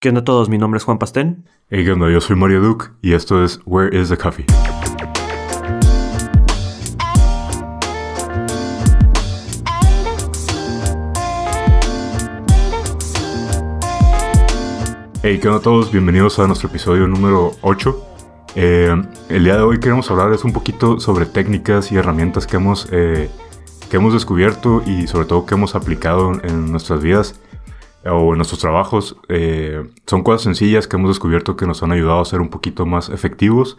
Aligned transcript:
¿Qué 0.00 0.10
onda 0.10 0.20
a 0.20 0.24
todos? 0.24 0.48
Mi 0.48 0.58
nombre 0.58 0.78
es 0.78 0.84
Juan 0.84 1.00
Pastén. 1.00 1.44
Hey, 1.70 1.84
¿qué 1.84 1.90
onda? 1.90 2.08
Yo 2.08 2.20
soy 2.20 2.36
Mario 2.36 2.60
Duke 2.60 2.90
y 3.02 3.14
esto 3.14 3.42
es 3.42 3.58
Where 3.66 4.00
is 4.00 4.10
the 4.10 4.16
Coffee? 4.16 4.46
Hey, 15.24 15.40
¿qué 15.42 15.48
onda 15.48 15.58
a 15.58 15.62
todos? 15.62 15.90
Bienvenidos 15.90 16.38
a 16.38 16.46
nuestro 16.46 16.68
episodio 16.68 17.08
número 17.08 17.56
8. 17.62 18.06
Eh, 18.54 18.94
el 19.30 19.42
día 19.42 19.56
de 19.56 19.62
hoy 19.62 19.80
queremos 19.80 20.08
hablarles 20.12 20.44
un 20.44 20.52
poquito 20.52 21.00
sobre 21.00 21.26
técnicas 21.26 21.90
y 21.90 21.96
herramientas 21.96 22.46
que 22.46 22.54
hemos, 22.54 22.86
eh, 22.92 23.28
que 23.90 23.96
hemos 23.96 24.12
descubierto 24.12 24.80
y 24.86 25.08
sobre 25.08 25.26
todo 25.26 25.44
que 25.44 25.56
hemos 25.56 25.74
aplicado 25.74 26.34
en 26.44 26.70
nuestras 26.70 27.02
vidas 27.02 27.40
o 28.04 28.32
en 28.32 28.38
nuestros 28.38 28.60
trabajos 28.60 29.16
eh, 29.28 29.88
son 30.06 30.22
cosas 30.22 30.42
sencillas 30.42 30.86
que 30.86 30.96
hemos 30.96 31.10
descubierto 31.10 31.56
que 31.56 31.66
nos 31.66 31.82
han 31.82 31.92
ayudado 31.92 32.20
a 32.20 32.24
ser 32.24 32.40
un 32.40 32.48
poquito 32.48 32.86
más 32.86 33.08
efectivos 33.08 33.78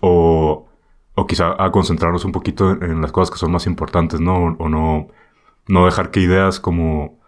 o, 0.00 0.68
o 1.14 1.26
quizá 1.26 1.62
a 1.62 1.70
concentrarnos 1.70 2.24
un 2.24 2.32
poquito 2.32 2.70
en, 2.70 3.00
las 3.00 3.12
cosas 3.12 3.32
que 3.32 3.38
son 3.38 3.52
más 3.52 3.66
importantes, 3.66 4.20
¿no? 4.20 4.56
O, 4.58 4.68
no, 4.68 5.08
no 5.66 5.84
dejar 5.84 6.10
que 6.10 6.20
ideas 6.20 6.60
como, 6.60 7.18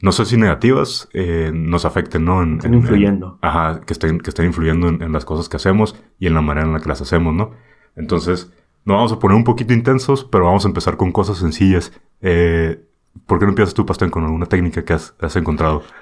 no 0.00 0.12
sé 0.12 0.24
si 0.24 0.36
negativas, 0.36 1.08
eh, 1.12 1.50
nos 1.54 1.84
afecten, 1.84 2.24
¿no? 2.24 2.42
En, 2.42 2.56
estén 2.56 2.74
influyendo. 2.74 3.38
ajá, 3.40 3.80
que 3.80 3.92
estén, 3.92 4.18
que 4.18 4.30
estén 4.30 4.46
influyendo 4.46 4.88
en, 4.88 5.12
las 5.12 5.24
cosas 5.24 5.48
que 5.48 5.56
hacemos 5.56 5.96
y 6.18 6.26
en 6.26 6.34
la 6.34 6.40
manera 6.40 6.66
en 6.66 6.72
la 6.72 6.80
que 6.80 6.88
las 6.88 7.00
hacemos, 7.00 7.32
¿no? 7.32 7.52
Entonces, 7.94 8.52
nos 8.84 8.96
vamos 8.96 9.12
a 9.12 9.18
poner 9.20 9.36
un 9.36 9.44
poquito 9.44 9.72
intensos, 9.72 10.24
pero 10.24 10.44
vamos 10.46 10.64
a 10.64 10.68
empezar 10.68 10.96
con 10.96 11.12
cosas 11.12 11.38
sencillas. 11.38 11.92
Eh, 12.20 12.84
¿Por 13.26 13.38
qué 13.38 13.44
no 13.44 13.50
empiezas 13.50 13.74
tú, 13.74 13.86
Pastén, 13.86 14.10
con 14.10 14.24
alguna 14.24 14.46
técnica 14.46 14.84
que 14.84 14.92
has, 14.92 15.36
encontrado? 15.36 15.82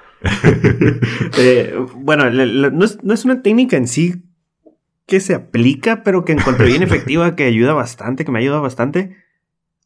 Eh, 1.37 1.75
bueno, 1.95 2.29
no, 2.29 2.85
es, 2.85 3.25
una 3.25 3.41
técnica 3.41 3.77
en 3.77 3.87
sí 3.87 4.23
que 5.07 5.19
se 5.19 5.33
aplica, 5.33 6.03
pero 6.03 6.25
que 6.25 6.33
encontré 6.33 6.67
bien 6.67 6.83
efectiva, 6.83 7.35
que 7.35 7.45
ayuda 7.45 7.73
bastante, 7.73 8.23
que 8.23 8.31
me 8.31 8.39
ayuda 8.39 8.59
bastante. 8.59 9.15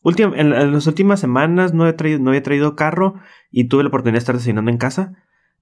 en, 0.04 0.50
las 0.50 0.88
últimas 0.88 1.20
semanas 1.20 1.74
no, 1.74 1.88
he 1.88 1.94
traído, 1.94 2.20
no 2.20 2.32
había 2.32 2.44
traído 2.44 2.76
carro 2.76 3.16
y 3.52 3.66
tuve 3.66 3.84
la 3.84 3.90
oportunidad 3.90 4.16
de 4.16 4.20
estar 4.20 4.36
desayunando 4.36 4.72
en 4.72 4.78
casa. 4.78 5.14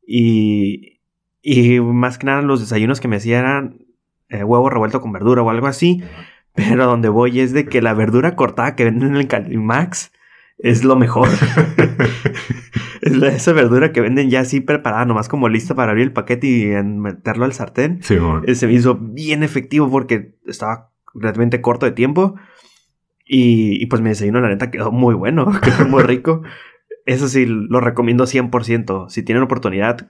Y, 0.08 1.02
y 1.42 1.80
más 1.80 2.18
que 2.18 2.26
nada 2.26 2.42
los 2.42 2.62
desayunos 2.62 3.00
que 3.00 3.08
me 3.08 3.18
hacían 3.18 3.40
eran 3.42 3.78
eh, 4.30 4.44
huevo 4.44 4.70
revuelto 4.70 5.02
con 5.02 5.12
verdura 5.12 5.44
o 5.44 5.50
algo 5.50 5.68
así. 5.68 6.02
Pero 6.56 6.86
donde 6.86 7.10
voy 7.10 7.40
es 7.40 7.54
de 7.54 7.66
que 7.66 7.82
la 7.82 7.94
verdura 7.94 8.36
cortada 8.36 8.76
que 8.76 8.86
venden 8.86 9.10
en 9.10 9.16
el 9.18 9.28
Calimax 9.28 10.12
es 10.64 10.84
lo 10.84 10.96
mejor. 10.96 11.28
es 13.02 13.22
esa 13.22 13.54
verdura 13.54 13.92
que 13.92 14.02
venden 14.02 14.30
ya 14.30 14.40
así 14.40 14.62
preparada, 14.62 15.06
nomás 15.06 15.28
como 15.28 15.50
lista 15.50 15.76
para 15.76 15.92
abrir 15.92 16.08
el 16.08 16.14
paquete 16.14 16.48
y 16.48 16.84
meterlo 16.84 17.46
al 17.46 17.54
sartén. 17.54 18.00
Sí, 18.02 18.18
Se 18.56 18.66
me 18.66 18.74
hizo 18.74 18.98
bien 18.98 19.44
efectivo 19.44 19.92
porque 19.92 20.36
estaba 20.48 20.92
realmente 21.14 21.62
corto 21.62 21.86
de 21.86 21.92
tiempo. 21.92 22.36
Y, 23.26 23.86
pues 23.88 24.02
mi 24.02 24.10
desayuno, 24.10 24.42
la 24.42 24.50
neta, 24.50 24.72
quedó 24.72 24.92
muy 24.92 25.14
bueno, 25.16 25.52
quedó 25.62 25.88
muy 25.88 26.04
rico. 26.04 26.44
Eso 27.06 27.28
sí, 27.28 27.46
lo 27.46 27.82
recomiendo 27.82 28.24
100%. 28.24 29.10
Si 29.10 29.22
tienen 29.24 29.44
oportunidad, 29.44 30.10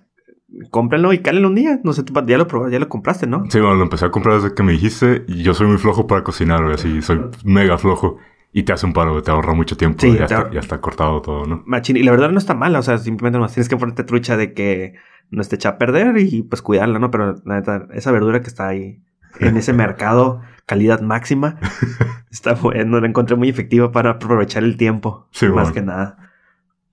cómprenlo 0.69 1.13
y 1.13 1.19
cálenlo 1.19 1.47
un 1.47 1.55
día. 1.55 1.79
No 1.83 1.93
sé, 1.93 2.03
ya 2.27 2.37
lo 2.37 2.47
probaste, 2.47 2.73
ya 2.73 2.79
lo 2.79 2.89
compraste, 2.89 3.25
¿no? 3.25 3.43
Sí, 3.49 3.59
bueno, 3.59 3.75
lo 3.75 3.83
empecé 3.83 4.05
a 4.05 4.11
comprar 4.11 4.39
desde 4.39 4.53
que 4.53 4.61
me 4.61 4.73
dijiste. 4.73 5.23
Y 5.27 5.41
yo 5.41 5.55
soy 5.55 5.65
muy 5.65 5.77
flojo 5.77 6.05
para 6.05 6.23
cocinar, 6.23 6.63
así, 6.65 7.01
soy 7.01 7.21
mega 7.43 7.79
flojo. 7.79 8.19
Y 8.55 8.63
te 8.63 8.71
hace 8.71 8.85
un 8.85 8.93
paro, 8.93 9.21
te 9.23 9.31
ahorra 9.31 9.53
mucho 9.53 9.75
tiempo. 9.75 9.99
Sí, 9.99 10.15
ya, 10.15 10.25
está, 10.25 10.51
ya 10.51 10.59
está 10.59 10.79
cortado 10.79 11.21
todo, 11.21 11.45
¿no? 11.45 11.63
Machín. 11.65 11.97
Y 11.97 12.03
la 12.03 12.11
verdad 12.11 12.29
no 12.29 12.37
está 12.37 12.53
mal, 12.53 12.75
o 12.75 12.83
sea, 12.83 12.99
simplemente 12.99 13.39
no 13.39 13.47
tienes 13.47 13.67
que 13.67 13.75
ponerte 13.75 14.03
trucha 14.03 14.37
de 14.37 14.53
que 14.53 14.93
no 15.31 15.41
esté 15.41 15.55
hecha 15.55 15.69
a 15.69 15.77
perder 15.79 16.17
y 16.19 16.43
pues 16.43 16.61
cuidarla, 16.61 16.99
¿no? 16.99 17.09
Pero 17.09 17.35
la 17.45 17.55
neta, 17.55 17.87
esa 17.93 18.11
verdura 18.11 18.41
que 18.41 18.47
está 18.47 18.67
ahí 18.67 19.01
en 19.39 19.57
ese 19.57 19.73
mercado, 19.73 20.41
calidad 20.67 21.01
máxima, 21.01 21.57
está 22.31 22.53
bueno, 22.53 22.99
la 22.99 23.07
encontré 23.07 23.35
muy 23.35 23.49
efectiva 23.49 23.91
para 23.91 24.11
aprovechar 24.11 24.63
el 24.63 24.77
tiempo. 24.77 25.27
Sí, 25.31 25.47
más 25.47 25.71
que 25.71 25.81
nada. 25.81 26.31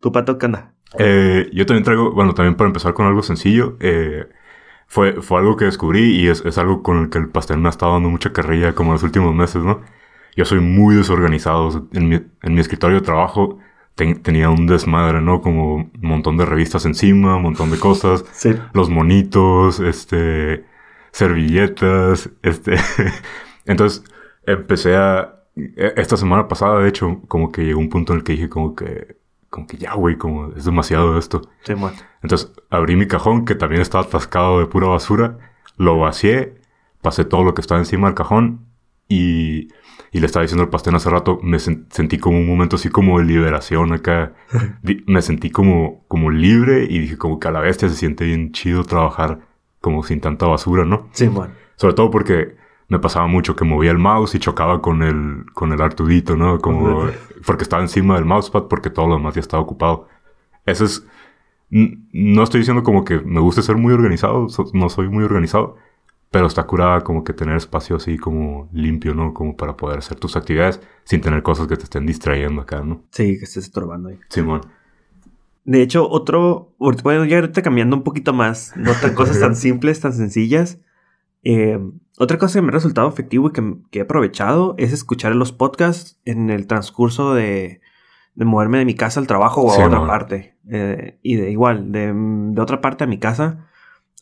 ¿Tu 0.01 0.11
pato 0.13 0.39
qué 0.39 0.47
anda? 0.47 0.73
Eh, 0.99 1.51
yo 1.53 1.67
también 1.67 1.85
traigo, 1.85 2.13
bueno, 2.13 2.33
también 2.33 2.57
para 2.57 2.69
empezar 2.69 2.95
con 2.95 3.05
algo 3.05 3.23
sencillo, 3.23 3.77
eh, 3.81 4.27
fue, 4.87 5.21
fue 5.21 5.39
algo 5.39 5.57
que 5.57 5.67
descubrí 5.67 6.17
y 6.17 6.29
es, 6.29 6.45
es 6.45 6.57
algo 6.57 6.83
con 6.83 6.99
el 7.03 7.11
que 7.11 7.19
el 7.19 7.29
pastel 7.29 7.59
me 7.59 7.69
ha 7.69 7.71
estado 7.71 7.93
dando 7.93 8.09
mucha 8.09 8.33
carrilla 8.33 8.75
como 8.75 8.91
en 8.91 8.95
los 8.95 9.03
últimos 9.03 9.35
meses, 9.35 9.63
¿no? 9.63 9.83
Yo 10.41 10.47
soy 10.47 10.61
muy 10.61 10.95
desorganizado. 10.95 11.87
En 11.93 12.09
mi, 12.09 12.15
en 12.15 12.55
mi 12.55 12.61
escritorio 12.61 13.01
de 13.01 13.05
trabajo 13.05 13.59
tenía 13.95 14.49
un 14.49 14.67
desmadre, 14.67 15.21
¿no? 15.21 15.43
Como 15.43 15.75
un 15.75 15.93
montón 16.01 16.39
de 16.39 16.47
revistas 16.47 16.87
encima, 16.87 17.37
un 17.37 17.43
montón 17.43 17.71
de 17.71 17.79
cosas. 17.79 18.25
Sí. 18.33 18.55
Los 18.73 18.89
monitos, 18.89 19.81
este, 19.81 20.65
servilletas, 21.11 22.31
este. 22.43 22.77
Entonces 23.67 24.03
empecé 24.47 24.97
a... 24.97 25.35
E, 25.57 25.93
esta 25.99 26.17
semana 26.17 26.49
pasada, 26.49 26.81
de 26.81 26.89
hecho, 26.89 27.21
como 27.29 27.53
que 27.53 27.67
llegó 27.67 27.79
un 27.79 27.91
punto 27.91 28.15
en 28.15 28.21
el 28.21 28.25
que 28.25 28.33
dije 28.33 28.49
como 28.49 28.75
que... 28.75 29.19
Como 29.51 29.67
que 29.67 29.77
ya, 29.77 29.93
güey, 29.93 30.17
como 30.17 30.55
es 30.57 30.65
demasiado 30.65 31.19
esto. 31.19 31.43
Sí, 31.65 31.75
bueno. 31.75 31.99
Entonces 32.23 32.51
abrí 32.71 32.97
mi 32.97 33.07
cajón, 33.07 33.45
que 33.45 33.55
también 33.55 33.83
estaba 33.83 34.05
atascado 34.05 34.61
de 34.61 34.65
pura 34.65 34.87
basura. 34.87 35.37
Lo 35.77 35.99
vacié, 35.99 36.55
pasé 37.03 37.27
todo 37.27 37.45
lo 37.45 37.53
que 37.53 37.61
estaba 37.61 37.79
encima 37.79 38.07
del 38.07 38.15
cajón 38.15 38.70
y 39.11 39.69
y 40.13 40.19
le 40.19 40.27
estaba 40.27 40.43
diciendo 40.43 40.65
al 40.65 40.71
pastel 40.71 40.95
hace 40.97 41.09
rato, 41.09 41.39
me 41.43 41.59
sentí 41.61 42.19
como 42.19 42.39
un 42.39 42.47
momento 42.47 42.77
así 42.77 42.89
como 42.89 43.19
de 43.19 43.25
liberación 43.25 43.93
acá. 43.93 44.33
me 45.07 45.23
sentí 45.23 45.51
como, 45.51 46.05
como 46.09 46.31
libre 46.31 46.87
y 46.89 46.99
dije 46.99 47.17
como 47.17 47.39
que 47.39 47.49
a 47.49 47.53
la 47.53 47.61
bestia 47.61 47.89
se 47.89 47.95
siente 47.95 48.25
bien 48.25 48.51
chido 48.53 48.83
trabajar 48.85 49.41
como 49.81 50.03
sin 50.03 50.21
tanta 50.21 50.47
basura, 50.47 50.85
¿no? 50.85 51.09
Sí, 51.13 51.29
bueno. 51.29 51.53
Sobre 51.77 51.95
todo 51.95 52.11
porque 52.11 52.57
me 52.89 52.99
pasaba 52.99 53.29
mucho 53.29 53.55
que 53.55 53.65
movía 53.65 53.93
el 53.93 53.99
mouse 53.99 54.35
y 54.35 54.41
chocaba 54.41 54.83
con 54.83 55.03
el, 55.03 55.45
con 55.55 55.73
el 55.73 55.81
artudito, 55.81 56.37
¿no? 56.37 56.59
Como, 56.59 57.07
porque 57.47 57.63
estaba 57.63 57.81
encima 57.81 58.17
del 58.17 58.25
mousepad 58.25 58.65
porque 58.65 58.91
todo 58.91 59.07
lo 59.07 59.15
demás 59.15 59.37
ya 59.37 59.41
estaba 59.41 59.63
ocupado. 59.63 60.09
Eso 60.67 60.85
es, 60.85 61.07
no 61.71 62.43
estoy 62.43 62.61
diciendo 62.61 62.83
como 62.83 63.05
que 63.05 63.21
me 63.21 63.41
guste 63.41 63.63
ser 63.63 63.77
muy 63.77 63.95
organizado, 63.95 64.49
no 64.75 64.89
soy 64.89 65.09
muy 65.09 65.23
organizado, 65.23 65.77
pero 66.31 66.47
está 66.47 66.65
curada 66.65 67.01
como 67.03 67.25
que 67.25 67.33
tener 67.33 67.57
espacio 67.57 67.97
así 67.97 68.17
como 68.17 68.69
limpio, 68.73 69.15
¿no? 69.15 69.35
Como 69.35 69.57
para 69.57 69.77
poder 69.77 69.99
hacer 69.99 70.19
tus 70.19 70.37
actividades 70.37 70.81
sin 71.05 71.21
tener 71.21 71.43
cosas 71.43 71.67
que 71.67 71.77
te 71.77 71.85
estén 71.85 72.07
distrayendo 72.07 72.63
acá, 72.63 72.83
¿no? 72.83 73.03
Sí, 73.11 73.37
que 73.39 73.45
estés 73.45 73.65
estorbando 73.65 74.11
ahí. 74.11 74.19
Simón. 74.29 74.61
De 75.65 75.83
hecho, 75.83 76.09
otro, 76.09 76.73
bueno, 76.79 77.25
ya 77.25 77.39
ahorita 77.39 77.63
cambiando 77.63 77.97
un 77.97 78.05
poquito 78.05 78.33
más, 78.33 78.73
no 78.77 78.93
tan 78.93 79.15
cosas 79.17 79.41
tan 79.41 79.57
simples, 79.57 80.01
tan 80.01 80.13
sencillas. 80.13 80.79
Eh, 81.43 81.79
otra 82.19 82.39
cosa 82.39 82.59
que 82.59 82.63
me 82.63 82.69
ha 82.69 82.73
resultado 82.73 83.09
efectivo 83.09 83.49
y 83.49 83.53
que, 83.53 83.99
he 83.99 84.03
aprovechado 84.03 84.75
es 84.79 84.93
escuchar 84.93 85.35
los 85.35 85.53
podcasts 85.53 86.21
en 86.25 86.51
el 86.51 86.67
transcurso 86.69 87.35
de, 87.35 87.81
de 88.35 88.45
moverme 88.45 88.79
de 88.79 88.85
mi 88.85 88.95
casa 88.95 89.19
al 89.19 89.27
trabajo 89.27 89.63
o 89.63 89.73
a 89.73 89.85
otra 89.85 90.07
parte. 90.07 90.57
Eh, 90.71 91.19
y 91.23 91.35
de 91.35 91.51
igual, 91.51 91.91
de, 91.91 92.13
de, 92.15 92.61
otra 92.61 92.81
parte 92.81 93.03
a 93.03 93.09
mi 93.09 93.19
casa 93.19 93.70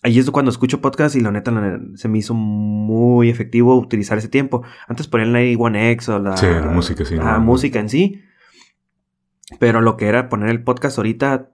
ahí 0.03 0.19
es 0.19 0.31
cuando 0.31 0.51
escucho 0.51 0.81
podcast 0.81 1.17
y 1.17 1.21
la 1.21 1.31
neta, 1.31 1.53
se 1.95 2.09
me 2.09 2.19
hizo 2.19 2.35
muy 2.35 3.31
efectivo 3.31 3.77
utilizar 3.77 4.19
ese 4.19 4.29
tiempo. 4.29 4.63
Antes 4.87 5.09
ponían 5.09 5.33
la 5.33 5.41
One 5.59 5.91
X 5.93 6.09
o 6.11 6.19
la, 6.19 6.37
sí, 6.37 6.47
la 6.47 6.67
música, 6.67 7.05
sí, 7.05 7.17
la 7.17 7.39
música 7.39 7.81
en 7.81 7.89
sí. 7.89 8.23
Pero 9.59 9.81
lo 9.81 9.97
que 9.97 10.07
era 10.07 10.29
poner 10.29 10.51
el 10.51 10.63
podcast 10.63 10.99
ahorita, 10.99 11.51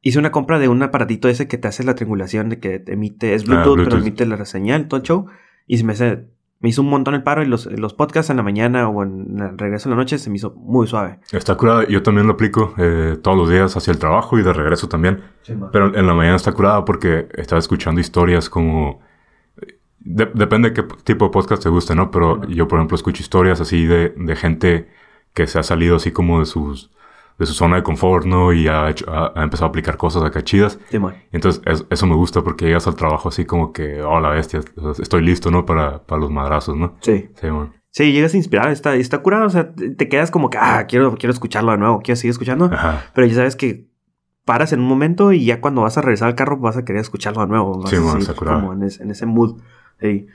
hice 0.00 0.18
una 0.18 0.32
compra 0.32 0.58
de 0.58 0.68
un 0.68 0.82
aparatito 0.82 1.28
ese 1.28 1.46
que 1.46 1.58
te 1.58 1.68
hace 1.68 1.84
la 1.84 1.94
triangulación 1.94 2.48
de 2.48 2.58
que 2.58 2.82
emite, 2.86 3.34
es 3.34 3.42
ah, 3.42 3.46
Bluetooth, 3.46 3.84
pero 3.84 3.98
emite 3.98 4.24
la 4.26 4.44
señal, 4.44 4.88
todo 4.88 4.98
el 5.00 5.06
show. 5.06 5.26
Y 5.66 5.76
se 5.78 5.84
me 5.84 5.92
hace 5.92 6.26
me 6.60 6.68
hizo 6.68 6.82
un 6.82 6.88
montón 6.88 7.14
el 7.14 7.22
paro 7.22 7.42
y 7.42 7.46
los, 7.46 7.66
los 7.66 7.94
podcasts 7.94 8.30
en 8.30 8.36
la 8.36 8.42
mañana 8.42 8.88
o 8.88 9.02
en 9.04 9.38
el 9.38 9.56
regreso 9.56 9.88
en 9.88 9.92
la 9.92 9.96
noche 9.96 10.18
se 10.18 10.28
me 10.28 10.36
hizo 10.36 10.52
muy 10.52 10.86
suave. 10.86 11.20
Está 11.30 11.56
curada. 11.56 11.86
Yo 11.86 12.02
también 12.02 12.26
lo 12.26 12.32
aplico 12.32 12.74
eh, 12.78 13.16
todos 13.22 13.36
los 13.36 13.48
días 13.48 13.76
hacia 13.76 13.92
el 13.92 13.98
trabajo 13.98 14.38
y 14.38 14.42
de 14.42 14.52
regreso 14.52 14.88
también. 14.88 15.22
Pero 15.72 15.96
en 15.96 16.06
la 16.06 16.14
mañana 16.14 16.36
está 16.36 16.52
curada 16.52 16.84
porque 16.84 17.28
estaba 17.34 17.60
escuchando 17.60 18.00
historias 18.00 18.50
como... 18.50 19.00
depende 20.00 20.70
de 20.70 20.74
qué 20.74 20.82
tipo 21.04 21.26
de 21.26 21.30
podcast 21.30 21.62
te 21.62 21.68
guste, 21.68 21.94
¿no? 21.94 22.10
Pero 22.10 22.44
yo, 22.48 22.66
por 22.66 22.78
ejemplo, 22.78 22.96
escucho 22.96 23.22
historias 23.22 23.60
así 23.60 23.86
de, 23.86 24.10
de 24.16 24.36
gente 24.36 24.88
que 25.34 25.46
se 25.46 25.60
ha 25.60 25.62
salido 25.62 25.96
así 25.96 26.10
como 26.10 26.40
de 26.40 26.46
sus 26.46 26.90
de 27.38 27.46
su 27.46 27.54
zona 27.54 27.76
de 27.76 27.82
confort, 27.82 28.26
¿no? 28.26 28.52
Y 28.52 28.66
ha, 28.66 28.88
empezado 28.88 29.66
a 29.66 29.68
aplicar 29.68 29.96
cosas 29.96 30.24
acá 30.24 30.42
chidas. 30.42 30.78
Sí, 30.90 30.98
Entonces, 31.30 31.62
eso 31.88 32.06
me 32.06 32.16
gusta 32.16 32.42
porque 32.42 32.66
llegas 32.66 32.86
al 32.86 32.96
trabajo 32.96 33.28
así 33.28 33.44
como 33.44 33.72
que, 33.72 34.02
oh, 34.02 34.20
la 34.20 34.30
bestia, 34.30 34.60
estoy 34.98 35.22
listo, 35.22 35.50
¿no? 35.50 35.64
Para, 35.64 36.02
para 36.04 36.20
los 36.20 36.30
madrazos, 36.30 36.76
¿no? 36.76 36.96
Sí. 37.00 37.30
Sí, 37.40 37.46
man. 37.46 37.72
Sí, 37.90 38.12
llegas 38.12 38.34
a 38.34 38.36
inspirar, 38.36 38.70
está, 38.70 38.94
está 38.96 39.18
curado, 39.18 39.46
o 39.46 39.50
sea, 39.50 39.72
te 39.72 40.08
quedas 40.08 40.30
como 40.30 40.50
que, 40.50 40.58
ah, 40.60 40.86
quiero, 40.86 41.16
quiero 41.16 41.32
escucharlo 41.32 41.72
de 41.72 41.78
nuevo, 41.78 42.00
quiero 42.00 42.16
seguir 42.16 42.32
escuchando. 42.32 42.66
Ajá. 42.66 43.04
Pero 43.14 43.26
ya 43.26 43.34
sabes 43.34 43.56
que 43.56 43.88
paras 44.44 44.72
en 44.72 44.80
un 44.80 44.86
momento 44.86 45.32
y 45.32 45.44
ya 45.44 45.60
cuando 45.60 45.82
vas 45.82 45.98
a 45.98 46.02
regresar 46.02 46.28
al 46.28 46.34
carro 46.34 46.58
vas 46.58 46.76
a 46.76 46.84
querer 46.84 47.00
escucharlo 47.00 47.42
de 47.42 47.48
nuevo. 47.48 47.86
Sí, 47.86 47.96
man, 47.96 48.18
está 48.18 48.34
curado. 48.34 48.60
Como 48.60 48.72
en, 48.72 48.82
ese 48.82 49.26
mood. 49.26 49.60
Sí. 50.00 50.26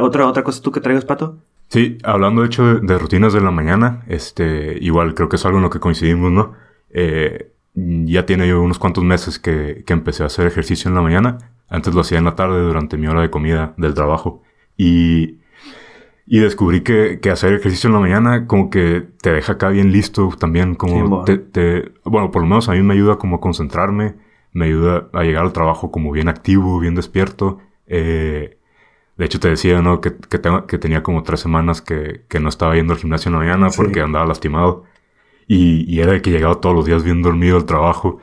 ¿Otra, 0.00 0.26
¿Otra 0.26 0.42
cosa 0.42 0.62
tú 0.62 0.72
que 0.72 0.80
traigas, 0.80 1.04
Pato? 1.04 1.38
Sí, 1.68 1.98
hablando 2.02 2.40
de 2.42 2.46
hecho 2.46 2.80
de, 2.80 2.98
rutinas 2.98 3.32
de 3.32 3.40
la 3.40 3.50
mañana, 3.50 4.02
este, 4.08 4.78
igual 4.80 5.14
creo 5.14 5.28
que 5.28 5.36
es 5.36 5.44
algo 5.44 5.58
en 5.58 5.64
lo 5.64 5.70
que 5.70 5.80
coincidimos, 5.80 6.32
¿no? 6.32 6.54
Eh, 6.90 7.52
ya 7.74 8.26
tiene 8.26 8.48
yo 8.48 8.60
unos 8.62 8.78
cuantos 8.78 9.04
meses 9.04 9.38
que, 9.38 9.84
que, 9.86 9.92
empecé 9.92 10.22
a 10.22 10.26
hacer 10.26 10.46
ejercicio 10.46 10.88
en 10.88 10.94
la 10.94 11.02
mañana. 11.02 11.38
Antes 11.68 11.94
lo 11.94 12.00
hacía 12.00 12.18
en 12.18 12.24
la 12.24 12.34
tarde 12.34 12.60
durante 12.62 12.96
mi 12.96 13.06
hora 13.06 13.20
de 13.20 13.30
comida 13.30 13.74
del 13.76 13.94
trabajo. 13.94 14.42
Y, 14.76 15.36
y 16.26 16.38
descubrí 16.40 16.82
que, 16.82 17.20
que 17.20 17.30
hacer 17.30 17.52
ejercicio 17.54 17.88
en 17.88 17.94
la 17.94 18.00
mañana 18.00 18.46
como 18.46 18.70
que 18.70 19.06
te 19.22 19.32
deja 19.32 19.54
acá 19.54 19.68
bien 19.70 19.92
listo 19.92 20.30
también. 20.38 20.74
Como 20.74 21.24
Sí, 21.26 21.32
te, 21.32 21.38
te- 21.82 21.92
bueno, 22.04 22.30
por 22.30 22.42
lo 22.42 22.48
menos 22.48 22.68
a 22.68 22.72
mí 22.72 22.82
me 22.82 22.94
ayuda 22.94 23.16
como 23.16 23.36
a 23.36 23.40
concentrarme. 23.40 24.14
Me 24.52 24.66
ayuda 24.66 25.08
a 25.12 25.22
llegar 25.22 25.44
al 25.44 25.52
trabajo 25.52 25.90
como 25.90 26.10
bien 26.12 26.28
activo, 26.28 26.80
bien 26.80 26.94
despierto. 26.94 27.58
Eh, 27.86 28.57
de 29.18 29.24
hecho, 29.26 29.38
te 29.40 29.48
decía, 29.48 29.82
¿no? 29.82 30.00
Que, 30.00 30.14
que, 30.14 30.40
que 30.66 30.78
tenía 30.78 31.02
como 31.02 31.22
tres 31.24 31.40
semanas 31.40 31.82
que, 31.82 32.22
que 32.28 32.40
no 32.40 32.48
estaba 32.48 32.74
yendo 32.76 32.94
al 32.94 32.98
gimnasio 33.00 33.28
en 33.28 33.32
la 33.34 33.38
mañana 33.40 33.70
Sí. 33.70 33.76
porque 33.76 34.00
andaba 34.00 34.24
lastimado. 34.26 34.84
Y, 35.50 35.84
y 35.92 36.00
era 36.00 36.12
de 36.12 36.20
que 36.20 36.30
llegaba 36.30 36.56
todos 36.60 36.76
los 36.76 36.84
días 36.84 37.02
bien 37.02 37.22
dormido 37.22 37.56
al 37.56 37.64
trabajo. 37.64 38.18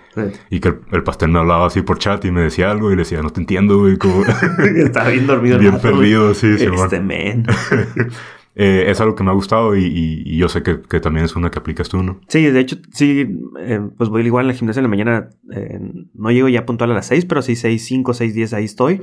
Y 0.52 0.60
que 0.60 0.68
el, 0.70 0.80
el 0.92 1.02
pastel 1.04 1.30
me 1.30 1.40
hablaba 1.40 1.66
así 1.66 1.82
por 1.82 1.98
chat 1.98 2.24
y 2.24 2.30
me 2.32 2.42
decía 2.42 2.70
algo 2.70 2.92
y 2.92 2.96
le 2.96 3.02
decía, 3.02 3.22
no 3.24 3.32
te 3.32 3.40
entiendo, 3.42 3.80
güey. 3.80 3.98
Como... 3.98 4.24
Estaba 4.78 5.10
bien 5.10 5.26
dormido. 5.28 5.58
bien 5.60 5.74
vato, 5.74 5.88
güey. 5.90 6.00
perdido, 6.02 6.34
sí, 6.36 6.58
sí, 6.58 6.66
Este 6.66 7.00
men. 7.00 7.46
Eh, 8.58 8.86
es 8.90 9.02
algo 9.02 9.16
que 9.16 9.24
me 9.24 9.32
ha 9.32 9.34
gustado 9.34 9.76
y, 9.76 9.84
y- 9.84 10.24
y 10.26 10.38
yo 10.38 10.48
sé 10.48 10.64
que, 10.64 10.82
que 10.82 11.02
también 11.02 11.26
es 11.26 11.36
una 11.36 11.52
que 11.52 11.60
aplicas 11.60 11.90
tú, 11.90 12.02
¿no? 12.02 12.22
Sí, 12.30 12.42
de 12.46 12.60
hecho, 12.62 12.78
sí, 12.94 13.28
eh, 13.60 13.82
pues 13.98 14.10
voy 14.10 14.26
igual 14.26 14.48
al 14.48 14.56
gimnasio 14.56 14.80
en 14.80 14.84
la 14.86 14.90
mañana. 14.90 15.30
eh, 15.52 15.80
no 16.14 16.32
llego 16.32 16.48
ya 16.48 16.66
puntual 16.66 16.92
a 16.92 16.94
las 16.94 17.08
6, 17.08 17.26
pero 17.26 17.42
sí 17.42 17.58
6, 17.58 17.84
5, 17.86 18.14
6, 18.14 18.34
10, 18.34 18.54
ahí 18.54 18.64
estoy. 18.64 19.02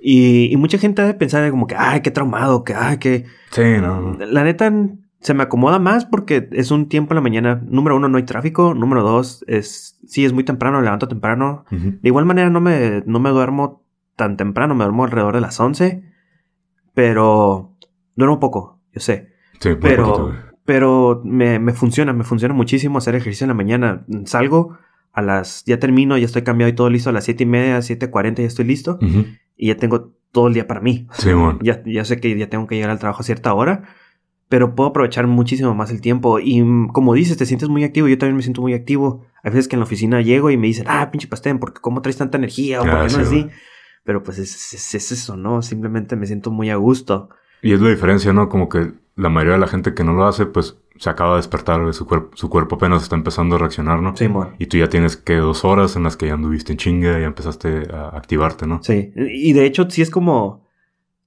Y, 0.00 0.52
y 0.52 0.56
mucha 0.56 0.78
gente 0.78 1.02
debe 1.02 1.14
pensar 1.14 1.50
como 1.50 1.66
que, 1.66 1.74
ay, 1.76 2.00
qué 2.02 2.10
traumado, 2.12 2.62
que, 2.62 2.74
ay, 2.74 2.98
que... 2.98 3.24
Sí, 3.50 3.62
no. 3.80 4.16
La 4.20 4.44
neta, 4.44 4.72
se 5.20 5.34
me 5.34 5.42
acomoda 5.42 5.80
más 5.80 6.04
porque 6.04 6.48
es 6.52 6.70
un 6.70 6.88
tiempo 6.88 7.12
en 7.12 7.16
la 7.16 7.22
mañana. 7.22 7.60
Número 7.68 7.96
uno, 7.96 8.08
no 8.08 8.18
hay 8.18 8.22
tráfico. 8.24 8.72
Número 8.74 9.02
dos, 9.02 9.44
es... 9.48 9.98
Sí, 10.06 10.24
es 10.24 10.32
muy 10.32 10.44
temprano, 10.44 10.78
me 10.78 10.84
levanto 10.84 11.08
temprano. 11.08 11.64
De 11.70 12.08
igual 12.08 12.24
manera, 12.24 12.50
no 12.50 12.60
me, 12.60 13.02
no 13.06 13.18
me 13.18 13.30
duermo 13.30 13.82
tan 14.16 14.36
temprano. 14.36 14.74
Me 14.76 14.84
duermo 14.84 15.02
alrededor 15.04 15.34
de 15.34 15.40
las 15.40 15.58
11. 15.58 16.04
Pero... 16.94 17.70
Duermo 18.14 18.38
poco, 18.40 18.78
yo 18.92 19.00
sé. 19.00 19.32
Sí, 19.60 19.70
Pero, 19.80 20.32
pero 20.64 21.22
me, 21.24 21.58
me 21.58 21.72
funciona, 21.72 22.12
me 22.12 22.24
funciona 22.24 22.54
muchísimo 22.54 22.98
hacer 22.98 23.14
ejercicio 23.14 23.44
en 23.44 23.48
la 23.48 23.54
mañana. 23.54 24.04
Salgo 24.26 24.76
a 25.12 25.22
las, 25.22 25.64
ya 25.66 25.78
termino, 25.78 26.16
ya 26.18 26.24
estoy 26.26 26.42
cambiado 26.42 26.70
y 26.70 26.74
todo 26.74 26.88
listo 26.90 27.10
a 27.10 27.12
las 27.12 27.24
siete 27.24 27.42
y 27.44 27.46
media, 27.46 27.78
7.40 27.78 28.36
ya 28.42 28.46
estoy 28.48 28.64
listo 28.64 28.98
y 29.56 29.68
ya 29.68 29.76
tengo 29.76 30.12
todo 30.32 30.48
el 30.48 30.54
día 30.54 30.66
para 30.66 30.80
mí. 30.80 31.06
Sí, 31.12 31.32
bueno. 31.32 31.58
Ya, 31.62 31.82
ya 31.84 32.04
sé 32.04 32.18
que 32.20 32.36
ya 32.38 32.48
tengo 32.48 32.66
que 32.66 32.74
llegar 32.76 32.90
al 32.90 32.98
trabajo 32.98 33.20
a 33.20 33.24
cierta 33.24 33.52
hora, 33.54 33.82
pero 34.48 34.74
puedo 34.74 34.90
aprovechar 34.90 35.26
muchísimo 35.26 35.74
más 35.74 35.90
el 35.90 36.00
tiempo. 36.00 36.38
Y 36.38 36.62
mm, 36.62 36.88
como 36.88 37.14
dices, 37.14 37.36
te 37.36 37.46
sientes 37.46 37.68
muy 37.68 37.84
activo. 37.84 38.08
Yo 38.08 38.16
también 38.18 38.36
me 38.36 38.42
siento 38.42 38.62
muy 38.62 38.72
activo. 38.74 39.24
Hay 39.42 39.50
veces 39.50 39.68
que 39.68 39.76
en 39.76 39.80
la 39.80 39.84
oficina 39.86 40.20
llego 40.22 40.50
y 40.50 40.56
me 40.56 40.66
dicen, 40.66 40.86
ah, 40.88 41.10
pinche 41.10 41.28
pastel, 41.28 41.58
¿por 41.58 41.72
qué 41.74 41.80
cómo 41.80 42.00
traes 42.02 42.16
tanta 42.16 42.38
energía? 42.38 42.80
¿O 42.80 42.84
por 42.84 42.94
Ah, 42.94 43.02
qué 43.02 43.10
sí, 43.10 43.16
no 43.16 43.22
así? 43.22 43.42
güey. 43.42 43.54
Pero 44.04 44.22
pues 44.22 44.38
es, 44.38 44.72
es- 44.74 44.94
es 44.94 45.12
eso, 45.12 45.36
¿no? 45.36 45.62
Simplemente 45.62 46.16
me 46.16 46.26
siento 46.26 46.50
muy 46.50 46.70
a 46.70 46.76
gusto. 46.76 47.28
Y 47.62 47.72
es 47.72 47.80
la 47.80 47.90
diferencia, 47.90 48.32
¿no? 48.32 48.48
Como 48.48 48.68
que 48.68 48.92
la 49.16 49.28
mayoría 49.28 49.54
de 49.54 49.60
la 49.60 49.68
gente 49.68 49.94
que 49.94 50.04
no 50.04 50.12
lo 50.14 50.26
hace, 50.26 50.46
pues 50.46 50.78
se 50.96 51.10
acaba 51.10 51.32
de 51.32 51.36
despertar. 51.36 51.92
Su, 51.94 52.06
cuerpo 52.06 52.36
su 52.36 52.50
cuerpo 52.50 52.76
apenas 52.76 53.02
está 53.02 53.16
empezando 53.16 53.56
a 53.56 53.58
reaccionar, 53.58 54.00
¿no? 54.00 54.16
Sí, 54.16 54.28
mon. 54.28 54.50
Y 54.58 54.66
tú 54.66 54.78
ya 54.78 54.88
tienes 54.88 55.16
que 55.16 55.36
dos 55.36 55.64
horas 55.64 55.96
en 55.96 56.02
las 56.02 56.16
que 56.16 56.26
ya 56.26 56.34
anduviste 56.34 56.72
en 56.72 56.78
chinga 56.78 57.18
y 57.18 57.22
ya 57.22 57.26
empezaste 57.26 57.88
a 57.92 58.16
activarte, 58.16 58.66
¿no? 58.66 58.82
Sí, 58.82 59.12
y 59.16 59.52
de 59.52 59.64
hecho 59.64 59.88
sí 59.88 60.02
es 60.02 60.10
como, 60.10 60.66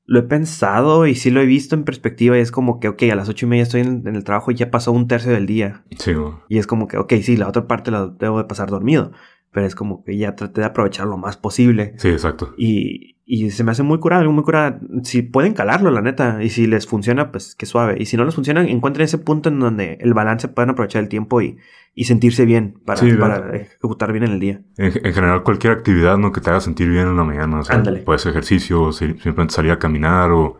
lo 0.06 0.20
he 0.20 0.24
pensado 0.24 1.08
y 1.08 1.16
sí 1.16 1.32
lo 1.32 1.42
he 1.42 1.46
visto 1.46 1.76
en 1.76 1.84
perspectiva 1.84 2.38
y 2.38 2.42
es 2.42 2.52
como 2.52 2.80
que, 2.80 2.90
ok, 2.90 3.04
a 3.12 3.16
las 3.16 3.30
ocho 3.30 3.46
y 3.46 3.50
media 3.50 3.64
estoy 3.64 3.82
en, 3.82 4.08
en 4.08 4.16
el 4.16 4.24
trabajo 4.24 4.52
y 4.52 4.56
ya 4.56 4.70
pasó 4.72 4.92
un 4.92 5.08
tercio 5.08 5.32
del 5.32 5.46
día. 5.46 5.84
Sí, 5.98 6.14
güey. 6.14 6.34
Y 6.50 6.58
es 6.58 6.68
como 6.68 6.88
que, 6.88 6.98
ok, 6.98 7.14
sí, 7.22 7.38
la 7.38 7.48
otra 7.48 7.68
parte 7.68 7.92
la 7.92 8.08
debo 8.08 8.38
de 8.38 8.46
pasar 8.46 8.70
dormido, 8.70 9.12
pero 9.56 9.66
es 9.66 9.74
como 9.74 10.04
que 10.04 10.18
ya 10.18 10.36
traté 10.36 10.60
de 10.60 10.68
aprovechar 10.68 11.08
lo 11.08 11.16
más 11.18 11.38
posible. 11.38 11.94
Sí, 11.98 12.10
exacto. 12.10 12.54
Y, 12.58 13.16
y 13.26 13.52
se 13.52 13.64
me 13.64 13.72
hace 13.72 13.84
muy 13.84 14.00
curada, 14.00 14.28
muy 14.30 14.44
curada. 14.44 14.82
Si 15.04 15.22
pueden 15.22 15.54
calarlo, 15.54 15.92
la 15.92 16.02
neta, 16.02 16.44
y 16.44 16.50
si 16.50 16.68
les 16.68 16.86
funciona, 16.86 17.32
pues 17.32 17.56
que 17.56 17.66
suave. 17.66 17.96
Y 17.98 18.06
si 18.06 18.18
no 18.18 18.26
les 18.26 18.36
funciona, 18.36 18.62
encuentren 18.68 19.06
ese 19.06 19.18
punto 19.18 19.48
en 19.48 19.60
donde 19.62 19.98
el 20.02 20.14
balance 20.14 20.50
puedan 20.50 20.72
aprovechar 20.72 21.02
el 21.02 21.08
tiempo 21.08 21.42
y, 21.42 21.56
y 21.94 22.04
sentirse 22.04 22.44
bien 22.44 22.82
para, 22.86 23.00
Sí, 23.00 23.14
para 23.14 23.40
¿verdad? 23.40 23.56
ejecutar 23.56 24.12
bien 24.12 24.26
en 24.26 24.32
el 24.34 24.40
día. 24.42 24.62
En, 24.78 24.92
en 25.06 25.14
general, 25.14 25.44
cualquier 25.44 25.72
actividad, 25.72 26.18
¿no? 26.18 26.34
Que 26.34 26.42
te 26.42 26.50
haga 26.50 26.60
sentir 26.60 26.90
bien 26.90 27.08
en 27.08 27.16
la 27.16 27.24
mañana. 27.24 27.60
O 27.62 27.64
sea, 27.64 27.78
Ándale. 27.78 28.02
puede 28.02 28.20
ser 28.20 28.32
ejercicio, 28.32 28.92
simplemente 28.92 29.54
salir 29.54 29.72
a 29.72 29.80
caminar, 29.80 30.32
o, 30.32 30.58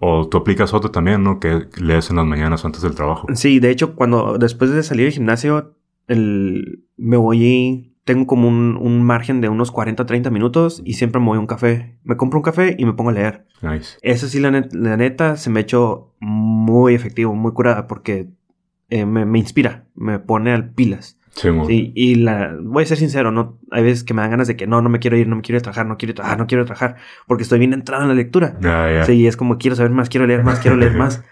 o 0.00 0.26
tú 0.26 0.38
aplicas 0.38 0.72
otro 0.72 0.90
también, 0.90 1.22
¿no? 1.22 1.38
Que 1.38 1.66
lees 1.82 2.08
en 2.08 2.16
las 2.16 2.24
mañanas 2.24 2.64
antes 2.64 2.80
del 2.80 2.94
trabajo. 2.94 3.26
Sí, 3.34 3.60
de 3.60 3.68
hecho, 3.68 3.94
cuando 3.94 4.38
después 4.38 4.70
de 4.70 4.82
salir 4.82 5.04
del 5.04 5.12
gimnasio, 5.12 5.74
el, 6.06 6.86
me 6.96 7.18
voy, 7.18 7.87
tengo 8.08 8.26
como 8.26 8.48
un, 8.48 8.78
un 8.80 9.02
margen 9.02 9.42
de 9.42 9.50
unos 9.50 9.70
40 9.70 10.02
o 10.02 10.06
30 10.06 10.30
minutos 10.30 10.80
y 10.84 10.94
siempre 10.94 11.20
me 11.20 11.26
voy 11.26 11.36
a 11.36 11.40
un 11.40 11.46
café. 11.46 11.98
Me 12.04 12.16
compro 12.16 12.38
un 12.38 12.42
café 12.42 12.74
y 12.78 12.86
me 12.86 12.94
pongo 12.94 13.10
a 13.10 13.12
leer. 13.12 13.46
Nice. 13.60 13.98
Eso 14.00 14.28
sí, 14.28 14.40
la, 14.40 14.50
net- 14.50 14.72
la 14.72 14.96
neta, 14.96 15.36
se 15.36 15.50
me 15.50 15.60
ha 15.60 15.62
hecho 15.62 16.14
muy 16.18 16.94
efectivo, 16.94 17.34
muy 17.34 17.52
curada, 17.52 17.86
porque 17.86 18.30
eh, 18.88 19.04
me, 19.04 19.26
me 19.26 19.38
inspira, 19.38 19.84
me 19.94 20.18
pone 20.18 20.52
al 20.52 20.70
pilas. 20.70 21.18
Sí, 21.68 21.92
y 21.94 22.14
la, 22.16 22.56
voy 22.60 22.82
a 22.82 22.86
ser 22.86 22.96
sincero, 22.96 23.30
no, 23.30 23.58
hay 23.70 23.82
veces 23.84 24.02
que 24.04 24.14
me 24.14 24.22
dan 24.22 24.30
ganas 24.32 24.48
de 24.48 24.56
que 24.56 24.66
no, 24.66 24.80
no 24.80 24.88
me 24.88 24.98
quiero 25.00 25.16
ir, 25.18 25.28
no 25.28 25.36
me 25.36 25.42
quiero 25.42 25.58
ir 25.58 25.60
a 25.60 25.62
trabajar, 25.64 25.86
no 25.86 25.96
quiero 25.98 26.10
ir 26.10 26.14
a 26.14 26.16
trabajar, 26.16 26.38
no 26.38 26.46
quiero 26.46 26.62
ir 26.62 26.64
a 26.64 26.74
trabajar, 26.74 26.96
porque 27.28 27.42
estoy 27.42 27.58
bien 27.58 27.74
entrado 27.74 28.02
en 28.02 28.08
la 28.08 28.14
lectura. 28.14 28.56
Sí, 29.04 29.26
es 29.26 29.36
como 29.36 29.58
quiero 29.58 29.76
saber 29.76 29.92
más, 29.92 30.08
quiero 30.08 30.26
leer 30.26 30.42
más, 30.42 30.58
quiero 30.60 30.76
leer 30.78 30.94
más. 30.96 31.22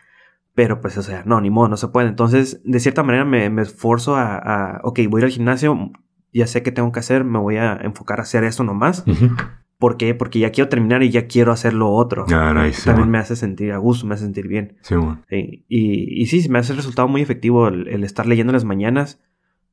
Pero 0.55 0.81
pues, 0.81 0.97
o 0.97 1.03
sea, 1.03 1.23
no, 1.27 1.41
ni 1.41 1.51
modo, 1.51 1.69
no 1.69 1.77
se 1.77 1.89
puede. 1.89 2.09
Entonces, 2.09 2.61
de 2.65 2.81
cierta 2.81 3.03
manera 3.03 3.25
me, 3.25 3.51
me 3.51 3.63
esforzo 3.63 4.17
a, 4.17 4.37
a, 4.37 4.81
ok, 4.85 5.01
voy 5.09 5.19
a 5.19 5.23
ir 5.23 5.25
al 5.27 5.31
gimnasio, 5.33 5.91
ya 6.37 6.47
sé 6.47 6.63
qué 6.63 6.73
tengo 6.73 6.93
que 6.93 7.01
hacer, 7.01 7.25
me 7.25 7.39
voy 7.39 7.57
a 7.57 7.75
enfocar 7.77 8.21
a 8.21 8.23
hacer 8.23 8.45
eso 8.45 8.65
nomás. 8.65 9.05
Ujú. 9.07 9.31
¿Por 9.79 9.99
qué? 9.99 10.15
Porque 10.15 10.39
ya 10.39 10.51
quiero 10.53 10.69
terminar 10.71 11.03
y 11.03 11.11
ya 11.11 11.27
quiero 11.27 11.53
hacer 11.53 11.75
lo 11.75 11.91
otro. 11.91 12.25
Ah, 12.33 12.55
nice, 12.55 12.85
También 12.85 13.07
sí, 13.09 13.11
me 13.11 13.19
hace 13.19 13.37
sentir 13.37 13.73
a 13.73 13.79
gusto, 13.79 14.07
me 14.07 14.15
hace 14.15 14.25
sentir 14.25 14.49
bien. 14.49 14.79
Sí, 14.81 14.95
Sí, 15.29 15.65
Y, 15.69 16.23
y 16.23 16.27
sí, 16.27 16.49
me 16.49 16.59
hace 16.59 16.73
resultado 16.73 17.09
muy 17.09 17.21
efectivo 17.21 17.69
el, 17.69 17.87
el 17.89 18.03
estar 18.03 18.27
leyendo 18.27 18.53
en 18.53 18.55
las 18.55 18.65
mañanas 18.65 19.21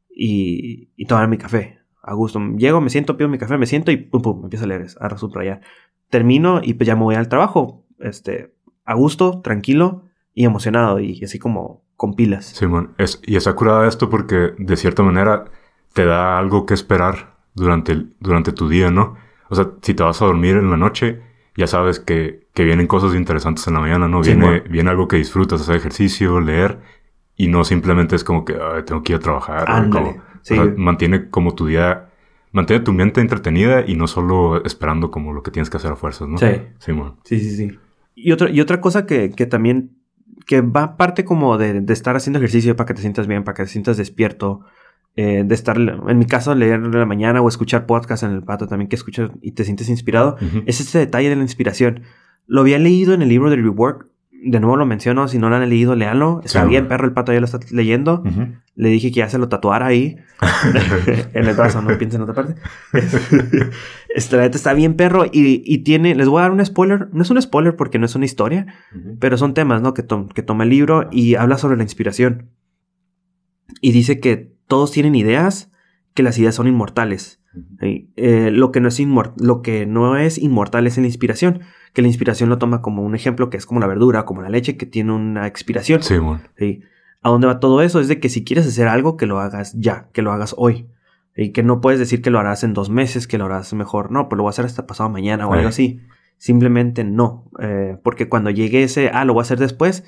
y, 0.10 0.90
y 0.98 1.06
tomar 1.06 1.28
mi 1.28 1.38
café. 1.38 1.80
A 2.02 2.14
gusto. 2.16 2.40
Llego, 2.58 2.82
me 2.82 2.90
siento, 2.90 3.16
pido 3.16 3.30
mi 3.30 3.38
café, 3.38 3.58
me 3.58 3.66
siento 3.66 3.92
y 3.92 3.98
pum, 3.98 4.22
pum, 4.22 4.44
empiezo 4.44 4.66
a 4.66 4.68
leer. 4.68 4.86
Ahora 5.00 5.16
allá. 5.40 5.62
Termino 6.10 6.60
y 6.62 6.74
pues 6.74 6.86
ya 6.86 6.96
me 6.96 7.04
voy 7.04 7.16
al 7.16 7.30
trabajo. 7.30 7.86
Este, 8.00 8.54
a 8.84 8.94
gusto, 8.96 9.40
tranquilo 9.42 10.04
y 10.34 10.44
emocionado 10.44 11.00
y 11.00 11.24
así 11.24 11.40
como 11.40 11.84
con 11.96 12.16
pilas. 12.16 12.46
Simón, 12.48 12.94
es, 12.98 13.22
y 13.26 13.38
está 13.38 13.54
curada 13.54 13.88
esto 13.88 14.10
porque 14.10 14.52
de 14.58 14.76
cierta 14.76 15.04
manera 15.04 15.46
te 15.94 16.06
da 16.06 16.38
algo 16.40 16.66
que 16.66 16.74
esperar 16.74 17.36
durante, 17.54 17.92
el- 17.92 18.14
durante 18.20 18.52
tu 18.52 18.68
día, 18.70 18.92
¿no? 18.92 19.16
O 19.50 19.56
sea, 19.56 19.70
si 19.82 19.94
te 19.94 20.04
vas 20.04 20.22
a 20.22 20.26
dormir 20.26 20.56
en 20.58 20.70
la 20.72 20.78
noche, 20.78 21.22
ya 21.56 21.68
sabes 21.68 22.00
que, 22.00 22.48
que 22.54 22.64
vienen 22.64 22.88
cosas 22.88 23.14
interesantes 23.16 23.68
en 23.68 23.76
la 23.76 23.80
mañana, 23.80 24.08
¿no? 24.08 24.22
Viene, 24.22 24.44
Simón. 24.46 24.64
viene 24.70 24.90
algo 24.90 25.08
que 25.08 25.18
disfrutas, 25.18 25.62
hacer 25.62 25.76
ejercicio, 25.76 26.40
leer, 26.42 26.80
y 27.36 27.48
no 27.48 27.64
simplemente 27.64 28.16
es 28.16 28.24
como 28.24 28.44
que 28.46 28.54
"Ay, 28.54 28.84
tengo 28.84 29.04
que 29.04 29.14
ir 29.14 29.18
a 29.18 29.20
trabajar. 29.22 29.70
o 29.70 29.74
Ándale, 29.74 30.06
como- 30.14 30.24
sí. 30.42 30.54
o 30.58 30.64
sea, 30.64 30.74
mantiene 30.78 31.30
como 31.30 31.54
tu 31.54 31.68
día, 31.68 32.10
mantiene 32.52 32.84
tu 32.84 32.94
mente 32.94 33.22
entretenida 33.22 33.84
y 33.88 33.96
no 33.96 34.08
solo 34.08 34.64
esperando 34.66 35.12
como 35.12 35.34
lo 35.34 35.44
que 35.44 35.52
tienes 35.52 35.70
que 35.70 35.78
hacer 35.78 35.92
a 35.92 35.96
fuerzas, 35.96 36.28
¿no? 36.28 36.38
Sí. 36.38 36.48
Simón. 36.80 37.18
Sí, 37.24 37.40
sí, 37.40 37.56
sí. 37.56 37.80
Y 38.16 38.32
otra, 38.32 38.50
y 38.50 38.62
otra 38.62 38.82
cosa 38.82 39.06
que, 39.06 39.32
que 39.32 39.46
también, 39.46 39.92
que 40.48 40.62
va 40.62 40.98
parte 40.98 41.24
como 41.26 41.58
de, 41.58 41.82
de 41.82 41.94
estar 41.94 42.16
haciendo 42.16 42.38
ejercicio 42.40 42.76
para 42.76 42.88
que 42.88 42.94
te 42.96 43.02
sientas 43.02 43.28
bien, 43.28 43.44
para 43.44 43.56
que 43.56 43.64
te 43.64 43.70
sientas 43.70 43.98
despierto, 43.98 44.62
eh, 45.16 45.44
de 45.46 45.54
estar, 45.56 45.78
en 45.78 46.18
mi 46.18 46.26
caso, 46.26 46.56
leer 46.56 46.76
en 46.76 46.92
la 46.92 47.06
mañana 47.06 47.42
o 47.42 47.48
escuchar 47.48 47.86
podcast 47.86 48.24
en 48.24 48.32
el 48.32 48.44
pato 48.44 48.68
también 48.68 48.90
que 48.90 48.96
escuchas 48.96 49.30
y 49.42 49.52
te 49.52 49.64
sientes 49.64 49.90
inspirado, 49.90 50.38
es 50.66 50.80
este 50.82 50.98
detalle 51.00 51.30
de 51.30 51.36
la 51.36 51.42
inspiración. 51.44 52.02
Lo 52.48 52.62
había 52.62 52.80
leído 52.80 53.14
en 53.14 53.22
el 53.22 53.30
libro 53.30 53.50
de 53.50 53.56
Rework, 53.58 54.08
de 54.46 54.60
nuevo 54.60 54.76
lo 54.76 54.86
menciono, 54.86 55.30
si 55.30 55.38
no 55.40 55.50
lo 55.50 55.56
han 55.56 55.70
leído, 55.70 55.96
léanlo. 55.96 56.42
Está 56.44 56.66
bien, 56.66 56.88
perro, 56.90 57.06
el 57.06 57.14
pato 57.14 57.32
ya 57.32 57.40
lo 57.40 57.46
está 57.46 57.60
leyendo. 57.72 58.24
Le 58.76 58.90
dije 58.90 59.10
que 59.12 59.20
ya 59.20 59.30
se 59.30 59.38
lo 59.38 59.48
tatuara 59.48 59.86
ahí. 59.86 60.18
en 61.34 61.46
el 61.46 61.56
brazo, 61.56 61.82
no 61.82 61.98
piensen 61.98 62.22
en 62.22 62.30
otra 62.30 62.34
parte. 62.44 62.56
Esta 64.14 64.38
neta 64.38 64.58
está 64.58 64.74
bien, 64.74 64.96
perro. 64.96 65.26
Y, 65.26 65.64
y 65.66 65.78
tiene, 65.80 66.16
les 66.16 66.28
voy 66.28 66.40
a 66.40 66.44
dar 66.44 66.52
un 66.52 66.66
spoiler. 66.66 67.08
No 67.14 67.22
es 67.22 67.30
un 67.30 67.42
spoiler 67.42 67.76
porque 67.76 68.00
no 68.00 68.06
es 68.06 68.16
una 68.16 68.26
historia, 68.26 68.66
pero 69.20 69.38
son 69.38 69.54
temas, 69.54 69.82
¿no? 69.82 69.94
Que, 69.94 70.04
to- 70.04 70.28
que 70.34 70.44
toma 70.44 70.64
el 70.66 70.70
libro 70.72 71.08
y 71.12 71.36
habla 71.36 71.58
sobre 71.58 71.78
la 71.78 71.84
inspiración. 71.84 72.50
Y 73.82 73.92
dice 73.92 74.20
que 74.20 74.53
todos 74.68 74.92
tienen 74.92 75.16
ideas, 75.16 75.72
que 76.14 76.24
las 76.24 76.38
ideas 76.38 76.56
son 76.56 76.68
inmortales. 76.68 77.42
¿sí? 77.80 78.12
Eh, 78.16 78.50
lo, 78.52 78.72
que 78.72 78.80
no 78.80 78.88
es 78.88 79.00
lo 79.00 79.62
que 79.62 79.86
no 79.86 80.18
es 80.18 80.38
inmortal 80.38 80.88
es 80.88 80.98
la 80.98 81.06
inspiración. 81.06 81.62
Que 81.94 82.02
la 82.02 82.08
inspiración 82.08 82.50
lo 82.50 82.58
toma 82.58 82.82
como 82.82 83.04
un 83.04 83.16
ejemplo 83.16 83.50
que 83.50 83.58
es 83.58 83.66
como 83.66 83.80
la 83.80 83.88
verdura, 83.88 84.26
como 84.26 84.42
la 84.42 84.50
leche, 84.50 84.78
que 84.78 84.86
tiene 84.86 85.12
una 85.12 85.48
expiración. 85.48 86.02
Simón. 86.02 86.42
¿sí? 86.58 86.82
¿A 87.22 87.30
dónde 87.30 87.48
va 87.48 87.60
todo 87.60 87.82
eso? 87.82 88.00
Es 88.00 88.08
de 88.08 88.20
que 88.20 88.30
si 88.30 88.44
quieres 88.44 88.68
hacer 88.68 88.88
algo, 88.88 89.16
que 89.16 89.26
lo 89.26 89.40
hagas 89.40 89.74
ya, 89.80 90.10
que 90.12 90.22
lo 90.22 90.32
hagas 90.32 90.56
hoy. 90.58 90.88
Y 91.36 91.52
que 91.52 91.64
no 91.64 91.82
puedes 91.82 92.00
decir 92.00 92.22
que 92.22 92.30
lo 92.30 92.40
harás 92.40 92.64
en 92.64 92.74
dos 92.74 92.90
meses, 92.90 93.28
que 93.28 93.38
lo 93.38 93.46
harás 93.46 93.74
mejor. 93.74 94.12
No, 94.12 94.30
pues 94.30 94.38
lo 94.38 94.44
voy 94.44 94.50
a 94.50 94.52
hacer 94.52 94.66
hasta 94.66 94.86
pasado 94.86 95.10
mañana 95.10 95.48
o 95.48 95.54
algo 95.54 95.70
así. 95.70 96.00
Simplemente 96.38 97.04
no. 97.04 97.50
Eh, 97.60 97.98
porque 98.04 98.28
cuando 98.28 98.50
llegue 98.50 98.84
ese, 98.84 99.10
ah, 99.10 99.26
lo 99.26 99.34
voy 99.34 99.42
a 99.42 99.44
hacer 99.44 99.58
después. 99.58 100.04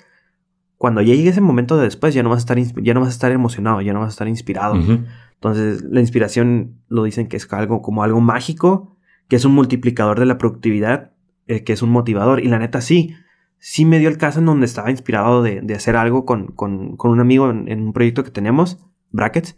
Cuando 0.78 1.02
ya 1.02 1.14
llegue 1.14 1.30
ese 1.30 1.42
momento 1.42 1.78
de 1.78 1.84
después, 1.84 2.14
ya 2.14 2.24
no 2.24 2.30
vas 2.30 2.38
a 2.38 2.56
estar, 2.56 2.84
ya 2.84 2.94
no 2.94 3.00
vas 3.00 3.10
a 3.10 3.14
estar 3.14 3.32
emocionado, 3.32 3.82
ya 3.82 3.94
no 3.94 4.00
vas 4.00 4.08
a 4.08 4.12
estar 4.12 4.28
inspirado. 4.28 4.76
Entonces, 4.76 5.84
la 5.84 6.00
inspiración 6.00 6.82
lo 6.88 7.04
dicen 7.04 7.28
que 7.28 7.38
es 7.38 7.52
algo 7.54 7.82
como 7.82 8.04
algo 8.04 8.22
mágico 8.22 8.96
que 9.28 9.36
es 9.36 9.46
un 9.46 9.54
multiplicador 9.54 10.20
de 10.20 10.26
la 10.26 10.38
productividad, 10.38 11.12
eh, 11.48 11.64
que 11.64 11.74
es 11.74 11.82
un 11.82 11.90
motivador. 11.90 12.44
Y 12.44 12.48
la 12.48 12.60
neta 12.60 12.82
sí, 12.82 13.16
sí 13.58 13.86
me 13.86 14.00
dio 14.00 14.10
el 14.10 14.18
caso 14.18 14.40
en 14.40 14.46
donde 14.46 14.66
estaba 14.66 14.92
inspirado 14.92 15.42
de, 15.42 15.62
hacer 15.74 15.96
algo 15.96 16.26
con, 16.26 16.54
un 16.58 17.20
amigo 17.20 17.50
en, 17.50 17.82
un 17.82 17.94
proyecto 17.94 18.24
que 18.24 18.32
tenemos, 18.32 18.78
Brackets, 19.12 19.58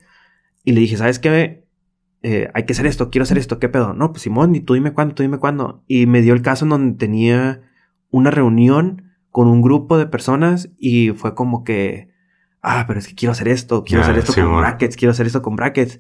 y 0.64 0.74
le 0.74 0.82
dije, 0.82 0.98
¿sabes 0.98 1.20
qué? 1.20 1.66
Eh, 2.24 2.50
hay 2.54 2.66
que 2.66 2.74
hacer 2.74 2.88
esto, 2.88 3.10
quiero 3.10 3.24
hacer 3.24 3.38
esto, 3.38 3.60
¿qué 3.60 3.70
pedo? 3.70 3.94
No, 3.94 4.12
pues 4.12 4.24
Simón, 4.24 4.56
y 4.56 4.62
tú 4.62 4.74
dime 4.74 4.92
cuándo, 4.94 5.16
tú 5.16 5.24
dime 5.24 5.38
cuándo. 5.38 5.84
Y 5.88 6.08
me 6.08 6.22
dio 6.22 6.34
el 6.34 6.42
caso 6.42 6.66
en 6.66 6.70
donde 6.70 6.98
tenía 6.98 7.62
una 8.10 8.32
reunión 8.32 9.07
con 9.38 9.50
un 9.50 9.62
grupo 9.62 10.00
de 10.00 10.08
personas 10.08 10.72
y 10.80 11.12
fue 11.12 11.36
como 11.36 11.64
que, 11.64 12.10
ah, 12.64 12.86
pero 12.88 12.98
es 12.98 13.08
que 13.08 13.14
quiero 13.14 13.34
hacer 13.34 13.50
esto, 13.50 13.84
quiero 13.84 14.02
hacer 14.02 14.18
esto 14.18 14.34
con 14.34 14.58
brackets, 14.58 14.98
quiero 14.98 15.12
hacer 15.12 15.28
esto 15.28 15.44
con 15.44 15.56
brackets. 15.56 16.00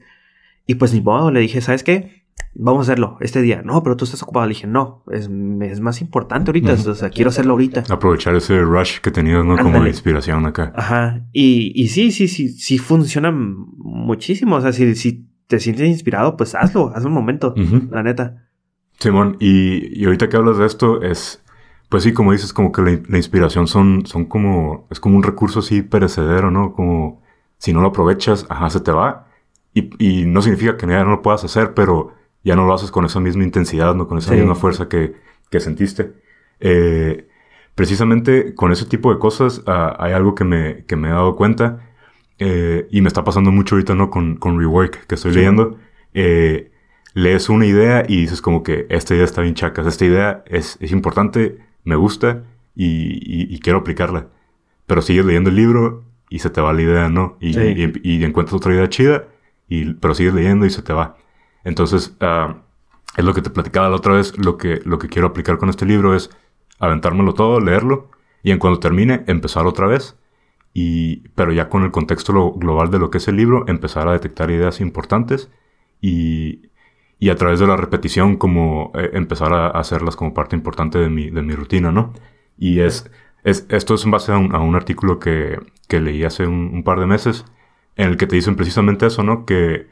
Y 0.65 0.73
pues 0.73 0.91
ni 0.91 1.01
modo, 1.01 1.29
le 1.29 1.41
dije, 1.41 1.61
¿sabes 1.61 1.83
qué? 1.83 2.25
Vamos 2.55 2.79
a 2.79 2.93
hacerlo 2.93 3.17
este 3.19 3.43
día. 3.43 3.61
No, 3.63 3.83
pero 3.83 3.95
tú 3.95 4.05
estás 4.05 4.23
ocupado. 4.23 4.47
Le 4.47 4.55
dije, 4.55 4.65
no, 4.65 5.03
es, 5.11 5.29
más 5.29 6.01
importante 6.01 6.49
ahorita. 6.49 6.73
O 6.89 6.95
sea, 6.95 7.11
quiero 7.11 7.29
hacerlo 7.29 7.51
ahorita. 7.51 7.83
Aprovechar 7.91 8.35
ese 8.35 8.59
rush 8.59 9.01
que 9.01 9.11
tenías, 9.11 9.45
¿no? 9.45 9.55
Como 9.55 9.83
la 9.83 9.87
inspiración 9.87 10.43
acá. 10.47 10.73
Ajá. 10.75 11.21
Y, 11.31 11.71
y 11.75 11.89
sí, 11.89 12.11
sí, 12.11 12.27
sí, 12.27 12.49
sí 12.49 12.79
funciona 12.79 13.31
muchísimo. 13.31 14.55
O 14.55 14.61
sea, 14.61 14.73
si, 14.73 14.95
si 14.95 15.29
te 15.45 15.59
sientes 15.59 15.87
inspirado, 15.87 16.37
pues 16.37 16.55
hazlo, 16.55 16.91
hazlo 16.95 17.09
un 17.09 17.13
momento, 17.13 17.53
la 17.91 18.01
neta. 18.01 18.47
Simón, 18.97 19.37
y, 19.39 20.01
y 20.01 20.05
ahorita 20.05 20.27
que 20.27 20.37
hablas 20.37 20.57
de 20.57 20.65
esto, 20.65 21.03
es 21.03 21.43
pues 21.89 22.03
sí, 22.03 22.13
como 22.13 22.31
dices, 22.31 22.53
como 22.53 22.71
que 22.71 22.81
la, 22.81 23.17
inspiración 23.17 23.67
son, 23.67 24.05
son 24.05 24.25
como, 24.25 24.87
es 24.89 24.99
como 24.99 25.15
un 25.17 25.23
recurso 25.23 25.59
así 25.59 25.81
perecedero, 25.81 26.51
¿no? 26.51 26.73
Como 26.73 27.21
si 27.57 27.73
no 27.73 27.81
lo 27.81 27.87
aprovechas, 27.87 28.45
ajá, 28.49 28.69
se 28.69 28.81
te 28.81 28.91
va. 28.91 29.27
Y, 29.73 29.89
y 29.99 30.25
no 30.25 30.41
significa 30.41 30.77
que 30.77 30.87
ya 30.87 31.03
no 31.03 31.11
lo 31.11 31.21
puedas 31.21 31.43
hacer, 31.43 31.73
pero 31.73 32.13
ya 32.43 32.55
no 32.55 32.65
lo 32.65 32.73
haces 32.73 32.91
con 32.91 33.05
esa 33.05 33.19
misma 33.19 33.43
intensidad, 33.43 33.95
¿no? 33.95 34.07
Con 34.07 34.17
esa 34.17 34.33
misma 34.33 34.55
fuerza 34.55 34.87
que, 34.87 35.15
que 35.49 35.59
sentiste. 35.59 36.13
Eh, 36.59 37.27
precisamente 37.75 38.55
con 38.55 38.71
ese 38.71 38.85
tipo 38.85 39.13
de 39.13 39.19
cosas 39.19 39.61
ah, 39.67 39.95
hay 39.99 40.13
algo 40.13 40.33
que 40.33 40.43
me, 40.43 40.83
que 40.85 40.95
me 40.95 41.09
he 41.09 41.11
dado 41.11 41.35
cuenta 41.35 41.87
eh, 42.39 42.87
y 42.89 43.01
me 43.01 43.07
está 43.07 43.23
pasando 43.23 43.51
mucho 43.51 43.75
ahorita, 43.75 43.95
¿no? 43.95 44.09
Con, 44.09 44.37
con 44.37 44.59
Rework 44.59 45.05
que 45.07 45.15
estoy 45.15 45.33
leyendo. 45.33 45.77
Eh, 46.13 46.71
lees 47.13 47.49
una 47.49 47.65
idea 47.65 48.05
y 48.07 48.21
dices 48.21 48.41
como 48.41 48.63
que 48.63 48.85
esta 48.89 49.13
idea 49.13 49.25
está 49.25 49.41
bien 49.41 49.55
chacas, 49.55 49.87
esta 49.87 50.05
idea 50.05 50.43
es, 50.45 50.77
es 50.79 50.91
importante, 50.91 51.57
me 51.87 51.95
gusta 51.95 52.43
y, 52.75 53.59
quiero 53.59 53.79
aplicarla. 53.79 54.27
Pero 54.85 55.01
sigues 55.01 55.25
leyendo 55.25 55.49
el 55.49 55.55
libro 55.55 56.03
y 56.29 56.39
se 56.39 56.49
te 56.49 56.59
va 56.59 56.73
la 56.73 56.81
idea, 56.81 57.09
¿no? 57.09 57.37
Y, 57.39 57.57
y, 57.57 58.23
encuentras 58.23 58.55
otra 58.55 58.73
idea 58.73 58.89
chida, 58.89 59.25
y, 59.69 59.93
pero 59.93 60.13
sigues 60.13 60.33
leyendo 60.33 60.65
y 60.65 60.69
se 60.69 60.81
te 60.81 60.91
va. 60.93 61.15
Entonces, 61.63 62.15
ah, 62.19 62.57
es 63.15 63.23
lo 63.23 63.33
que 63.33 63.41
te 63.41 63.49
platicaba 63.49 63.89
la 63.89 63.95
otra 63.95 64.13
vez, 64.13 64.37
lo 64.37 64.57
que, 64.57 64.81
lo 64.83 64.99
que 64.99 65.07
quiero 65.07 65.29
aplicar 65.29 65.57
con 65.57 65.69
este 65.69 65.85
libro 65.85 66.13
es 66.13 66.29
aventármelo 66.79 67.33
todo, 67.33 67.61
leerlo, 67.61 68.11
y 68.43 68.51
en 68.51 68.59
cuando 68.59 68.79
termine, 68.79 69.23
empezar 69.27 69.65
otra 69.65 69.87
vez. 69.87 70.17
Y, 70.73 71.29
pero 71.29 71.53
ya 71.53 71.69
con 71.69 71.83
el 71.83 71.91
contexto 71.91 72.51
global 72.53 72.91
de 72.91 72.99
lo 72.99 73.09
que 73.09 73.17
es 73.19 73.27
el 73.29 73.37
libro, 73.37 73.65
empezar 73.67 74.07
a 74.09 74.11
detectar 74.11 74.51
ideas 74.51 74.81
importantes 74.81 75.49
y, 76.01 76.69
y 77.19 77.29
a 77.29 77.35
través 77.35 77.59
de 77.59 77.67
la 77.67 77.77
repetición 77.77 78.37
como 78.37 78.91
eh, 78.95 79.11
empezar 79.13 79.53
a, 79.53 79.67
hacerlas 79.69 80.15
como 80.15 80.33
parte 80.33 80.55
importante 80.55 80.99
de 80.99 81.09
mi, 81.09 81.29
de 81.29 81.41
mi 81.41 81.53
rutina, 81.53 81.91
¿no? 81.91 82.13
Y 82.57 82.79
es, 82.81 83.09
es, 83.43 83.65
esto 83.69 83.95
es 83.95 84.05
en 84.05 84.11
base 84.11 84.31
a 84.31 84.37
un, 84.37 84.75
artículo 84.75 85.19
que, 85.19 85.59
que, 85.87 85.99
leí 85.99 86.23
hace 86.23 86.45
un, 86.45 86.83
par 86.83 86.99
de 86.99 87.07
meses 87.07 87.45
en 87.95 88.09
el 88.09 88.17
que 88.17 88.27
te 88.27 88.35
dicen 88.35 88.55
precisamente 88.55 89.07
eso, 89.07 89.23
¿no? 89.23 89.45
Que, 89.45 89.87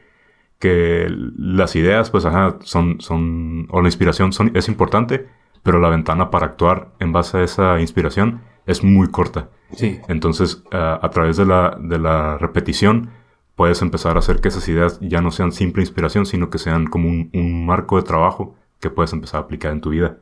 que 0.58 1.06
las 1.36 1.74
ideas, 1.76 2.10
pues, 2.10 2.24
ajá, 2.24 2.56
son, 2.60 3.00
son, 3.00 3.66
o 3.70 3.80
la 3.82 3.88
inspiración 3.88 4.32
son, 4.32 4.52
es 4.54 4.68
importante, 4.68 5.26
pero 5.62 5.80
la 5.80 5.88
ventana 5.88 6.30
para 6.30 6.46
actuar 6.46 6.92
en 7.00 7.12
base 7.12 7.38
a 7.38 7.42
esa 7.42 7.80
inspiración 7.80 8.42
es 8.66 8.84
muy 8.84 9.08
corta. 9.10 9.50
Sí. 9.72 10.00
Entonces, 10.08 10.62
a 10.70 11.08
través 11.10 11.36
de 11.36 11.44
la, 11.44 11.76
de 11.80 11.98
la 11.98 12.38
repetición, 12.38 13.10
puedes 13.56 13.80
empezar 13.82 14.16
a 14.16 14.20
hacer 14.20 14.40
que 14.40 14.48
esas 14.48 14.68
ideas 14.68 15.00
ya 15.00 15.20
no 15.20 15.32
sean 15.32 15.50
simple 15.50 15.82
inspiración, 15.82 16.26
sino 16.26 16.50
que 16.50 16.58
sean 16.58 16.86
como 16.86 17.08
un, 17.08 17.66
marco 17.66 17.96
de 17.96 18.02
trabajo 18.02 18.54
que 18.80 18.90
puedes 18.90 19.12
empezar 19.12 19.40
a 19.40 19.44
aplicar 19.44 19.72
en 19.72 19.80
tu 19.80 19.90
vida. 19.90 20.18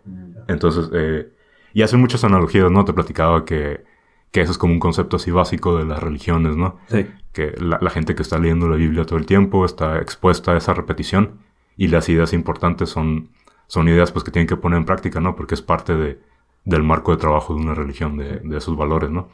Entonces, 0.47 0.89
eh, 0.95 1.29
y 1.75 1.83
hacen 1.83 2.01
muchas 2.01 2.23
analogías, 2.23 2.71
¿no? 2.71 2.85
Te 2.85 2.93
platicaba 2.93 3.45
que, 3.45 3.83
que, 4.31 4.41
eso 4.41 4.53
es 4.53 4.59
como 4.59 4.73
un 4.73 4.79
concepto 4.79 5.17
así 5.17 5.33
básico 5.33 5.77
de 5.77 5.85
las 5.85 6.01
religiones, 6.01 6.57
¿no? 6.57 6.79
Sí. 6.89 7.07
Que 7.33 7.53
la, 7.59 7.91
gente 7.91 8.15
que 8.15 8.23
está 8.23 8.39
leyendo 8.39 8.69
la 8.69 8.77
Biblia 8.77 9.05
todo 9.05 9.19
el 9.19 9.27
tiempo 9.27 9.65
está 9.65 9.99
expuesta 9.99 10.53
a 10.53 10.57
esa 10.57 10.73
repetición 10.73 11.41
y 11.77 11.89
las 11.89 12.09
ideas 12.09 12.33
importantes 12.33 12.91
son, 12.91 13.31
son 13.67 13.89
ideas 13.89 14.13
pues 14.13 14.25
que 14.25 14.31
tienen 14.31 14.47
que 14.47 14.57
poner 14.57 14.79
en 14.79 14.85
práctica, 14.85 15.21
¿no? 15.21 15.35
Porque 15.35 15.57
es 15.57 15.63
parte 15.63 15.97
de, 15.97 16.21
del 16.65 16.85
marco 16.85 17.11
de 17.11 17.17
trabajo 17.17 17.53
de 17.53 17.61
una 17.61 17.75
religión, 17.75 18.17
de, 18.17 18.39
de 18.39 18.57
esos 18.57 18.77
valores, 18.77 19.11
¿no? 19.11 19.29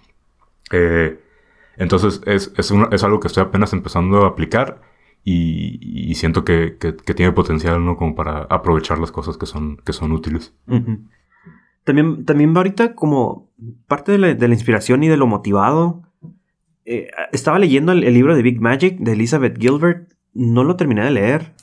Eh, 0.72 1.20
entonces 1.80 2.20
es, 2.26 2.52
es, 2.58 2.72
es 2.92 3.04
algo 3.04 3.20
que 3.20 3.28
estoy 3.28 3.42
apenas 3.42 3.72
empezando 3.72 4.24
a 4.24 4.28
aplicar 4.28 4.82
y, 5.24 6.14
siento 6.14 6.44
que, 6.44 6.76
que, 6.78 7.14
tiene 7.14 7.32
potencial, 7.32 7.84
¿no? 7.84 7.96
Como 7.96 8.14
para 8.14 8.42
aprovechar 8.42 8.98
las 8.98 9.12
cosas 9.12 9.38
que 9.38 9.46
son, 9.46 9.78
que 9.78 9.94
son 9.94 10.12
útiles. 10.12 10.54
También, 11.84 12.26
también 12.26 12.54
ahorita 12.54 12.94
como 12.94 13.50
parte 13.86 14.12
de 14.12 14.18
la, 14.18 14.34
de 14.34 14.48
la 14.48 14.54
inspiración 14.54 15.02
y 15.02 15.08
de 15.08 15.16
lo 15.16 15.26
motivado. 15.26 16.02
Eh, 16.84 17.08
estaba 17.32 17.58
leyendo 17.58 17.92
el, 17.92 18.00
libro 18.00 18.36
de 18.36 18.42
Big 18.42 18.60
Magic 18.60 18.98
de 18.98 19.12
Elizabeth 19.12 19.58
Gilbert. 19.58 20.12
No 20.34 20.64
lo 20.64 20.76
terminé 20.76 21.04
de 21.04 21.10
leer. 21.10 21.54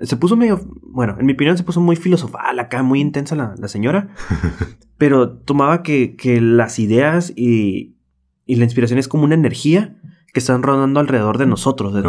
Se 0.00 0.16
puso 0.16 0.36
medio, 0.36 0.60
bueno, 0.82 1.16
en 1.18 1.26
mi 1.26 1.34
opinión 1.34 1.56
se 1.56 1.62
puso 1.62 1.80
muy 1.80 1.94
filosofal 1.94 2.58
acá, 2.58 2.82
muy 2.82 3.00
intensa 3.00 3.36
la, 3.36 3.54
la 3.56 3.68
señora. 3.68 4.08
pero 4.98 5.30
tomaba 5.30 5.82
que, 5.82 6.16
que 6.16 6.40
las 6.40 6.78
ideas 6.78 7.32
y, 7.36 7.96
y 8.50 8.56
la 8.56 8.64
inspiración 8.64 8.98
es 8.98 9.06
como 9.06 9.22
una 9.22 9.36
energía 9.36 9.96
que 10.32 10.40
están 10.40 10.64
rodando 10.64 10.98
alrededor 10.98 11.38
de 11.38 11.46
nosotros, 11.46 11.94
de, 11.94 12.02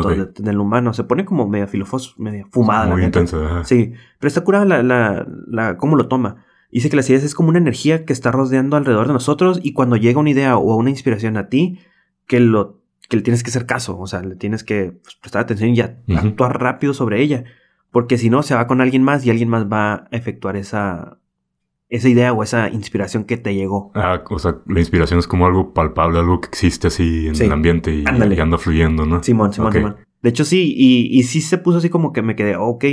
del 0.44 0.60
humano. 0.60 0.92
Se 0.96 1.04
pone 1.04 1.24
como 1.24 1.48
media 1.48 1.68
filofos, 1.68 2.16
media 2.18 2.48
fumada. 2.50 2.88
Muy 2.88 3.04
intensa. 3.04 3.64
Sí, 3.64 3.94
pero 4.18 4.28
está 4.28 4.42
curada 4.42 4.66
la, 4.66 4.82
la, 4.82 5.28
la, 5.48 5.78
cómo 5.78 5.96
lo 5.96 6.08
toma. 6.08 6.44
Dice 6.72 6.90
que 6.90 6.96
las 6.96 7.08
ideas 7.12 7.24
es 7.24 7.36
como 7.36 7.50
una 7.50 7.60
energía 7.60 8.06
que 8.06 8.14
está 8.14 8.32
rodeando 8.32 8.76
alrededor 8.76 9.06
de 9.06 9.14
nosotros 9.14 9.60
y 9.62 9.74
cuando 9.74 9.98
llega 9.98 10.20
una 10.20 10.32
idea 10.32 10.58
o 10.58 10.76
una 10.78 10.90
inspiración 10.90 11.38
a 11.38 11.48
ti, 11.48 11.78
que 12.26 12.40
lo 12.40 12.82
que 13.08 13.18
le 13.18 13.22
tienes 13.22 13.44
que 13.44 13.52
hacer 13.52 13.68
caso, 13.68 14.00
o 14.00 14.08
sea, 14.08 14.24
le 14.24 14.36
tienes 14.36 14.64
que 14.64 14.94
pues, 15.04 15.18
prestar 15.18 15.44
atención 15.44 15.76
y 15.76 16.16
actuar 16.16 16.60
rápido 16.60 16.96
sobre 16.96 17.22
ella, 17.22 17.44
porque 17.92 18.18
si 18.18 18.32
no 18.32 18.42
se 18.42 18.56
va 18.56 18.66
con 18.66 18.82
alguien 18.82 19.04
más 19.04 19.24
y 19.28 19.30
alguien 19.30 19.50
más 19.50 19.72
va 19.72 19.94
a 19.94 20.08
efectuar 20.10 20.56
esa 20.56 21.20
esa 21.92 22.08
idea 22.08 22.32
o 22.32 22.42
esa 22.42 22.70
inspiración 22.70 23.26
que 23.26 23.36
te 23.36 23.54
llegó. 23.54 23.92
Ah, 23.96 24.24
o 24.30 24.40
sea, 24.40 24.56
la 24.66 24.80
inspiración 24.80 25.20
es 25.20 25.28
como 25.28 25.46
algo 25.46 25.74
palpable, 25.74 26.20
algo 26.20 26.40
que 26.40 26.48
existe 26.48 26.88
así 26.88 27.28
en 27.28 27.36
el 27.36 27.52
ambiente 27.52 27.94
y, 27.94 28.06
anda 28.08 28.58
fluyendo, 28.58 29.06
¿no? 29.06 29.22
Simón, 29.22 29.52
Simón, 29.52 29.74
Simón. 29.74 29.98
De 30.22 30.30
hecho, 30.30 30.46
sí, 30.46 30.74
y, 30.76 31.08
y, 31.12 31.24
sí 31.24 31.42
se 31.42 31.58
puso 31.58 31.80
así 31.80 31.90
como 31.90 32.14
que 32.14 32.22
me 32.22 32.38
quedé, 32.38 32.56
ok. 32.56 32.86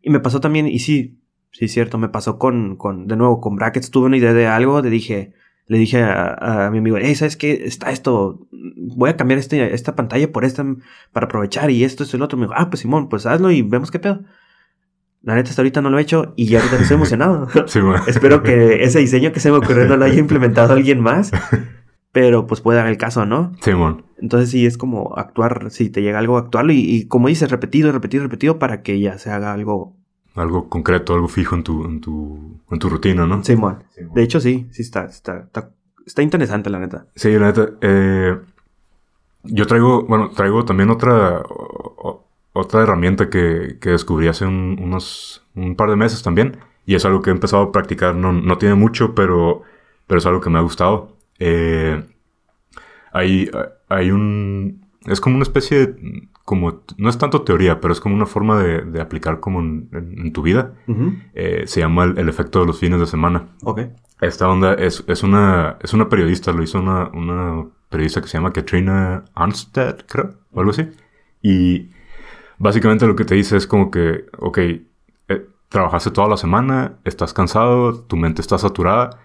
Y 0.00 0.10
me 0.10 0.20
pasó 0.20 0.40
también, 0.40 0.66
y 0.66 0.78
sí, 0.78 1.20
sí, 1.50 1.68
cierto, 1.68 1.98
me 1.98 2.08
pasó 2.08 2.38
con, 2.38 2.76
con 2.76 3.06
de 3.06 3.16
nuevo, 3.16 3.40
con 3.40 3.54
Brackets, 3.54 3.90
tuve 3.90 4.06
una 4.06 4.16
idea 4.16 4.32
de 4.32 4.46
algo, 4.46 4.80
le 4.80 4.88
dije, 4.88 5.34
le 5.66 5.76
dije 5.76 6.02
a, 6.02 6.70
mi 6.72 6.78
amigo, 6.78 6.96
hey, 6.98 7.14
¿sabes 7.16 7.36
qué? 7.36 7.64
Está 7.66 7.90
esto, 7.90 8.48
voy 8.96 9.10
a 9.10 9.16
cambiar 9.18 9.38
este, 9.38 9.74
esta 9.74 9.94
pantalla 9.94 10.32
por 10.32 10.46
esta 10.46 10.64
para 11.12 11.26
aprovechar 11.26 11.70
y 11.70 11.84
esto, 11.84 12.04
esto 12.04 12.16
y 12.16 12.18
lo 12.18 12.24
otro. 12.24 12.38
Me 12.38 12.46
dijo, 12.46 12.54
ah, 12.56 12.70
pues 12.70 12.80
Simón, 12.80 13.10
pues 13.10 13.26
hazlo 13.26 13.50
y 13.50 13.60
vemos 13.60 13.90
qué 13.90 13.98
pedo. 13.98 14.24
La 15.22 15.34
neta, 15.34 15.50
hasta 15.50 15.62
ahorita 15.62 15.82
no 15.82 15.90
lo 15.90 15.98
he 15.98 16.02
hecho 16.02 16.32
y 16.36 16.46
ya 16.46 16.58
ahorita 16.60 16.76
estoy 16.76 16.94
emocionado. 16.96 17.48
Espero 18.06 18.42
que 18.42 18.84
ese 18.84 19.00
diseño 19.00 19.32
que 19.32 19.40
se 19.40 19.50
me 19.50 19.58
ocurrió 19.58 19.86
no 19.86 19.96
lo 19.96 20.04
haya 20.04 20.18
implementado 20.18 20.72
alguien 20.72 21.00
más. 21.00 21.32
Pero 22.12 22.46
pues 22.46 22.60
puede 22.60 22.78
dar 22.78 22.86
el 22.86 22.96
caso, 22.96 23.26
¿no? 23.26 23.52
Sí, 23.60 23.72
Entonces 24.20 24.50
sí 24.50 24.64
es 24.64 24.78
como 24.78 25.14
actuar, 25.16 25.70
si 25.70 25.90
te 25.90 26.02
llega 26.02 26.18
algo, 26.18 26.38
actuarlo 26.38 26.72
y, 26.72 26.78
y, 26.78 27.06
como 27.06 27.28
dices, 27.28 27.50
repetido, 27.50 27.92
repetido, 27.92 28.22
repetido 28.22 28.58
para 28.58 28.82
que 28.82 28.98
ya 28.98 29.18
se 29.18 29.30
haga 29.30 29.52
algo. 29.52 29.94
Algo 30.34 30.68
concreto, 30.68 31.14
algo 31.14 31.28
fijo 31.28 31.54
en 31.54 31.64
tu, 31.64 31.84
en 31.84 32.00
tu, 32.00 32.60
en 32.70 32.78
tu 32.78 32.88
rutina, 32.88 33.26
¿no? 33.26 33.44
Sí, 33.44 33.56
De 34.14 34.22
hecho, 34.22 34.40
sí, 34.40 34.68
sí 34.70 34.82
está, 34.82 35.04
está, 35.04 35.48
está, 36.06 36.22
interesante, 36.22 36.70
la 36.70 36.78
neta. 36.78 37.06
Sí, 37.14 37.30
la 37.32 37.48
neta. 37.48 37.70
Eh, 37.82 38.38
yo 39.42 39.66
traigo, 39.66 40.04
bueno, 40.06 40.30
traigo 40.30 40.64
también 40.64 40.90
otra, 40.90 41.42
otra 42.58 42.82
herramienta 42.82 43.30
que, 43.30 43.78
que 43.80 43.90
descubrí 43.90 44.28
hace 44.28 44.44
unos 44.44 45.46
un 45.54 45.76
par 45.76 45.90
de 45.90 45.96
meses 45.96 46.22
también. 46.22 46.58
Y 46.86 46.94
es 46.94 47.04
algo 47.04 47.22
que 47.22 47.30
he 47.30 47.32
empezado 47.32 47.62
a 47.64 47.72
practicar. 47.72 48.14
No, 48.14 48.32
no 48.32 48.58
tiene 48.58 48.74
mucho, 48.74 49.14
pero, 49.14 49.62
pero 50.06 50.18
es 50.18 50.26
algo 50.26 50.40
que 50.40 50.50
me 50.50 50.58
ha 50.58 50.62
gustado. 50.62 51.16
Eh, 51.38 52.02
hay, 53.12 53.50
hay 53.88 54.10
un... 54.10 54.86
Es 55.06 55.20
como 55.20 55.36
una 55.36 55.42
especie 55.42 55.86
de... 55.86 56.28
Como, 56.44 56.82
no 56.96 57.10
es 57.10 57.18
tanto 57.18 57.42
teoría, 57.42 57.78
pero 57.78 57.92
es 57.92 58.00
como 58.00 58.14
una 58.14 58.24
forma 58.24 58.62
de, 58.62 58.80
de 58.80 59.02
aplicar 59.02 59.38
como 59.38 59.60
en, 59.60 60.32
tu 60.32 60.40
vida. 60.40 60.72
Eh, 61.34 61.64
se 61.66 61.80
llama 61.80 62.04
el, 62.04 62.28
efecto 62.28 62.60
de 62.60 62.66
los 62.66 62.78
fines 62.78 62.98
de 62.98 63.06
semana. 63.06 63.48
Ok. 63.62 63.82
Esta 64.22 64.48
onda 64.48 64.72
es, 64.72 65.04
es, 65.06 65.22
una, 65.22 65.76
es 65.82 65.92
una 65.92 66.08
periodista, 66.08 66.52
lo 66.52 66.62
hizo 66.62 66.80
una, 66.80 67.10
una 67.10 67.66
periodista 67.90 68.22
que 68.22 68.28
se 68.28 68.38
llama 68.38 68.54
Katrina 68.54 69.26
Arnstead, 69.34 70.06
creo, 70.06 70.36
o 70.52 70.60
algo 70.60 70.70
así. 70.70 70.88
Y 71.42 71.90
básicamente 72.58 73.06
lo 73.06 73.16
que 73.16 73.24
te 73.24 73.34
dice 73.34 73.56
es 73.56 73.66
como 73.66 73.90
que, 73.90 74.26
ok, 74.38 74.58
eh, 74.58 74.82
trabajaste 75.68 76.10
toda 76.10 76.28
la 76.28 76.36
semana, 76.36 76.98
estás 77.04 77.32
cansado, 77.32 78.00
tu 78.02 78.16
mente 78.16 78.40
está 78.42 78.58
saturada 78.58 79.20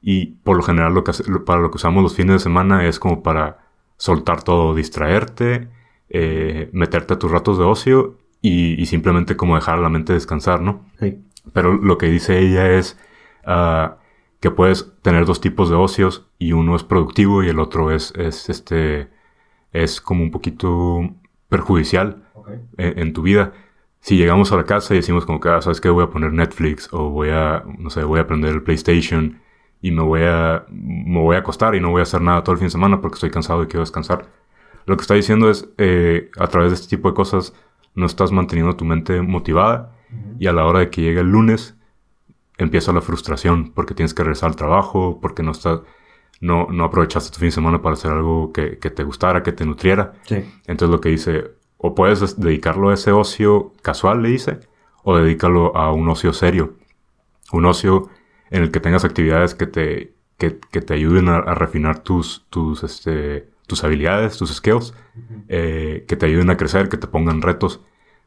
y 0.00 0.26
por 0.42 0.56
lo 0.56 0.62
general 0.62 0.94
lo 0.94 1.04
que 1.04 1.12
para 1.46 1.60
lo 1.60 1.70
que 1.70 1.76
usamos 1.76 2.02
los 2.02 2.16
fines 2.16 2.34
de 2.34 2.38
semana 2.40 2.86
es 2.86 2.98
como 2.98 3.22
para 3.22 3.58
soltar 3.96 4.42
todo, 4.42 4.74
distraerte, 4.74 5.68
eh, 6.08 6.68
meterte 6.72 7.14
a 7.14 7.18
tus 7.18 7.30
ratos 7.30 7.58
de 7.58 7.64
ocio 7.64 8.18
y, 8.40 8.84
simplemente 8.86 9.36
como 9.36 9.54
dejar 9.54 9.78
la 9.78 9.88
mente 9.88 10.12
descansar, 10.12 10.60
¿no? 10.60 10.84
Sí. 10.98 11.22
Pero 11.52 11.74
lo 11.74 11.96
que 11.98 12.06
dice 12.06 12.40
ella 12.40 12.72
es 12.72 12.98
ah, 13.46 13.98
que 14.40 14.50
puedes 14.50 14.92
tener 15.02 15.24
dos 15.24 15.40
tipos 15.40 15.70
de 15.70 15.76
ocios 15.76 16.26
y 16.38 16.52
uno 16.52 16.74
es 16.74 16.82
productivo 16.82 17.44
y 17.44 17.48
el 17.48 17.60
otro 17.60 17.92
es, 17.92 18.12
es 18.16 18.48
este, 18.50 19.08
es 19.72 20.00
como 20.00 20.24
un 20.24 20.32
poquito 20.32 21.08
perjudicial 21.48 22.24
en, 22.76 23.12
tu 23.12 23.22
vida. 23.22 23.52
Si 24.00 24.16
llegamos 24.16 24.52
a 24.52 24.56
la 24.56 24.64
casa 24.64 24.94
y 24.94 24.98
decimos 24.98 25.26
como 25.26 25.40
que, 25.40 25.48
ah, 25.48 25.62
¿sabes 25.62 25.80
qué? 25.80 25.88
Voy 25.88 26.04
a 26.04 26.10
poner 26.10 26.32
Netflix 26.32 26.88
o 26.92 27.10
voy 27.10 27.30
a, 27.30 27.64
no 27.78 27.90
sé, 27.90 28.04
voy 28.04 28.18
a 28.18 28.22
aprender 28.22 28.52
el 28.52 28.62
PlayStation 28.62 29.40
y 29.80 29.90
me 29.90 30.02
voy 30.02 30.22
a, 30.22 30.64
me 30.70 31.20
voy 31.20 31.36
a 31.36 31.40
acostar 31.40 31.74
y 31.74 31.80
no 31.80 31.90
voy 31.90 32.00
a 32.00 32.02
hacer 32.04 32.20
nada 32.20 32.42
todo 32.42 32.52
el 32.52 32.58
fin 32.58 32.66
de 32.66 32.72
semana 32.72 33.00
porque 33.00 33.14
estoy 33.14 33.30
cansado 33.30 33.62
y 33.62 33.66
quiero 33.66 33.80
descansar. 33.80 34.26
Lo 34.86 34.96
que 34.96 35.02
está 35.02 35.14
diciendo 35.14 35.50
es, 35.50 35.68
eh, 35.78 36.30
a 36.38 36.46
través 36.48 36.70
de 36.70 36.74
este 36.76 36.88
tipo 36.88 37.08
de 37.08 37.14
cosas, 37.14 37.54
no 37.94 38.06
estás 38.06 38.32
manteniendo 38.32 38.74
tu 38.76 38.84
mente 38.84 39.20
motivada 39.20 39.92
y 40.38 40.46
a 40.46 40.52
la 40.52 40.64
hora 40.64 40.80
de 40.80 40.90
que 40.90 41.02
llegue 41.02 41.20
el 41.20 41.30
lunes 41.30 41.76
empieza 42.58 42.92
la 42.92 43.00
frustración 43.00 43.72
porque 43.72 43.94
tienes 43.94 44.14
que 44.14 44.22
regresar 44.22 44.50
al 44.50 44.56
trabajo, 44.56 45.18
porque 45.20 45.42
no 45.42 45.52
estás, 45.52 45.80
no, 46.40 46.68
no 46.70 46.84
aprovechaste 46.84 47.32
tu 47.32 47.38
fin 47.38 47.48
de 47.48 47.52
semana 47.52 47.82
para 47.82 47.94
hacer 47.94 48.10
algo 48.10 48.52
que, 48.52 48.78
que 48.78 48.90
te 48.90 49.04
gustara, 49.04 49.42
que 49.42 49.52
te 49.52 49.64
nutriera. 49.64 50.14
Entonces 50.66 50.88
lo 50.88 51.00
que 51.00 51.10
dice, 51.10 51.52
o 51.82 51.94
puedes 51.94 52.38
dedicarlo 52.38 52.90
a 52.90 52.94
ese 52.94 53.10
ocio 53.10 53.72
casual, 53.82 54.22
le 54.22 54.30
dice, 54.30 54.60
o 55.02 55.16
dedícalo 55.16 55.76
a 55.76 55.92
un 55.92 56.08
ocio 56.08 56.32
serio. 56.32 56.74
Un 57.52 57.66
ocio 57.66 58.08
en 58.50 58.62
el 58.62 58.70
que 58.70 58.78
tengas 58.78 59.04
actividades 59.04 59.56
que 59.56 59.66
te, 59.66 60.14
que, 60.38 60.58
que 60.70 60.80
te 60.80 60.94
ayuden 60.94 61.28
a, 61.28 61.40
refinar 61.54 61.98
tus, 61.98 62.46
tus, 62.50 62.84
este, 62.84 63.48
tus 63.66 63.82
habilidades, 63.82 64.38
tus 64.38 64.54
skills, 64.54 64.94
eh, 65.48 66.04
que 66.06 66.16
te 66.16 66.26
ayuden 66.26 66.50
a 66.50 66.56
crecer, 66.56 66.88
que 66.88 66.96
te 66.96 67.08
pongan 67.08 67.42
retos. 67.42 67.80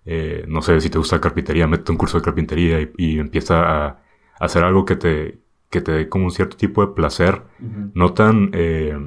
Eh, 0.06 0.44
no 0.50 0.62
sé, 0.62 0.82
si 0.82 0.90
te 0.90 0.98
gusta 0.98 1.16
la 1.16 1.22
carpintería, 1.22 1.66
mete 1.66 1.94
un 1.94 1.98
curso 1.98 2.18
de 2.18 2.26
carpintería 2.26 2.90
y, 2.98 3.20
empieza 3.20 3.88
a, 3.88 4.02
hacer 4.38 4.66
algo 4.66 4.84
que 4.84 4.98
te, 4.98 5.40
que 5.70 5.80
te 5.80 5.94
dé 5.94 6.10
como 6.10 6.26
un 6.26 6.32
cierto 6.32 6.58
tipo 6.58 6.86
de 6.86 6.94
placer, 6.94 7.44
no 7.94 8.14
tan, 8.14 8.50
eh, 8.52 9.00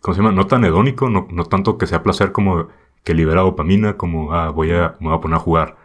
¿cómo 0.00 0.14
se 0.14 0.22
llama? 0.22 0.32
No 0.32 0.46
tan 0.46 0.64
hedónico, 0.64 1.08
no, 1.08 1.26
no, 1.30 1.44
tanto 1.44 1.78
que 1.78 1.86
sea 1.86 2.02
placer 2.02 2.32
como 2.32 2.68
que 3.04 3.14
libera 3.14 3.42
dopamina, 3.42 3.96
como, 3.96 4.32
ah, 4.32 4.50
voy 4.50 4.72
a, 4.72 4.96
me 5.00 5.08
voy 5.08 5.16
a 5.16 5.20
poner 5.20 5.36
a 5.36 5.40
jugar. 5.40 5.76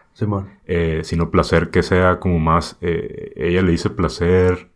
Eh, 0.65 1.01
sino 1.03 1.31
placer 1.31 1.69
que 1.69 1.84
sea 1.84 2.19
como 2.19 2.39
más, 2.39 2.77
eh, 2.81 3.34
ella 3.36 3.62
le 3.62 3.72
dice 3.72 3.89
placer 3.89 4.69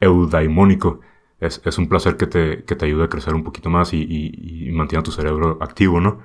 eudaimónico. 0.00 1.00
Es, 1.40 1.62
es 1.64 1.78
un 1.78 1.88
placer 1.88 2.16
que 2.16 2.26
te, 2.26 2.64
que 2.64 2.76
te 2.76 2.84
ayuda 2.84 3.06
a 3.06 3.08
crecer 3.08 3.34
un 3.34 3.42
poquito 3.42 3.70
más 3.70 3.94
y, 3.94 4.02
y, 4.02 4.70
mantiene 4.72 5.02
tu 5.02 5.10
cerebro 5.10 5.58
activo, 5.60 6.00
¿no? 6.00 6.20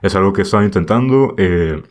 Es 0.00 0.16
algo 0.16 0.32
que 0.32 0.40
he 0.40 0.44
estado 0.44 0.64
intentando. 0.64 1.34
Eh, 1.36 1.82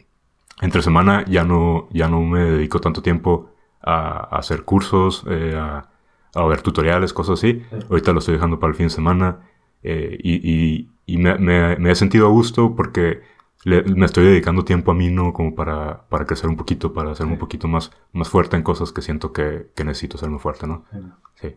entre 0.61 0.81
semana 0.81 1.23
ya 1.25 1.43
no, 1.43 1.87
ya 1.91 2.07
no 2.07 2.21
me 2.21 2.39
dedico 2.39 2.79
tanto 2.79 3.01
tiempo 3.01 3.51
a, 3.81 4.37
hacer 4.37 4.63
cursos, 4.63 5.25
a, 5.27 5.89
a, 6.33 6.45
ver 6.45 6.61
tutoriales, 6.61 7.13
cosas 7.13 7.39
así. 7.39 7.61
Ahorita 7.89 8.11
lo 8.13 8.19
estoy 8.19 8.35
dejando 8.35 8.59
para 8.59 8.71
el 8.71 8.75
fin 8.75 8.87
de 8.87 8.91
semana 8.91 9.39
eh, 9.83 10.17
y, 10.21 10.89
y, 11.05 11.17
me, 11.17 11.37
me, 11.37 11.91
he 11.91 11.95
sentido 11.95 12.27
a 12.27 12.29
gusto 12.29 12.75
porque 12.75 13.21
me 13.65 14.05
estoy 14.05 14.25
dedicando 14.25 14.65
tiempo 14.65 14.91
a 14.91 14.95
mí, 14.95 15.09
¿no? 15.09 15.33
Como 15.33 15.55
para, 15.55 16.07
para 16.09 16.25
crecer 16.25 16.49
un 16.49 16.57
poquito, 16.57 16.93
para 16.93 17.15
ser 17.15 17.27
un 17.27 17.37
poquito 17.37 17.67
más, 17.67 17.91
más 18.11 18.29
fuerte 18.29 18.57
en 18.57 18.63
cosas 18.63 18.91
que 18.91 19.01
siento 19.01 19.31
que, 19.31 19.67
que 19.75 19.83
necesito 19.83 20.17
ser 20.17 20.29
muy 20.29 20.39
fuerte, 20.39 20.67
¿no? 20.67 20.85
Sí. 21.35 21.55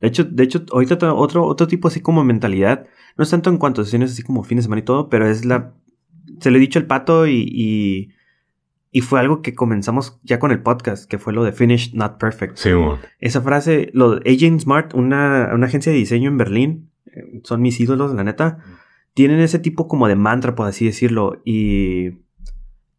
De 0.00 0.08
hecho, 0.08 0.24
de 0.24 0.44
hecho, 0.44 0.64
ahorita 0.72 1.12
otro, 1.14 1.44
otro 1.46 1.66
tipo 1.66 1.88
así 1.88 2.00
como 2.00 2.24
mentalidad, 2.24 2.86
no 3.16 3.24
es 3.24 3.30
tanto 3.30 3.50
en 3.50 3.58
cuanto 3.58 3.82
a 3.82 3.84
sesiones 3.84 4.12
así 4.12 4.22
como 4.22 4.42
fines 4.42 4.64
de 4.64 4.66
semana 4.66 4.80
y 4.80 4.84
todo, 4.84 5.08
pero 5.08 5.26
es 5.26 5.44
la... 5.44 5.74
Se 6.40 6.50
le 6.50 6.58
he 6.58 6.60
dicho 6.60 6.78
al 6.78 6.86
pato 6.86 7.26
y 7.26 7.44
y 7.52 8.08
fue 8.98 9.20
algo 9.20 9.40
que 9.40 9.54
comenzamos 9.54 10.18
ya 10.24 10.40
con 10.40 10.50
el 10.50 10.62
podcast, 10.62 11.08
que 11.08 11.18
fue 11.18 11.32
lo 11.32 11.44
de 11.44 11.52
Finished 11.52 11.94
Not 11.94 12.18
Perfect. 12.18 12.56
Sí, 12.56 12.72
bueno. 12.72 12.98
Esa 13.20 13.40
frase, 13.40 13.90
lo 13.92 14.16
de 14.16 14.30
Agent 14.30 14.60
Smart, 14.60 14.94
una, 14.94 15.50
una, 15.54 15.66
agencia 15.66 15.92
de 15.92 15.98
diseño 15.98 16.28
en 16.28 16.36
Berlín, 16.36 16.90
eh, 17.06 17.40
son 17.44 17.62
mis 17.62 17.78
ídolos, 17.78 18.12
la 18.14 18.24
neta, 18.24 18.58
tienen 19.14 19.38
ese 19.38 19.60
tipo 19.60 19.86
como 19.86 20.08
de 20.08 20.16
mantra, 20.16 20.56
por 20.56 20.66
así 20.66 20.84
decirlo, 20.84 21.40
y, 21.44 22.18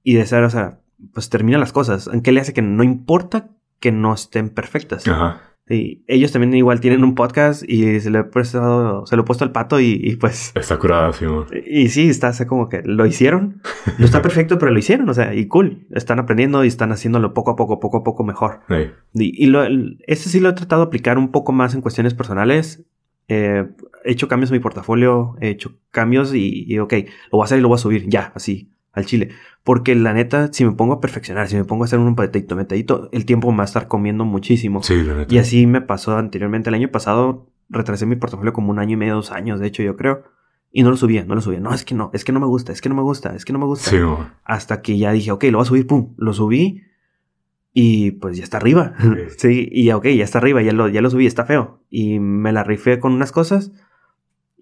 y 0.03 0.13
de 0.13 0.25
ser, 0.25 0.45
o 0.45 0.49
sea, 0.49 0.79
pues 1.13 1.29
termina 1.29 1.57
las 1.57 1.73
cosas. 1.73 2.07
¿En 2.07 2.21
qué 2.21 2.31
le 2.31 2.39
hace 2.39 2.53
que 2.53 2.61
no 2.61 2.83
importa 2.83 3.49
que 3.81 3.91
no 3.91 4.13
estén 4.13 4.49
perfectas? 4.49 5.05
Ajá. 5.07 5.50
Sí, 5.71 6.03
ellos 6.07 6.33
también 6.33 6.53
igual 6.53 6.81
tienen 6.81 7.01
un 7.01 7.15
podcast 7.15 7.63
y 7.65 8.01
se 8.01 8.09
lo 8.09 8.19
he 8.19 8.23
prestado, 8.25 9.05
se 9.05 9.15
lo 9.15 9.21
he 9.21 9.25
puesto 9.25 9.45
al 9.45 9.53
pato 9.53 9.79
y, 9.79 10.17
pues... 10.19 10.51
Está 10.53 10.77
curada, 10.77 11.13
sí, 11.13 11.25
Y, 11.65 11.87
sí, 11.87 12.09
está 12.09 12.33
como 12.45 12.67
que 12.67 12.81
lo 12.83 13.05
hicieron. 13.05 13.61
No 13.97 14.03
está 14.03 14.21
perfecto, 14.21 14.59
pero 14.59 14.73
lo 14.73 14.79
hicieron, 14.79 15.07
o 15.07 15.13
sea, 15.13 15.33
y 15.33 15.47
cool. 15.47 15.87
Están 15.91 16.19
aprendiendo 16.19 16.65
y 16.65 16.67
están 16.67 16.91
haciéndolo 16.91 17.33
poco 17.33 17.51
a 17.51 17.55
poco, 17.55 17.79
poco 17.79 17.99
a 17.99 18.03
poco 18.03 18.25
mejor. 18.25 18.59
Y, 19.13 19.41
y 19.41 19.45
lo, 19.45 19.63
este 20.07 20.29
sí 20.29 20.41
lo 20.41 20.49
he 20.49 20.53
tratado 20.53 20.81
de 20.81 20.87
aplicar 20.87 21.17
un 21.17 21.31
poco 21.31 21.53
más 21.53 21.73
en 21.73 21.79
cuestiones 21.79 22.13
personales. 22.13 22.83
Eh, 23.29 23.65
he 24.03 24.11
hecho 24.11 24.27
cambios 24.27 24.51
en 24.51 24.57
mi 24.57 24.59
portafolio, 24.59 25.37
he 25.39 25.51
hecho 25.51 25.77
cambios 25.89 26.33
y, 26.33 26.65
y, 26.67 26.79
ok, 26.79 26.95
lo 27.31 27.37
voy 27.37 27.43
a 27.43 27.45
hacer 27.45 27.59
y 27.59 27.61
lo 27.61 27.69
voy 27.69 27.75
a 27.75 27.77
subir, 27.77 28.09
ya, 28.09 28.33
así 28.35 28.70
al 28.93 29.05
chile. 29.05 29.29
Porque 29.63 29.95
la 29.95 30.13
neta, 30.13 30.51
si 30.51 30.65
me 30.65 30.71
pongo 30.71 30.93
a 30.93 31.01
perfeccionar, 31.01 31.47
si 31.47 31.55
me 31.55 31.65
pongo 31.65 31.83
a 31.83 31.85
hacer 31.85 31.99
un 31.99 32.15
patito, 32.15 32.55
metadito, 32.55 33.09
el 33.11 33.25
tiempo 33.25 33.51
me 33.51 33.57
va 33.57 33.63
a 33.63 33.65
estar 33.65 33.87
comiendo 33.87 34.25
muchísimo. 34.25 34.81
Sí, 34.83 35.03
la 35.03 35.15
neta. 35.15 35.33
Y 35.33 35.37
así 35.37 35.67
me 35.67 35.81
pasó 35.81 36.17
anteriormente. 36.17 36.69
El 36.69 36.75
año 36.75 36.89
pasado 36.89 37.47
retrasé 37.69 38.05
mi 38.05 38.15
portafolio 38.15 38.53
como 38.53 38.71
un 38.71 38.79
año 38.79 38.93
y 38.93 38.97
medio, 38.97 39.15
dos 39.15 39.31
años, 39.31 39.59
de 39.59 39.67
hecho, 39.67 39.83
yo 39.83 39.95
creo. 39.95 40.23
Y 40.71 40.83
no 40.83 40.89
lo 40.89 40.97
subía, 40.97 41.25
no 41.25 41.35
lo 41.35 41.41
subía. 41.41 41.59
No, 41.59 41.73
es 41.73 41.83
que 41.83 41.95
no, 41.95 42.09
es 42.13 42.23
que 42.23 42.31
no 42.31 42.39
me 42.39 42.45
gusta, 42.45 42.71
es 42.71 42.81
que 42.81 42.89
no 42.89 42.95
me 42.95 43.01
gusta, 43.01 43.35
es 43.35 43.43
que 43.45 43.53
no 43.53 43.59
me 43.59 43.65
gusta. 43.65 43.89
Sí, 43.89 43.97
Hasta 44.45 44.81
que 44.81 44.97
ya 44.97 45.11
dije, 45.11 45.31
ok, 45.31 45.43
lo 45.45 45.57
voy 45.57 45.63
a 45.63 45.67
subir, 45.67 45.87
pum, 45.87 46.13
lo 46.17 46.33
subí. 46.33 46.83
Y 47.73 48.11
pues 48.11 48.37
ya 48.37 48.43
está 48.43 48.57
arriba. 48.57 48.93
sí, 49.37 49.67
y 49.71 49.91
ok, 49.91 50.07
ya 50.07 50.23
está 50.23 50.39
arriba, 50.39 50.61
ya 50.61 50.71
lo, 50.71 50.87
ya 50.87 51.01
lo 51.01 51.09
subí, 51.09 51.25
está 51.25 51.45
feo. 51.45 51.81
Y 51.89 52.19
me 52.19 52.51
la 52.51 52.63
rifé 52.63 52.99
con 52.99 53.13
unas 53.13 53.31
cosas 53.31 53.71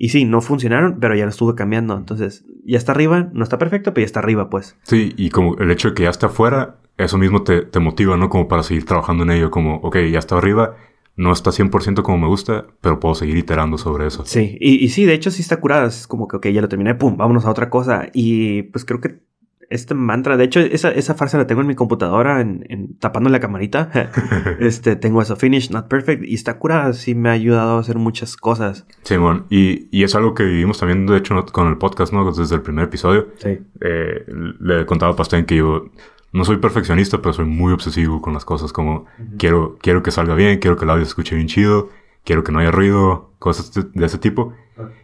y 0.01 0.09
sí, 0.09 0.23
no 0.23 0.39
funcionaron, 0.39 0.97
pero 1.01 1.13
ya 1.13 1.25
lo 1.25 1.29
estuve 1.29 1.55
cambiando. 1.55 1.97
Entonces, 1.97 2.45
ya 2.63 2.77
está 2.77 2.93
arriba, 2.93 3.29
no 3.33 3.43
está 3.43 3.57
perfecto, 3.57 3.93
pero 3.93 4.03
ya 4.03 4.05
está 4.05 4.19
arriba, 4.21 4.49
pues. 4.49 4.77
Sí, 4.83 5.13
y 5.17 5.29
como 5.29 5.57
el 5.57 5.69
hecho 5.69 5.89
de 5.89 5.93
que 5.93 6.03
ya 6.03 6.09
está 6.09 6.27
afuera, 6.27 6.77
eso 6.97 7.17
mismo 7.17 7.43
te, 7.43 7.63
te 7.63 7.79
motiva, 7.79 8.15
¿no? 8.15 8.29
Como 8.29 8.47
para 8.47 8.63
seguir 8.63 8.85
trabajando 8.85 9.23
en 9.23 9.31
ello, 9.31 9.51
como, 9.51 9.75
ok, 9.75 9.97
ya 10.09 10.19
está 10.19 10.37
arriba, 10.37 10.77
no 11.17 11.33
está 11.33 11.51
100% 11.51 12.01
como 12.01 12.17
me 12.17 12.27
gusta, 12.27 12.67
pero 12.79 13.01
puedo 13.01 13.13
seguir 13.13 13.35
iterando 13.35 13.77
sobre 13.77 14.07
eso. 14.07 14.23
Sí, 14.25 14.57
y, 14.61 14.83
y 14.83 14.87
sí, 14.87 15.03
de 15.03 15.13
hecho 15.15 15.31
sí 15.31 15.41
está 15.41 15.57
curada. 15.57 15.87
Es 15.87 16.07
como 16.07 16.29
que, 16.29 16.37
ok, 16.37 16.47
ya 16.47 16.61
lo 16.61 16.69
terminé, 16.69 16.95
pum, 16.95 17.17
vámonos 17.17 17.45
a 17.45 17.51
otra 17.51 17.69
cosa. 17.69 18.07
Y 18.13 18.63
pues 18.63 18.85
creo 18.85 19.01
que 19.01 19.19
este 19.69 19.93
mantra, 19.93 20.35
de 20.35 20.45
hecho, 20.45 20.59
esa, 20.59 20.91
esa 20.91 21.15
frase 21.15 21.37
la 21.37 21.47
tengo 21.47 21.61
en 21.61 21.67
mi 21.67 21.75
computadora, 21.75 22.41
en, 22.41 22.65
en 22.69 22.97
tapando 22.97 23.29
la 23.29 23.39
camarita. 23.39 23.89
este, 24.59 24.95
tengo 24.95 25.21
eso, 25.21 25.35
finish, 25.35 25.71
not 25.71 25.87
perfect, 25.87 26.23
y 26.23 26.33
está 26.33 26.57
curada, 26.57 26.93
sí 26.93 27.15
me 27.15 27.29
ha 27.29 27.33
ayudado 27.33 27.77
a 27.77 27.79
hacer 27.79 27.97
muchas 27.97 28.35
cosas. 28.35 28.85
Sí, 29.03 29.17
bueno, 29.17 29.45
y, 29.49 29.87
y 29.91 30.03
es 30.03 30.15
algo 30.15 30.33
que 30.33 30.43
vivimos 30.43 30.79
también, 30.79 31.05
de 31.05 31.17
hecho, 31.17 31.45
con 31.51 31.67
el 31.67 31.77
podcast, 31.77 32.13
¿no? 32.13 32.29
Desde 32.31 32.55
el 32.55 32.61
primer 32.61 32.85
episodio. 32.85 33.27
Sí. 33.37 33.59
Eh, 33.81 34.25
le 34.59 34.81
he 34.81 34.85
contado 34.85 35.13
a 35.13 35.15
Pastén 35.15 35.45
que 35.45 35.57
yo 35.57 35.89
no 36.31 36.45
soy 36.45 36.57
perfeccionista, 36.57 37.21
pero 37.21 37.33
soy 37.33 37.45
muy 37.45 37.73
obsesivo 37.73 38.21
con 38.21 38.33
las 38.33 38.45
cosas, 38.45 38.71
como 38.71 39.05
quiero, 39.37 39.77
quiero 39.81 40.03
que 40.03 40.11
salga 40.11 40.35
bien, 40.35 40.59
quiero 40.59 40.77
que 40.77 40.85
el 40.85 40.91
audio 40.91 41.05
se 41.05 41.09
escuche 41.09 41.35
bien 41.35 41.47
chido, 41.47 41.89
quiero 42.23 42.43
que 42.43 42.51
no 42.51 42.59
haya 42.59 42.71
ruido, 42.71 43.31
cosas 43.39 43.73
de, 43.73 44.05
ese 44.05 44.17
tipo. 44.17 44.53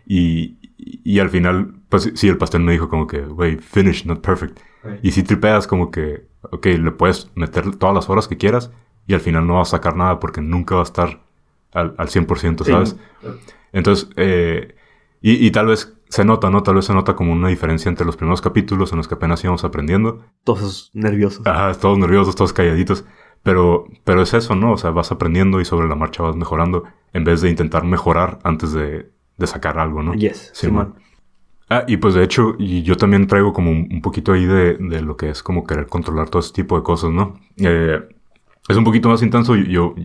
Y, 0.05 0.57
y 0.85 1.19
al 1.19 1.29
final, 1.29 1.73
pues 1.89 2.11
sí, 2.13 2.27
el 2.27 2.37
pastel 2.37 2.61
me 2.61 2.71
dijo 2.71 2.89
como 2.89 3.07
que, 3.07 3.21
wey, 3.21 3.57
finish, 3.57 4.05
not 4.05 4.21
perfect. 4.21 4.59
Y 5.01 5.11
si 5.11 5.23
tripeas 5.23 5.65
como 5.65 5.89
que, 5.89 6.27
ok, 6.51 6.65
le 6.67 6.91
puedes 6.91 7.31
meter 7.33 7.75
todas 7.75 7.95
las 7.95 8.07
horas 8.07 8.27
que 8.27 8.37
quieras 8.37 8.71
y 9.07 9.15
al 9.15 9.19
final 9.19 9.47
no 9.47 9.55
vas 9.55 9.69
a 9.69 9.77
sacar 9.77 9.95
nada 9.95 10.19
porque 10.19 10.41
nunca 10.41 10.75
va 10.75 10.81
a 10.81 10.83
estar 10.83 11.21
al, 11.73 11.95
al 11.97 12.07
100%, 12.07 12.63
¿sabes? 12.63 12.95
Entonces, 13.73 14.09
eh, 14.15 14.75
y, 15.21 15.43
y, 15.45 15.49
tal 15.49 15.67
vez 15.67 15.97
se 16.07 16.23
nota, 16.23 16.51
¿no? 16.51 16.61
Tal 16.61 16.75
vez 16.75 16.85
se 16.85 16.93
nota 16.93 17.15
como 17.15 17.33
una 17.33 17.47
diferencia 17.47 17.89
entre 17.89 18.05
los 18.05 18.15
primeros 18.15 18.41
capítulos 18.41 18.91
en 18.91 18.97
los 18.97 19.07
que 19.07 19.15
apenas 19.15 19.43
íbamos 19.43 19.63
aprendiendo. 19.63 20.23
Todos 20.43 20.91
nerviosos. 20.93 21.45
Ajá, 21.47 21.73
todos 21.73 21.97
nerviosos, 21.97 22.35
todos 22.35 22.53
calladitos. 22.53 23.05
Pero, 23.41 23.87
pero 24.03 24.21
es 24.21 24.33
eso, 24.33 24.55
¿no? 24.55 24.73
O 24.73 24.77
sea, 24.77 24.91
vas 24.91 25.11
aprendiendo 25.11 25.59
y 25.61 25.65
sobre 25.65 25.87
la 25.87 25.95
marcha 25.95 26.23
vas 26.23 26.35
mejorando 26.35 26.83
en 27.13 27.23
vez 27.23 27.41
de 27.41 27.49
intentar 27.49 27.83
mejorar 27.83 28.39
antes 28.43 28.71
de, 28.71 29.11
de 29.37 29.47
sacar 29.47 29.79
algo, 29.79 30.03
¿no? 30.03 30.13
Yes, 30.13 30.51
sí, 30.53 30.69
man. 30.69 30.95
Ah, 31.69 31.83
y 31.87 31.97
pues 31.97 32.13
de 32.13 32.23
hecho, 32.23 32.55
y 32.59 32.83
yo 32.83 32.95
también 32.95 33.25
traigo 33.25 33.51
como 33.51 33.71
un, 33.71 34.01
poquito 34.01 34.33
ahí 34.33 34.45
de, 34.45 34.75
de, 34.75 35.01
lo 35.01 35.17
que 35.17 35.29
es 35.29 35.41
como 35.41 35.65
querer 35.65 35.87
controlar 35.87 36.29
todo 36.29 36.39
ese 36.39 36.53
tipo 36.53 36.77
de 36.77 36.83
cosas, 36.83 37.09
¿no? 37.09 37.39
Eh, 37.57 37.99
es 38.67 38.77
un 38.77 38.83
poquito 38.83 39.09
más 39.09 39.21
intenso. 39.21 39.55
Yo, 39.55 39.95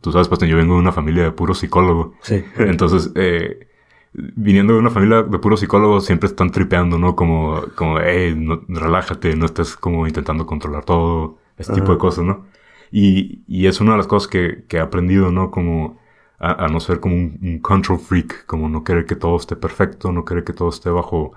tú 0.00 0.12
sabes, 0.12 0.28
pues 0.28 0.40
yo 0.42 0.56
vengo 0.56 0.74
de 0.74 0.80
una 0.80 0.92
familia 0.92 1.24
de 1.24 1.32
puro 1.32 1.54
psicólogo. 1.54 2.14
Sí. 2.22 2.44
Entonces, 2.56 3.12
eh, 3.16 3.68
viniendo 4.12 4.74
de 4.74 4.80
una 4.80 4.90
familia 4.90 5.22
de 5.22 5.38
puros 5.38 5.60
psicólogos, 5.60 6.04
siempre 6.04 6.28
están 6.28 6.50
tripeando, 6.50 6.98
¿no? 6.98 7.16
Como, 7.16 7.62
como, 7.74 7.98
hey, 8.00 8.34
no, 8.36 8.62
relájate, 8.68 9.36
no 9.36 9.46
estés 9.46 9.76
como 9.76 10.06
intentando 10.06 10.46
controlar 10.46 10.84
todo, 10.84 11.38
este 11.56 11.74
tipo 11.74 11.92
de 11.92 11.98
cosas, 11.98 12.24
¿no? 12.24 12.46
Y, 12.90 13.42
y, 13.46 13.66
es 13.66 13.80
una 13.80 13.92
de 13.92 13.98
las 13.98 14.06
cosas 14.06 14.28
que, 14.28 14.64
que 14.68 14.76
he 14.76 14.80
aprendido, 14.80 15.30
¿no? 15.30 15.50
Como 15.50 15.98
a, 16.42 16.66
no 16.66 16.80
ser 16.80 16.98
como 16.98 17.14
un, 17.14 17.60
control 17.62 18.00
freak, 18.00 18.46
como 18.46 18.68
no 18.68 18.82
querer 18.82 19.06
que 19.06 19.14
todo 19.14 19.36
esté 19.36 19.54
perfecto, 19.54 20.10
no 20.10 20.24
querer 20.24 20.42
que 20.42 20.52
todo 20.52 20.70
esté 20.70 20.90
bajo, 20.90 21.32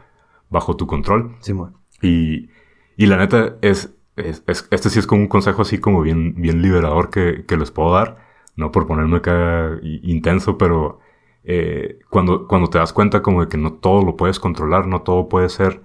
bajo 0.50 0.76
tu 0.76 0.88
control. 0.88 1.36
Sí, 1.41 1.54
y, 2.02 2.50
y 2.98 3.06
la 3.06 3.18
neta 3.18 3.56
es, 3.62 3.96
es, 4.15 4.44
este 4.48 4.89
sí 4.89 4.98
es 4.98 5.06
como 5.06 5.22
un 5.22 5.28
consejo 5.28 5.62
así 5.62 5.78
como 5.78 6.02
bien, 6.02 6.34
bien 6.41 6.62
liberador 6.62 7.12
que, 7.12 7.46
que 7.46 7.56
les 7.56 7.70
puedo 7.70 7.94
dar, 7.94 8.18
no 8.56 8.72
por 8.72 8.88
ponerme 8.88 9.18
acá 9.18 9.78
intenso, 9.84 10.58
pero 10.58 11.00
eh, 11.44 12.00
cuando, 12.10 12.48
cuando 12.48 12.70
te 12.70 12.80
das 12.80 12.91
cuenta 12.91 13.22
como 13.22 13.41
de 13.41 13.48
que 13.48 13.58
no 13.58 13.74
todo 13.74 14.04
lo 14.04 14.18
puedes 14.18 14.39
controlar, 14.39 14.88
no 14.88 15.04
todo 15.04 15.30
puede 15.30 15.50
ser, 15.50 15.84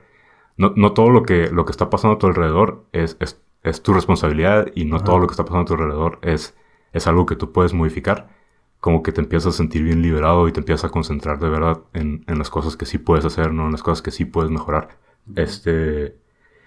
no, 0.57 0.73
no 0.77 0.95
todo 0.95 1.11
lo 1.11 1.25
que, 1.25 1.49
lo 1.51 1.67
que 1.67 1.73
está 1.73 1.91
pasando 1.91 2.15
a 2.17 2.19
tu 2.19 2.27
alrededor 2.27 2.87
es, 2.93 3.19
es, 3.21 3.43
es 3.63 3.83
tu 3.83 3.93
responsabilidad 3.93 4.69
y 4.75 4.87
no 4.87 5.01
todo 5.01 5.19
lo 5.19 5.27
que 5.27 5.33
está 5.33 5.45
pasando 5.45 5.63
a 5.63 5.67
tu 5.67 5.75
alrededor 5.75 6.19
es, 6.23 6.57
es 6.95 7.07
algo 7.07 7.27
que 7.27 7.37
tú 7.37 7.53
puedes 7.53 7.75
modificar, 7.75 8.40
como 8.81 9.03
que 9.03 9.13
te 9.13 9.21
empiezas 9.21 9.55
a 9.55 9.57
sentir 9.57 9.83
bien 9.83 10.03
liberado 10.03 10.49
y 10.49 10.53
te 10.53 10.61
empiezas 10.61 10.87
a 10.87 10.93
concentrar 10.93 11.39
de 11.39 11.49
verdad 11.49 11.81
en, 11.93 12.25
en 12.27 12.39
las 12.39 12.51
cosas 12.51 12.77
que 12.77 12.87
sí 12.87 12.99
puedes 12.99 13.25
hacer, 13.25 13.53
¿no? 13.53 13.67
En 13.67 13.73
las 13.73 13.83
cosas 13.83 14.03
que 14.03 14.11
sí 14.11 14.25
puedes 14.25 14.51
mejorar. 14.51 14.99
Este, 15.37 16.17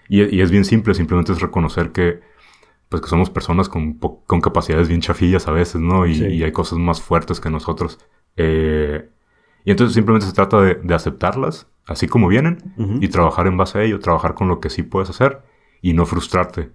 y, 0.08 0.22
y, 0.36 0.40
es 0.40 0.50
bien 0.50 0.64
simple, 0.64 0.94
simplemente 0.94 1.32
es 1.32 1.40
reconocer 1.40 1.92
que, 1.92 2.20
pues 2.88 3.02
que 3.02 3.08
somos 3.08 3.30
personas 3.30 3.68
con, 3.68 3.94
con 3.94 4.40
capacidades 4.40 4.88
bien 4.88 5.00
chafillas 5.00 5.48
a 5.48 5.52
veces, 5.52 5.80
¿no? 5.80 6.06
Y, 6.06 6.12
y 6.12 6.42
hay 6.44 6.52
cosas 6.52 6.78
más 6.78 7.02
fuertes 7.02 7.40
que 7.40 7.50
nosotros. 7.50 7.98
Eh, 8.36 9.08
y 9.64 9.70
entonces 9.70 9.94
simplemente 9.94 10.26
se 10.26 10.32
trata 10.32 10.60
de, 10.60 10.94
aceptarlas 10.94 11.66
así 11.86 12.06
como 12.06 12.28
vienen 12.28 12.74
y 13.00 13.08
trabajar 13.08 13.46
en 13.46 13.56
base 13.56 13.78
a 13.78 13.82
ello, 13.82 13.98
trabajar 13.98 14.34
con 14.34 14.48
lo 14.48 14.60
que 14.60 14.70
sí 14.70 14.82
puedes 14.82 15.10
hacer 15.10 15.42
y 15.82 15.92
no 15.92 16.06
frustrarte. 16.06 16.70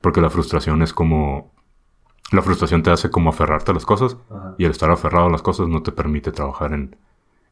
Porque 0.00 0.20
la 0.20 0.30
frustración 0.30 0.82
es 0.82 0.92
como... 0.92 1.52
La 2.32 2.42
frustración 2.42 2.82
te 2.82 2.90
hace 2.90 3.10
como 3.10 3.30
aferrarte 3.30 3.70
a 3.70 3.74
las 3.74 3.86
cosas 3.86 4.16
y 4.58 4.64
el 4.64 4.72
estar 4.72 4.90
aferrado 4.90 5.26
a 5.26 5.30
las 5.30 5.42
cosas 5.42 5.68
no 5.68 5.82
te 5.82 5.92
permite 5.92 6.32
trabajar 6.32 6.72
en, 6.72 6.96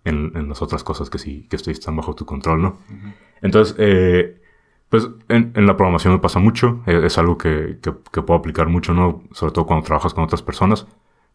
en, 0.04 0.48
las 0.48 0.62
otras 0.62 0.82
cosas 0.82 1.10
que 1.10 1.18
sí 1.18 1.46
que 1.48 1.56
están 1.56 1.96
bajo 1.96 2.14
tu 2.14 2.26
control, 2.26 2.60
¿no? 2.62 2.78
Entonces, 3.40 3.76
eh, 3.78 4.40
pues 4.88 5.08
en, 5.28 5.52
la 5.54 5.76
programación 5.76 6.14
me 6.14 6.20
pasa 6.20 6.40
mucho, 6.40 6.82
eh, 6.87 7.02
es 7.04 7.18
algo 7.18 7.38
que, 7.38 7.78
que, 7.80 7.92
que, 8.12 8.22
puedo 8.22 8.38
aplicar 8.38 8.68
mucho, 8.68 8.94
¿no? 8.94 9.22
Sobre 9.32 9.52
todo 9.52 9.66
cuando 9.66 9.87
trabajas 9.87 10.12
con 10.12 10.24
otras 10.24 10.42
personas 10.42 10.87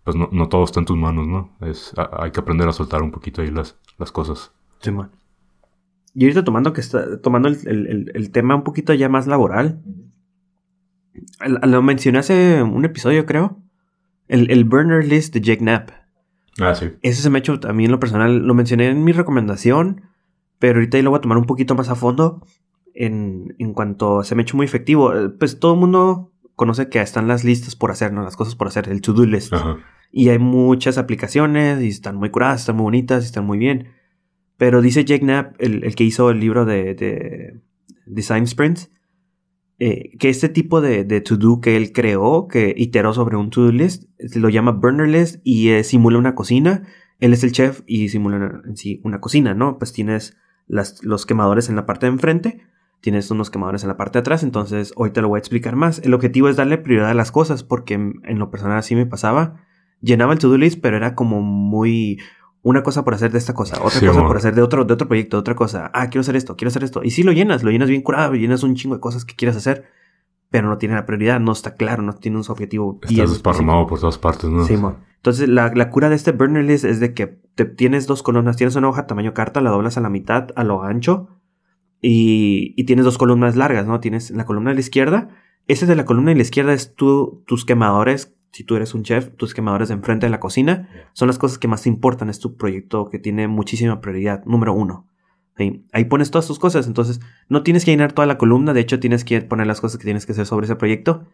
pues 0.03 0.15
no, 0.15 0.29
no, 0.31 0.47
todo 0.49 0.63
está 0.63 0.79
en 0.79 0.85
tus 0.85 0.97
manos, 0.97 1.27
¿no? 1.27 1.51
Es, 1.61 1.93
hay 2.13 2.31
que 2.31 2.39
aprender 2.39 2.67
a 2.67 2.71
soltar 2.71 3.03
un 3.03 3.11
poquito 3.11 3.41
ahí 3.41 3.51
las, 3.51 3.77
las 3.97 4.11
cosas. 4.11 4.51
Sí, 4.79 4.91
man. 4.91 5.11
Y 6.15 6.23
ahorita 6.23 6.43
tomando 6.43 6.73
que 6.73 6.81
está, 6.81 7.21
tomando 7.21 7.47
el, 7.47 8.11
el, 8.13 8.31
tema 8.31 8.55
un 8.55 8.63
poquito 8.63 8.93
ya 8.93 9.09
más 9.09 9.27
laboral. 9.27 9.81
Lo 11.45 11.81
mencioné 11.81 12.19
hace 12.19 12.63
un 12.63 12.85
episodio, 12.85 13.25
creo. 13.25 13.61
El, 14.27 14.63
burner 14.65 15.05
list 15.05 15.33
de 15.33 15.41
Jake 15.41 15.59
Knapp. 15.59 15.91
Ah, 16.59 16.75
sí. 16.75 16.91
Ese 17.01 17.21
se 17.21 17.29
me 17.29 17.37
ha 17.37 17.39
hecho 17.39 17.59
también 17.59 17.91
lo 17.91 17.99
personal. 17.99 18.39
Lo 18.39 18.53
mencioné 18.53 18.89
en 18.89 19.03
mi 19.03 19.11
recomendación. 19.11 20.03
Pero 20.59 20.75
ahorita 20.75 20.97
ahí 20.97 21.03
lo 21.03 21.11
voy 21.11 21.19
a 21.19 21.21
tomar 21.21 21.37
un 21.37 21.45
poquito 21.45 21.75
más 21.75 21.89
a 21.89 21.95
fondo. 21.95 22.45
En, 22.93 23.55
en 23.59 23.73
cuanto 23.73 24.23
se 24.23 24.35
me 24.35 24.41
ha 24.41 24.43
hecho 24.43 24.57
muy 24.57 24.65
efectivo. 24.65 25.13
Pues 25.39 25.59
todo 25.59 25.73
el 25.73 25.79
mundo 25.79 26.31
conoce 26.59 26.89
que 26.89 26.99
están 26.99 27.29
las 27.29 27.45
listas 27.45 27.77
por 27.77 27.89
hacer, 27.89 28.11
¿no? 28.11 28.21
Las 28.21 28.35
cosas 28.35 28.53
por 28.53 28.67
hacer, 28.67 28.89
el 28.89 28.99
to-do 29.01 29.25
list. 29.25 29.53
Y 30.11 30.27
hay 30.27 30.39
muchas 30.39 30.97
aplicaciones 30.97 31.81
y 31.81 31.87
están 31.87 32.17
muy 32.17 32.31
curadas, 32.31 32.59
están 32.59 32.75
muy 32.75 32.83
bonitas 32.83 33.23
y 33.23 33.27
están 33.27 33.45
muy 33.45 33.57
bien. 33.57 33.93
Pero 34.57 34.81
dice 34.81 35.05
Jake 35.05 35.21
Knapp, 35.21 35.55
el, 35.59 35.95
que 35.95 36.03
hizo 36.03 36.29
el 36.29 36.41
libro 36.41 36.65
de, 36.65 37.61
Design 38.05 38.45
Sprints, 38.45 38.91
eh, 39.79 40.17
que 40.17 40.29
este 40.29 40.49
tipo 40.49 40.81
de, 40.81 41.03
to-do 41.21 41.61
que 41.61 41.77
él 41.77 41.91
creó, 41.91 42.47
que 42.47 42.73
iteró 42.77 43.13
sobre 43.13 43.37
un 43.37 43.49
to-do 43.49 43.71
list, 43.71 44.03
lo 44.35 44.49
llama 44.49 44.71
burner 44.71 45.07
list 45.07 45.41
y 45.43 45.69
eh, 45.69 45.83
simula 45.83 46.17
una 46.17 46.35
cocina. 46.35 46.83
Él 47.19 47.33
es 47.33 47.43
el 47.43 47.51
chef 47.51 47.81
y 47.85 48.09
simula 48.09 48.61
en 48.65 48.77
sí 48.77 49.01
una 49.03 49.19
cocina, 49.19 49.53
¿no? 49.53 49.77
Pues 49.77 49.93
tienes 49.93 50.37
los 50.67 51.25
quemadores 51.25 51.67
en 51.69 51.75
la 51.75 51.85
parte 51.85 52.05
de 52.05 52.11
enfrente 52.11 52.61
tienes 53.01 53.31
unos 53.31 53.49
quemadores 53.49 53.83
en 53.83 53.89
la 53.89 53.97
parte 53.97 54.17
de 54.17 54.21
atrás, 54.21 54.43
entonces 54.43 54.93
hoy 54.95 55.11
te 55.11 55.21
lo 55.21 55.29
voy 55.29 55.37
a 55.37 55.39
explicar 55.39 55.75
más. 55.75 55.99
El 55.99 56.13
objetivo 56.13 56.49
es 56.49 56.55
darle 56.55 56.77
prioridad 56.77 57.11
a 57.11 57.13
las 57.13 57.31
cosas, 57.31 57.63
porque 57.63 57.93
en 57.93 58.39
lo 58.39 58.51
personal 58.51 58.77
así 58.77 58.95
me 58.95 59.05
pasaba. 59.05 59.55
Llenaba 60.01 60.33
el 60.33 60.39
to-do 60.39 60.57
list, 60.57 60.79
pero 60.81 60.97
era 60.97 61.15
como 61.15 61.41
muy 61.41 62.19
una 62.61 62.83
cosa 62.83 63.03
por 63.03 63.13
hacer 63.13 63.31
de 63.31 63.37
esta 63.37 63.53
cosa, 63.53 63.81
otra 63.81 64.05
cosa 64.05 64.21
por 64.25 64.37
hacer 64.37 64.53
de 64.53 64.61
otro, 64.61 64.83
de 64.85 64.93
otro 64.93 65.07
proyecto, 65.07 65.37
otra 65.37 65.55
cosa. 65.55 65.89
Ah, 65.93 66.09
quiero 66.09 66.21
hacer 66.21 66.35
esto, 66.35 66.55
quiero 66.55 66.69
hacer 66.69 66.83
esto. 66.83 67.01
Y 67.03 67.11
si 67.11 67.23
lo 67.23 67.31
llenas, 67.31 67.63
lo 67.63 67.71
llenas 67.71 67.89
bien 67.89 68.01
curado, 68.01 68.33
llenas 68.33 68.63
un 68.63 68.75
chingo 68.75 68.95
de 68.95 69.01
cosas 69.01 69.25
que 69.25 69.35
quieres 69.35 69.55
hacer, 69.55 69.85
pero 70.49 70.67
no 70.67 70.77
tiene 70.77 70.95
la 70.95 71.05
prioridad, 71.05 71.39
no 71.39 71.51
está 71.51 71.75
claro, 71.75 72.03
no 72.03 72.13
tiene 72.13 72.37
un 72.37 72.43
objetivo. 72.47 72.99
Estás 73.03 73.31
desparramado 73.31 73.87
por 73.87 73.99
todas 73.99 74.17
partes, 74.17 74.49
¿no? 74.49 74.65
Sí, 74.65 74.73
Entonces, 74.73 75.47
la, 75.47 75.71
la, 75.73 75.89
cura 75.89 76.09
de 76.09 76.15
este 76.15 76.31
burner 76.31 76.65
list 76.65 76.85
es 76.85 76.99
de 76.99 77.13
que 77.13 77.39
te, 77.55 77.65
tienes 77.65 78.07
dos 78.07 78.23
columnas, 78.23 78.57
tienes 78.57 78.75
una 78.75 78.89
hoja 78.89 79.07
tamaño 79.07 79.33
carta, 79.33 79.61
la 79.61 79.69
doblas 79.69 79.97
a 79.97 80.01
la 80.01 80.09
mitad, 80.09 80.49
a 80.55 80.63
lo 80.63 80.83
ancho, 80.83 81.29
y, 82.01 82.83
tienes 82.85 83.05
dos 83.05 83.17
columnas 83.17 83.55
largas, 83.55 83.85
¿no? 83.85 83.99
Tienes 83.99 84.31
la 84.31 84.45
columna 84.45 84.71
de 84.71 84.75
la 84.75 84.81
izquierda. 84.81 85.29
Esa 85.67 85.85
de 85.85 85.95
la 85.95 86.05
columna 86.05 86.31
de 86.31 86.35
la 86.35 86.41
izquierda 86.41 86.73
es 86.73 86.95
tu, 86.95 87.43
tus 87.45 87.65
quemadores. 87.65 88.35
Si 88.51 88.63
tú 88.63 88.75
eres 88.75 88.93
un 88.93 89.03
chef, 89.03 89.29
tus 89.35 89.53
quemadores 89.53 89.89
de 89.89 89.93
enfrente 89.95 90.25
de 90.25 90.31
la 90.31 90.39
cocina 90.39 90.89
son 91.13 91.27
las 91.27 91.37
cosas 91.37 91.57
que 91.57 91.67
más 91.67 91.83
te 91.83 91.89
importan. 91.89 92.29
Es 92.29 92.39
tu 92.39 92.57
proyecto 92.57 93.09
que 93.09 93.19
tiene 93.19 93.47
muchísima 93.47 94.01
prioridad. 94.01 94.43
Número 94.45 94.73
uno. 94.73 95.07
Ahí 95.91 96.05
pones 96.05 96.31
todas 96.31 96.47
tus 96.47 96.57
cosas. 96.57 96.87
Entonces, 96.87 97.19
no 97.49 97.63
tienes 97.63 97.85
que 97.85 97.91
llenar 97.91 98.13
toda 98.13 98.25
la 98.25 98.37
columna. 98.37 98.73
De 98.73 98.79
hecho, 98.79 98.99
tienes 98.99 99.23
que 99.23 99.41
poner 99.41 99.67
las 99.67 99.81
cosas 99.81 99.97
que 99.97 100.05
tienes 100.05 100.25
que 100.25 100.31
hacer 100.31 100.45
sobre 100.45 100.65
ese 100.65 100.75
proyecto. 100.75 101.25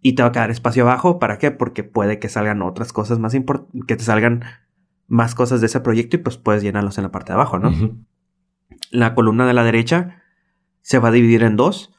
Y 0.00 0.14
te 0.14 0.22
va 0.22 0.28
a 0.28 0.32
quedar 0.32 0.50
espacio 0.50 0.84
abajo. 0.84 1.18
¿Para 1.18 1.38
qué? 1.38 1.50
Porque 1.50 1.82
puede 1.82 2.18
que 2.18 2.28
salgan 2.28 2.62
otras 2.62 2.92
cosas 2.92 3.18
más 3.18 3.34
importantes. 3.34 3.82
Que 3.86 3.96
te 3.96 4.04
salgan 4.04 4.44
más 5.06 5.34
cosas 5.34 5.60
de 5.60 5.66
ese 5.66 5.80
proyecto 5.80 6.16
y 6.16 6.20
pues 6.20 6.38
puedes 6.38 6.62
llenarlos 6.62 6.98
en 6.98 7.04
la 7.04 7.10
parte 7.10 7.32
de 7.32 7.34
abajo, 7.34 7.58
¿no? 7.58 7.70
la 8.90 9.14
columna 9.14 9.46
de 9.46 9.54
la 9.54 9.64
derecha 9.64 10.22
se 10.80 10.98
va 10.98 11.08
a 11.08 11.12
dividir 11.12 11.42
en 11.42 11.56
dos 11.56 11.92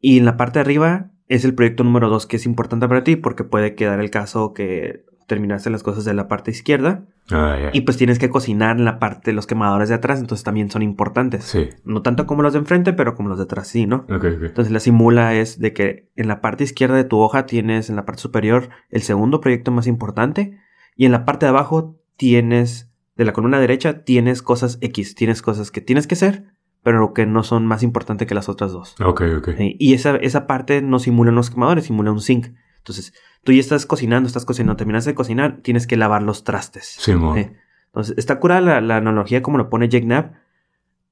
y 0.00 0.18
en 0.18 0.24
la 0.24 0.36
parte 0.36 0.58
de 0.58 0.62
arriba 0.62 1.10
es 1.30 1.44
el 1.44 1.54
proyecto 1.54 1.84
número 1.84 2.08
dos 2.08 2.26
que 2.26 2.36
es 2.36 2.44
importante 2.44 2.88
para 2.88 3.04
ti 3.04 3.14
porque 3.14 3.44
puede 3.44 3.76
quedar 3.76 4.00
el 4.00 4.10
caso 4.10 4.52
que 4.52 5.04
terminaste 5.28 5.70
las 5.70 5.84
cosas 5.84 6.04
de 6.04 6.12
la 6.12 6.26
parte 6.26 6.50
izquierda 6.50 7.04
ah, 7.30 7.70
y 7.72 7.82
pues 7.82 7.96
tienes 7.96 8.18
que 8.18 8.28
cocinar 8.28 8.78
en 8.78 8.84
la 8.84 8.98
parte 8.98 9.30
de 9.30 9.36
los 9.36 9.46
quemadores 9.46 9.88
de 9.88 9.94
atrás, 9.94 10.18
entonces 10.18 10.42
también 10.42 10.72
son 10.72 10.82
importantes. 10.82 11.44
Sí. 11.44 11.68
No 11.84 12.02
tanto 12.02 12.26
como 12.26 12.42
los 12.42 12.52
de 12.52 12.58
enfrente, 12.58 12.92
pero 12.92 13.14
como 13.14 13.28
los 13.28 13.38
de 13.38 13.44
atrás, 13.44 13.68
sí, 13.68 13.86
¿no? 13.86 14.04
Entonces 14.08 14.72
la 14.72 14.80
simula 14.80 15.36
es 15.36 15.60
de 15.60 15.72
que 15.72 16.08
en 16.16 16.26
la 16.26 16.40
parte 16.40 16.64
izquierda 16.64 16.96
de 16.96 17.04
tu 17.04 17.20
hoja 17.20 17.46
tienes 17.46 17.90
en 17.90 17.94
la 17.94 18.04
parte 18.04 18.22
superior 18.22 18.70
el 18.88 19.02
segundo 19.02 19.40
proyecto 19.40 19.70
más 19.70 19.86
importante 19.86 20.58
y 20.96 21.06
en 21.06 21.12
la 21.12 21.24
parte 21.24 21.46
de 21.46 21.50
abajo 21.50 21.96
tienes 22.16 22.90
de 23.14 23.24
la 23.24 23.32
columna 23.32 23.60
derecha 23.60 24.02
tienes 24.02 24.42
cosas 24.42 24.78
X, 24.80 25.14
tienes 25.14 25.42
cosas 25.42 25.70
que 25.70 25.80
tienes 25.80 26.08
que 26.08 26.16
hacer, 26.16 26.46
pero 26.82 27.12
que 27.12 27.26
no 27.26 27.42
son 27.42 27.66
más 27.66 27.82
importantes 27.82 28.26
que 28.26 28.34
las 28.34 28.48
otras 28.48 28.72
dos. 28.72 28.94
Ok, 29.00 29.22
ok. 29.38 29.48
Y 29.58 29.94
esa, 29.94 30.16
esa 30.16 30.46
parte 30.46 30.82
no 30.82 30.98
simula 30.98 31.30
unos 31.30 31.50
quemadores, 31.50 31.84
simula 31.84 32.10
un 32.10 32.20
zinc. 32.20 32.48
Entonces, 32.78 33.12
tú 33.44 33.52
ya 33.52 33.60
estás 33.60 33.86
cocinando, 33.86 34.26
estás 34.26 34.44
cocinando, 34.44 34.76
terminas 34.76 35.04
de 35.04 35.14
cocinar, 35.14 35.60
tienes 35.62 35.86
que 35.86 35.96
lavar 35.96 36.22
los 36.22 36.44
trastes. 36.44 36.96
Sí, 36.98 37.12
Entonces, 37.12 38.16
está 38.16 38.40
curada 38.40 38.80
la, 38.80 38.96
analogía 38.96 39.42
como 39.42 39.58
lo 39.58 39.68
pone 39.68 39.88
Jake 39.88 40.06
Knapp. 40.06 40.34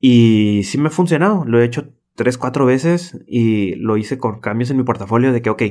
Y 0.01 0.63
sí 0.65 0.79
me 0.79 0.89
ha 0.89 0.91
funcionado. 0.91 1.45
Lo 1.45 1.61
he 1.61 1.65
hecho 1.65 1.93
tres, 2.15 2.39
cuatro 2.39 2.65
veces 2.65 3.19
y 3.27 3.75
lo 3.77 3.97
hice 3.97 4.19
con 4.19 4.41
cambios 4.41 4.71
en 4.71 4.79
mi 4.79 4.85
portafolio 4.85 5.33
de 5.33 5.43
que, 5.43 5.51
ok, 5.51 5.63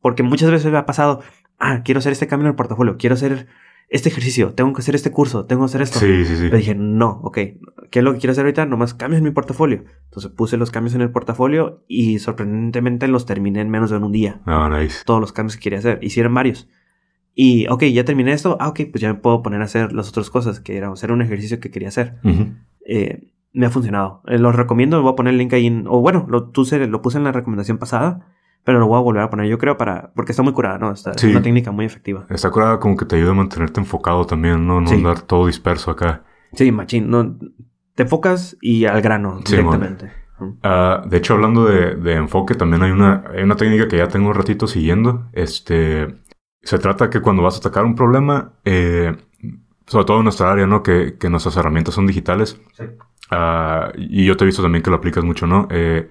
porque 0.00 0.22
muchas 0.22 0.50
veces 0.50 0.70
me 0.70 0.78
ha 0.78 0.86
pasado, 0.86 1.22
ah, 1.58 1.82
quiero 1.82 1.98
hacer 1.98 2.12
este 2.12 2.26
cambio 2.26 2.46
en 2.46 2.50
el 2.50 2.56
portafolio, 2.56 2.96
quiero 2.98 3.14
hacer 3.14 3.48
este 3.88 4.10
ejercicio, 4.10 4.52
tengo 4.52 4.72
que 4.74 4.80
hacer 4.80 4.94
este 4.94 5.10
curso, 5.10 5.46
tengo 5.46 5.62
que 5.62 5.66
hacer 5.66 5.82
esto. 5.82 5.98
Sí, 5.98 6.24
sí, 6.24 6.36
sí. 6.36 6.50
Le 6.50 6.58
dije, 6.58 6.74
no, 6.74 7.20
ok, 7.22 7.38
¿qué 7.90 7.98
es 7.98 8.02
lo 8.02 8.12
que 8.12 8.18
quiero 8.18 8.32
hacer 8.32 8.44
ahorita? 8.44 8.66
Nomás 8.66 8.92
cambios 8.92 9.18
en 9.18 9.24
mi 9.24 9.30
portafolio. 9.30 9.84
Entonces 10.04 10.30
puse 10.30 10.56
los 10.58 10.70
cambios 10.70 10.94
en 10.94 11.00
el 11.00 11.10
portafolio 11.10 11.84
y 11.88 12.18
sorprendentemente 12.18 13.08
los 13.08 13.24
terminé 13.24 13.60
en 13.60 13.70
menos 13.70 13.90
de 13.90 13.96
un 13.96 14.12
día. 14.12 14.42
Ah, 14.44 14.68
nice. 14.70 15.04
Todos 15.06 15.20
los 15.20 15.32
cambios 15.32 15.56
que 15.56 15.62
quería 15.62 15.78
hacer. 15.78 15.98
Hicieron 16.02 16.34
varios. 16.34 16.68
Y, 17.34 17.66
ok, 17.68 17.84
ya 17.84 18.04
terminé 18.04 18.32
esto. 18.32 18.56
Ah, 18.60 18.68
ok, 18.68 18.80
pues 18.90 19.00
ya 19.00 19.12
me 19.12 19.20
puedo 19.20 19.42
poner 19.42 19.62
a 19.62 19.64
hacer 19.64 19.92
las 19.92 20.08
otras 20.08 20.28
cosas, 20.28 20.60
que 20.60 20.76
era 20.76 20.90
hacer 20.92 21.12
un 21.12 21.22
ejercicio 21.22 21.60
que 21.60 21.70
quería 21.70 21.88
hacer. 21.88 22.16
Eh, 22.84 23.32
me 23.52 23.66
ha 23.66 23.70
funcionado. 23.70 24.22
Eh, 24.26 24.38
los 24.38 24.54
recomiendo, 24.54 25.00
voy 25.00 25.12
a 25.12 25.16
poner 25.16 25.32
el 25.32 25.38
link 25.38 25.52
ahí. 25.52 25.66
En, 25.66 25.86
o 25.86 26.00
bueno, 26.00 26.26
lo, 26.28 26.52
lo 26.52 27.02
puse 27.02 27.18
en 27.18 27.24
la 27.24 27.32
recomendación 27.32 27.78
pasada. 27.78 28.26
Pero 28.68 28.80
lo 28.80 28.86
voy 28.86 28.98
a 28.98 29.00
volver 29.00 29.22
a 29.22 29.30
poner, 29.30 29.46
yo 29.46 29.56
creo, 29.56 29.78
para. 29.78 30.12
Porque 30.14 30.32
está 30.32 30.42
muy 30.42 30.52
curada, 30.52 30.76
¿no? 30.76 30.92
Está, 30.92 31.12
Es 31.12 31.24
una 31.24 31.40
técnica 31.40 31.72
muy 31.72 31.86
efectiva. 31.86 32.26
Está 32.28 32.50
curada 32.50 32.78
como 32.78 32.98
que 32.98 33.06
te 33.06 33.16
ayuda 33.16 33.30
a 33.30 33.34
mantenerte 33.34 33.80
enfocado 33.80 34.26
también, 34.26 34.66
¿no? 34.66 34.78
No 34.82 34.90
andar 34.90 35.22
todo 35.22 35.46
disperso 35.46 35.90
acá. 35.90 36.24
Sí, 36.52 36.70
machín. 36.70 37.08
No, 37.08 37.38
te 37.94 38.02
enfocas 38.02 38.58
y 38.60 38.84
al 38.84 39.00
grano 39.00 39.40
directamente. 39.42 40.12
Ah, 40.62 41.02
de 41.08 41.16
hecho, 41.16 41.32
hablando 41.32 41.64
de, 41.64 42.12
enfoque, 42.12 42.56
también 42.56 42.82
hay 42.82 42.90
una, 42.90 43.24
hay 43.34 43.42
una 43.42 43.56
técnica 43.56 43.88
que 43.88 43.96
ya 43.96 44.08
tengo 44.08 44.28
un 44.28 44.34
ratito 44.34 44.66
siguiendo. 44.66 45.30
Este. 45.32 46.20
Se 46.60 46.78
trata 46.78 47.08
que 47.08 47.22
cuando 47.22 47.42
vas 47.42 47.54
a 47.54 47.60
atacar 47.60 47.86
un 47.86 47.94
problema, 47.94 48.52
eh, 48.66 49.16
sobre 49.86 50.04
todo 50.04 50.18
en 50.18 50.24
nuestra 50.24 50.52
área, 50.52 50.66
¿no? 50.66 50.82
Que, 50.82 51.16
que 51.16 51.30
nuestras 51.30 51.56
herramientas 51.56 51.94
son 51.94 52.06
digitales. 52.06 52.60
Sí. 52.74 52.84
Ah, 53.30 53.92
y 53.96 54.26
yo 54.26 54.36
te 54.36 54.44
he 54.44 54.46
visto 54.46 54.60
también 54.60 54.82
que 54.82 54.90
lo 54.90 54.96
aplicas 54.96 55.24
mucho, 55.24 55.46
¿no? 55.46 55.68
Eh, 55.70 56.10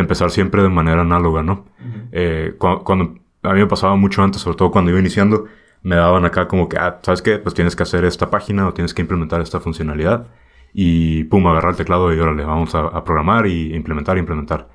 empezar 0.00 0.30
siempre 0.30 0.62
de 0.62 0.68
manera 0.68 1.00
análoga, 1.00 1.42
¿no? 1.42 1.64
Eh, 2.12 2.54
cuando, 2.58 3.14
a 3.42 3.52
mí 3.52 3.60
me 3.60 3.66
pasaba 3.66 3.96
mucho 3.96 4.22
antes, 4.22 4.42
sobre 4.42 4.56
todo 4.56 4.70
cuando 4.70 4.90
iba 4.90 5.00
iniciando, 5.00 5.46
me 5.82 5.96
daban 5.96 6.24
acá 6.24 6.48
como 6.48 6.68
que, 6.68 6.76
ah, 6.78 6.98
¿sabes 7.02 7.22
qué? 7.22 7.38
Pues 7.38 7.54
tienes 7.54 7.74
que 7.74 7.82
hacer 7.82 8.04
esta 8.04 8.28
página 8.30 8.68
o 8.68 8.74
tienes 8.74 8.92
que 8.92 9.02
implementar 9.02 9.40
esta 9.40 9.60
funcionalidad. 9.60 10.28
Y 10.74 11.24
pum, 11.24 11.46
agarrar 11.46 11.70
el 11.70 11.76
teclado 11.76 12.12
y 12.12 12.18
órale, 12.18 12.44
vamos 12.44 12.74
a, 12.74 13.02
programar 13.04 13.46
y 13.46 13.74
implementar, 13.74 14.18
implementar. 14.18 14.68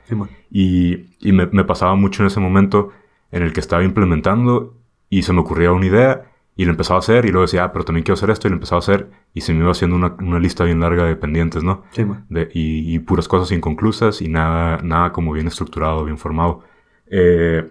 y, 0.49 1.05
y 1.19 1.31
me, 1.31 1.45
me, 1.47 1.63
pasaba 1.63 1.93
mucho 1.95 2.23
en 2.23 2.27
ese 2.27 2.39
momento 2.39 2.89
en 3.31 3.43
el 3.43 3.53
que 3.53 3.59
estaba 3.59 3.83
implementando 3.83 4.73
y 5.09 5.21
se 5.21 5.33
me 5.33 5.41
ocurría 5.41 5.71
una 5.71 5.85
idea 5.85 6.30
y 6.55 6.65
lo 6.65 6.71
empezaba 6.71 6.97
a 6.97 6.99
hacer 6.99 7.25
y 7.25 7.29
luego 7.29 7.43
decía, 7.43 7.63
ah, 7.63 7.71
pero 7.71 7.85
también 7.85 8.03
quiero 8.03 8.15
hacer 8.15 8.29
esto 8.29 8.47
y 8.47 8.51
lo 8.51 8.55
empezaba 8.55 8.77
a 8.77 8.79
hacer 8.79 9.09
y 9.33 9.41
se 9.41 9.53
me 9.53 9.59
iba 9.59 9.71
haciendo 9.71 9.95
una, 9.95 10.15
una 10.19 10.39
lista 10.39 10.63
bien 10.63 10.79
larga 10.79 11.05
de 11.05 11.15
pendientes, 11.15 11.63
¿no? 11.63 11.83
Sí, 11.91 12.05
de, 12.29 12.49
y, 12.53 12.93
y, 12.93 12.99
puras 12.99 13.27
cosas 13.27 13.51
inconclusas 13.51 14.21
y 14.21 14.27
nada, 14.27 14.79
nada 14.83 15.11
como 15.11 15.31
bien 15.33 15.47
estructurado, 15.47 16.03
bien 16.03 16.17
formado. 16.17 16.63
Eh, 17.07 17.69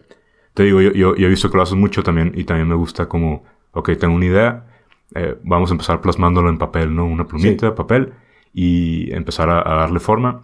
te 0.55 0.65
digo, 0.65 0.81
yo, 0.81 0.93
yo, 0.93 1.15
he 1.15 1.29
visto 1.29 1.51
que 1.51 1.57
lo 1.57 1.63
haces 1.63 1.77
mucho 1.77 2.03
también 2.03 2.33
y 2.35 2.45
también 2.45 2.69
me 2.69 2.75
gusta 2.75 3.09
como, 3.09 3.45
ok, 3.73 3.91
tengo 3.99 4.15
una 4.15 4.27
idea, 4.27 4.67
eh, 5.15 5.37
vamos 5.45 5.71
a 5.71 5.75
empezar 5.75 6.01
plasmándolo 6.01 6.49
en 6.49 6.59
papel, 6.59 6.95
¿no? 6.95 7.05
Una 7.05 7.27
plumita 7.27 7.67
de 7.67 7.73
papel 7.73 8.13
y 8.53 9.13
empezar 9.13 9.51
a, 9.51 9.59
a 9.61 9.77
darle 9.77 10.01
forma. 10.01 10.41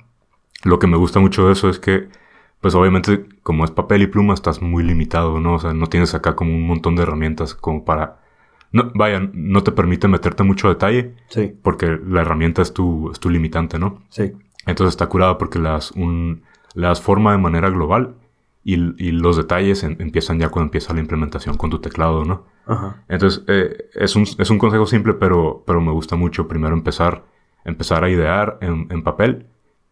Lo 0.63 0.79
que 0.79 0.87
me 0.87 0.97
gusta 0.97 1.21
mucho 1.21 1.47
de 1.47 1.53
eso 1.53 1.69
es 1.69 1.79
que 1.79 2.09
pues 2.61 2.75
obviamente 2.75 3.27
como 3.43 3.65
es 3.65 3.71
papel 3.71 4.03
y 4.03 4.07
pluma 4.07 4.35
estás 4.35 4.63
muy 4.63 4.83
limitado, 4.83 5.41
¿no? 5.41 5.55
O 5.55 5.59
sea, 5.59 5.73
no 5.73 5.87
tienes 5.87 6.15
acá 6.15 6.35
como 6.35 6.55
un 6.55 6.67
montón 6.67 6.97
de 6.97 7.03
herramientas 7.03 7.55
como 7.55 7.85
para... 7.85 8.26
No, 8.73 8.91
vaya, 8.95 9.29
no 9.33 9.63
te 9.63 9.73
permite 9.73 10.09
meterte 10.09 10.43
mucho 10.43 10.69
detalle. 10.69 11.15
Sí. 11.29 11.55
Porque 11.63 11.99
la 12.07 12.23
herramienta 12.23 12.63
es 12.63 12.73
tu, 12.73 13.11
es 13.11 13.21
tu 13.21 13.31
limitante, 13.31 13.79
¿no? 13.79 14.03
Sí. 14.09 14.33
Entonces 14.67 14.93
está 14.93 15.07
curada 15.07 15.39
porque 15.39 15.59
le 15.59 15.69
das, 15.69 15.93
un, 15.93 16.43
le 16.75 16.87
das 16.87 17.01
forma 17.01 17.33
de 17.33 17.39
manera 17.39 17.71
global 17.71 18.17
y, 18.65 18.75
y 19.03 19.13
los 19.13 19.37
detalles 19.37 19.85
empiezan 19.85 20.41
ya 20.41 20.49
cuando 20.49 20.67
empieza 20.67 20.93
la 20.93 21.01
implementación 21.01 21.57
con 21.57 21.71
tu 21.71 21.79
teclado, 21.79 22.25
¿no? 22.25 22.45
Ajá. 22.67 23.05
Entonces 23.09 23.45
eh, 23.47 23.91
es, 23.95 24.17
un, 24.17 24.25
es 24.25 24.51
un 24.51 24.59
consejo 24.59 24.87
simple, 24.87 25.15
pero, 25.15 25.63
pero 25.67 25.81
me 25.81 25.93
gusta 25.93 26.17
mucho 26.17 26.49
primero 26.49 26.75
empezar, 26.75 27.25
empezar 27.65 28.03
a 28.03 28.11
idear 28.11 28.59
en, 28.61 28.89
en 28.91 29.03
papel 29.05 29.47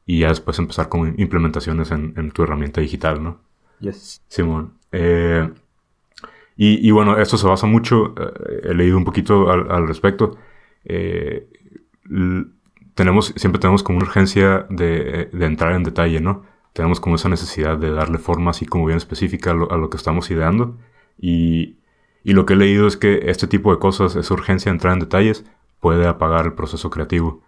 y 0.07 0.21
ya 0.21 0.29
después 0.29 0.59
empezar 0.59 0.89
con 0.89 1.15
implementaciones 1.19 1.91
en, 1.91 2.31
tu 2.33 2.43
herramienta 2.43 2.81
digital, 2.81 3.23
¿no? 3.23 3.41
Yes. 3.81 4.23
Simón. 4.29 4.75
Eh, 4.93 5.49
y, 6.57 6.91
bueno, 6.93 7.19
esto 7.19 7.37
se 7.37 7.47
basa 7.49 7.67
mucho, 7.67 8.15
eh, 8.17 8.61
he 8.65 8.75
leído 8.75 8.97
un 8.97 9.05
poquito 9.05 9.51
al, 9.51 9.89
respecto. 9.89 10.37
Eh, 10.85 11.49
tenemos, 12.95 13.35
siempre 13.37 13.61
tenemos 13.61 13.83
como 13.83 13.99
una 13.99 14.07
urgencia 14.07 14.67
de, 14.71 15.31
entrar 15.33 15.73
en 15.73 15.83
detalle, 15.83 16.21
¿no? 16.21 16.45
Tenemos 16.73 17.01
como 17.01 17.17
esa 17.17 17.29
necesidad 17.29 17.77
de 17.77 17.91
darle 17.91 18.19
forma 18.19 18.53
así 18.53 18.67
como 18.67 18.87
bien 18.87 18.99
específica 18.99 19.51
a 19.51 19.55
lo, 19.55 19.91
que 19.91 19.97
estamos 19.97 20.31
ideando. 20.31 20.79
Y, 21.19 21.79
y, 22.23 22.35
lo 22.35 22.47
que 22.47 22.55
he 22.55 22.57
leído 22.57 22.87
es 22.87 22.97
que 22.97 23.31
este 23.31 23.49
tipo 23.49 23.73
de 23.73 23.81
cosas, 23.81 24.15
esa 24.15 24.35
urgencia 24.35 24.71
de 24.71 24.77
entrar 24.77 24.93
en 24.93 25.01
detalles, 25.01 25.45
puede 25.81 26.07
apagar 26.07 26.47
el 26.47 26.53
proceso 26.53 26.89
creativo. 26.89 27.43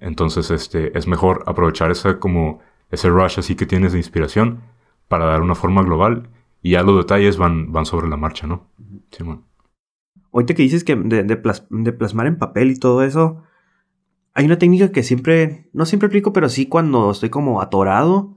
Entonces, 0.00 0.50
este, 0.50 0.96
es 0.98 1.06
mejor 1.06 1.44
aprovechar 1.46 1.90
ese 1.90 2.18
como, 2.18 2.60
ese 2.90 3.08
rush 3.08 3.38
así 3.38 3.56
que 3.56 3.66
tienes 3.66 3.92
de 3.92 3.98
inspiración 3.98 4.60
para 5.08 5.24
dar 5.24 5.40
una 5.42 5.54
forma 5.54 5.82
global 5.82 6.28
y 6.62 6.72
ya 6.72 6.82
los 6.82 6.96
detalles 6.96 7.36
van, 7.36 7.72
van 7.72 7.86
sobre 7.86 8.08
la 8.08 8.16
marcha, 8.16 8.46
¿no? 8.46 8.68
Sí, 9.10 9.22
bueno. 9.22 9.46
Ahorita 10.32 10.54
que 10.54 10.62
dices 10.62 10.84
que 10.84 10.94
de, 10.94 11.36
plasmar 11.36 12.26
en 12.26 12.38
papel 12.38 12.70
y 12.70 12.78
todo 12.78 13.02
eso, 13.02 13.42
hay 14.32 14.46
una 14.46 14.58
técnica 14.58 14.92
que 14.92 15.02
siempre, 15.02 15.68
no 15.72 15.86
siempre 15.86 16.06
aplico, 16.06 16.32
pero 16.32 16.48
sí 16.48 16.66
cuando 16.66 17.10
estoy 17.10 17.30
como 17.30 17.60
atorado 17.60 18.36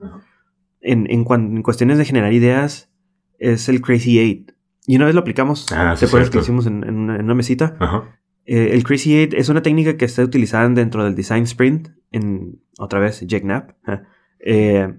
en, 0.81 1.09
en, 1.09 1.23
cuestiones 1.61 1.97
de 1.97 2.05
generar 2.05 2.33
ideas, 2.33 2.91
es 3.37 3.69
el 3.69 3.81
Crazy 3.81 4.19
Eight. 4.19 4.51
Y 4.87 4.95
una 4.95 5.05
vez 5.05 5.13
lo 5.13 5.21
aplicamos, 5.21 5.71
ah, 5.71 5.95
¿te 5.97 6.05
acuerdas 6.05 6.29
que 6.29 6.37
lo 6.37 6.43
hicimos 6.43 6.65
en, 6.65 6.83
en, 6.83 7.09
una 7.09 7.35
mesita? 7.35 7.77
Ajá. 7.79 8.19
Eh, 8.45 8.71
el 8.73 8.83
Crazy 8.83 9.15
Eight 9.15 9.33
es 9.33 9.49
una 9.49 9.61
técnica 9.61 9.95
que 9.95 10.05
está 10.05 10.23
utilizada 10.23 10.67
dentro 10.69 11.03
del 11.03 11.15
Design 11.15 11.43
Sprint, 11.43 11.89
en 12.11 12.59
otra 12.79 12.99
vez, 12.99 13.23
JackNap. 13.25 13.71
Eh, 14.45 14.93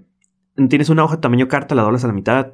tienes 0.69 0.89
una 0.89 1.03
hoja 1.03 1.21
tamaño 1.21 1.47
carta, 1.47 1.75
la 1.75 1.83
doblas 1.83 2.03
a 2.03 2.07
la 2.07 2.13
mitad, 2.13 2.53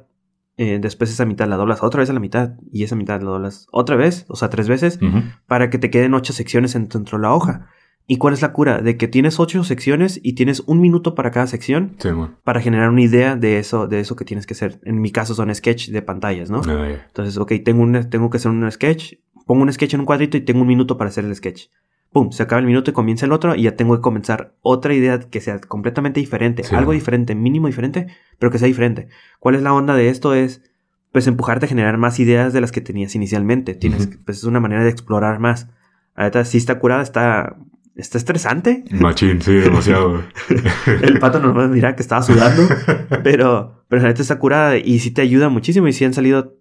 eh, 0.56 0.78
después 0.80 1.10
esa 1.10 1.24
mitad 1.24 1.48
la 1.48 1.56
doblas 1.56 1.82
otra 1.82 2.00
vez 2.00 2.10
a 2.10 2.12
la 2.12 2.20
mitad 2.20 2.52
y 2.70 2.84
esa 2.84 2.96
mitad 2.96 3.20
la 3.20 3.30
doblas 3.30 3.66
otra 3.72 3.96
vez, 3.96 4.26
o 4.28 4.36
sea, 4.36 4.50
tres 4.50 4.68
veces, 4.68 4.98
para 5.46 5.70
que 5.70 5.78
te 5.78 5.90
queden 5.90 6.14
ocho 6.14 6.32
secciones 6.32 6.74
dentro 6.74 7.18
de 7.18 7.22
la 7.22 7.34
hoja. 7.34 7.68
¿Y 8.06 8.18
cuál 8.18 8.34
es 8.34 8.42
la 8.42 8.52
cura? 8.52 8.82
De 8.82 8.96
que 8.96 9.06
tienes 9.06 9.38
ocho 9.38 9.62
secciones 9.62 10.18
y 10.22 10.34
tienes 10.34 10.60
un 10.66 10.80
minuto 10.80 11.14
para 11.14 11.30
cada 11.30 11.46
sección 11.46 11.94
para 12.42 12.60
generar 12.60 12.90
una 12.90 13.02
idea 13.02 13.36
de 13.36 13.58
eso, 13.58 13.86
de 13.86 14.00
eso 14.00 14.16
que 14.16 14.24
tienes 14.24 14.44
que 14.44 14.54
hacer. 14.54 14.80
En 14.82 15.00
mi 15.00 15.12
caso 15.12 15.34
son 15.34 15.54
sketch 15.54 15.88
de 15.88 16.02
pantallas, 16.02 16.50
¿no? 16.50 16.62
Ah, 16.66 16.88
Entonces, 17.06 17.38
ok, 17.38 17.52
tengo, 17.64 17.82
un, 17.82 18.10
tengo 18.10 18.28
que 18.28 18.38
hacer 18.38 18.50
un 18.50 18.70
sketch, 18.70 19.14
pongo 19.46 19.62
un 19.62 19.72
sketch 19.72 19.94
en 19.94 20.00
un 20.00 20.06
cuadrito 20.06 20.36
y 20.36 20.40
tengo 20.40 20.62
un 20.62 20.66
minuto 20.66 20.98
para 20.98 21.10
hacer 21.10 21.24
el 21.24 21.34
sketch. 21.34 21.68
Pum, 22.12 22.30
se 22.30 22.42
acaba 22.42 22.60
el 22.60 22.66
minuto 22.66 22.90
y 22.90 22.94
comienza 22.94 23.24
el 23.24 23.32
otro 23.32 23.54
y 23.54 23.62
ya 23.62 23.74
tengo 23.74 23.96
que 23.96 24.02
comenzar 24.02 24.54
otra 24.60 24.92
idea 24.94 25.18
que 25.18 25.40
sea 25.40 25.60
completamente 25.60 26.20
diferente, 26.20 26.62
algo 26.72 26.92
diferente, 26.92 27.34
mínimo 27.34 27.68
diferente, 27.68 28.08
pero 28.38 28.52
que 28.52 28.58
sea 28.58 28.68
diferente. 28.68 29.08
¿Cuál 29.40 29.54
es 29.54 29.62
la 29.62 29.72
onda 29.72 29.94
de 29.94 30.08
esto? 30.08 30.34
Es 30.34 30.62
pues 31.10 31.26
empujarte 31.26 31.66
a 31.66 31.68
generar 31.68 31.98
más 31.98 32.20
ideas 32.20 32.52
de 32.52 32.60
las 32.60 32.70
que 32.70 32.80
tenías 32.80 33.14
inicialmente. 33.14 33.74
Tienes, 33.74 34.08
pues 34.24 34.38
es 34.38 34.44
una 34.44 34.60
manera 34.60 34.82
de 34.84 34.90
explorar 34.90 35.38
más. 35.38 35.68
Ahorita 36.14 36.44
sí 36.44 36.58
está 36.58 36.78
curada, 36.78 37.02
está 37.02 37.56
está 37.96 38.18
estresante. 38.18 38.84
Machín, 38.90 39.40
sí, 39.42 39.54
demasiado. 39.54 40.22
el 41.02 41.18
pato 41.18 41.40
nos 41.40 41.72
dirá 41.72 41.94
que 41.94 42.02
estaba 42.02 42.22
sudando, 42.22 42.62
pero, 43.22 43.84
pero 43.88 44.02
la 44.02 44.08
neta 44.08 44.22
está 44.22 44.38
curada 44.38 44.76
y 44.76 44.98
sí 44.98 45.10
te 45.10 45.22
ayuda 45.22 45.48
muchísimo 45.48 45.88
y 45.88 45.92
sí 45.92 46.04
han 46.04 46.14
salido 46.14 46.56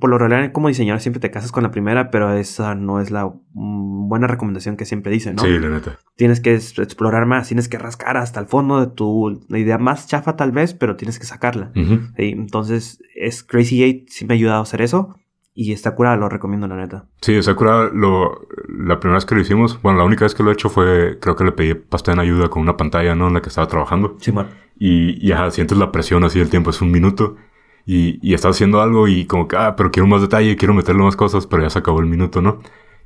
por 0.00 0.10
lo 0.10 0.18
regular 0.18 0.52
como 0.52 0.68
diseñador 0.68 1.00
siempre 1.00 1.20
te 1.20 1.30
casas 1.30 1.52
con 1.52 1.62
la 1.62 1.70
primera, 1.70 2.10
pero 2.10 2.32
esa 2.34 2.74
no 2.74 3.00
es 3.00 3.10
la 3.10 3.26
mm, 3.26 4.08
buena 4.08 4.26
recomendación 4.26 4.76
que 4.76 4.84
siempre 4.84 5.12
dicen, 5.12 5.36
¿no? 5.36 5.42
Sí, 5.42 5.58
la 5.58 5.68
neta. 5.68 5.98
Tienes 6.16 6.40
que 6.40 6.54
explorar 6.54 7.26
más, 7.26 7.48
tienes 7.48 7.68
que 7.68 7.78
rascar 7.78 8.16
hasta 8.16 8.40
el 8.40 8.46
fondo 8.46 8.80
de 8.80 8.86
tu 8.88 9.44
idea 9.50 9.78
más 9.78 10.06
chafa 10.06 10.36
tal 10.36 10.52
vez, 10.52 10.74
pero 10.74 10.96
tienes 10.96 11.18
que 11.18 11.26
sacarla. 11.26 11.72
Entonces, 12.16 13.02
es 13.14 13.42
Crazy 13.42 13.82
Eight 13.82 14.08
sí 14.08 14.24
me 14.24 14.34
ha 14.34 14.36
ayudado 14.36 14.60
a 14.60 14.62
hacer 14.62 14.82
eso. 14.82 15.16
Y 15.54 15.72
está 15.72 15.94
curada, 15.94 16.16
lo 16.16 16.30
recomiendo, 16.30 16.66
la 16.66 16.76
neta. 16.76 17.04
Sí, 17.20 17.34
está 17.34 17.54
curada. 17.54 17.90
Lo, 17.92 18.40
la 18.68 18.98
primera 19.00 19.16
vez 19.16 19.26
que 19.26 19.34
lo 19.34 19.42
hicimos, 19.42 19.82
bueno, 19.82 19.98
la 19.98 20.04
única 20.04 20.24
vez 20.24 20.34
que 20.34 20.42
lo 20.42 20.48
he 20.48 20.54
hecho 20.54 20.70
fue, 20.70 21.18
creo 21.20 21.36
que 21.36 21.44
le 21.44 21.52
pedí 21.52 21.74
pasta 21.74 22.10
en 22.10 22.20
ayuda 22.20 22.48
con 22.48 22.62
una 22.62 22.78
pantalla, 22.78 23.14
¿no? 23.14 23.28
En 23.28 23.34
la 23.34 23.42
que 23.42 23.50
estaba 23.50 23.68
trabajando. 23.68 24.16
Sí, 24.18 24.32
man. 24.32 24.48
Y, 24.78 25.30
y 25.30 25.34
sientes 25.50 25.76
la 25.76 25.92
presión 25.92 26.24
así 26.24 26.40
el 26.40 26.48
tiempo, 26.48 26.70
es 26.70 26.80
un 26.80 26.90
minuto 26.90 27.36
y, 27.84 28.18
y 28.26 28.34
estás 28.34 28.56
haciendo 28.56 28.80
algo 28.80 29.08
y 29.08 29.26
como 29.26 29.48
que, 29.48 29.56
ah, 29.56 29.74
pero 29.76 29.90
quiero 29.90 30.06
más 30.06 30.20
detalle, 30.20 30.56
quiero 30.56 30.74
meterle 30.74 31.02
más 31.02 31.16
cosas, 31.16 31.46
pero 31.46 31.62
ya 31.62 31.70
se 31.70 31.78
acabó 31.78 32.00
el 32.00 32.06
minuto, 32.06 32.40
¿no? 32.40 32.60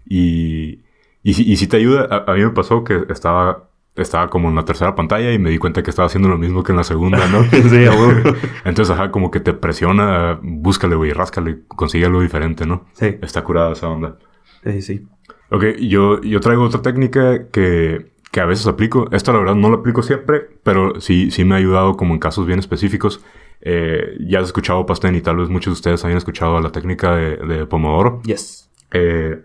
Y, 0.06 0.80
y, 1.22 1.52
y 1.52 1.56
si 1.56 1.66
te 1.66 1.76
ayuda, 1.78 2.24
a, 2.26 2.32
mí 2.34 2.44
me 2.44 2.50
pasó 2.50 2.84
que 2.84 3.04
estaba, 3.08 3.68
estaba 3.96 4.28
como 4.28 4.48
en 4.48 4.54
la 4.54 4.64
tercera 4.64 4.94
pantalla 4.94 5.32
y 5.32 5.38
me 5.38 5.50
di 5.50 5.58
cuenta 5.58 5.82
que 5.82 5.90
estaba 5.90 6.06
haciendo 6.06 6.28
lo 6.28 6.38
mismo 6.38 6.62
que 6.62 6.72
en 6.72 6.76
la 6.76 6.84
segunda, 6.84 7.26
¿no? 7.28 7.42
sí, 7.50 7.84
Entonces, 8.64 8.90
ajá, 8.90 9.10
como 9.10 9.30
que 9.30 9.40
te 9.40 9.52
presiona, 9.52 10.38
búscale, 10.42 10.94
güey, 10.94 11.12
ráscale, 11.12 11.60
consigue 11.68 12.06
algo 12.06 12.20
diferente, 12.20 12.66
¿no? 12.66 12.84
Sí. 12.92 13.16
Está 13.22 13.42
curada 13.42 13.72
esa 13.72 13.88
onda. 13.88 14.18
Sí, 14.62 14.82
sí. 14.82 15.06
Ok, 15.50 15.64
yo, 15.80 16.20
yo 16.22 16.40
traigo 16.40 16.64
otra 16.64 16.82
técnica 16.82 17.48
que, 17.48 18.12
que 18.32 18.40
a 18.40 18.46
veces 18.46 18.66
aplico. 18.66 19.08
Esta 19.12 19.32
la 19.32 19.38
verdad 19.38 19.54
no 19.54 19.70
la 19.70 19.76
aplico 19.76 20.02
siempre, 20.02 20.46
pero 20.62 21.00
sí, 21.00 21.30
sí 21.30 21.44
me 21.44 21.54
ha 21.54 21.58
ayudado 21.58 21.96
como 21.96 22.14
en 22.14 22.20
casos 22.20 22.46
bien 22.46 22.58
específicos. 22.58 23.24
Eh, 23.60 24.16
ya 24.20 24.40
has 24.40 24.46
escuchado 24.46 24.86
Pastén 24.86 25.14
y 25.14 25.20
tal 25.20 25.36
vez 25.36 25.48
muchos 25.48 25.72
de 25.72 25.74
ustedes 25.74 26.04
hayan 26.04 26.18
escuchado 26.18 26.60
la 26.60 26.70
técnica 26.70 27.16
de, 27.16 27.66
Pomodoro. 27.66 28.22
Yes. 28.22 28.70
Eh, 28.92 29.42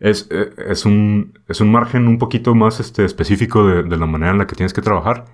es, 0.00 0.28
eh, 0.30 0.50
es, 0.68 0.84
un, 0.84 1.38
es 1.48 1.60
un 1.60 1.72
margen 1.72 2.06
un 2.06 2.18
poquito 2.18 2.54
más 2.54 2.80
este, 2.80 3.04
específico 3.04 3.66
de, 3.66 3.96
la 3.96 4.06
manera 4.06 4.32
en 4.32 4.38
la 4.38 4.46
que 4.46 4.56
tienes 4.56 4.72
que 4.72 4.82
trabajar. 4.82 5.24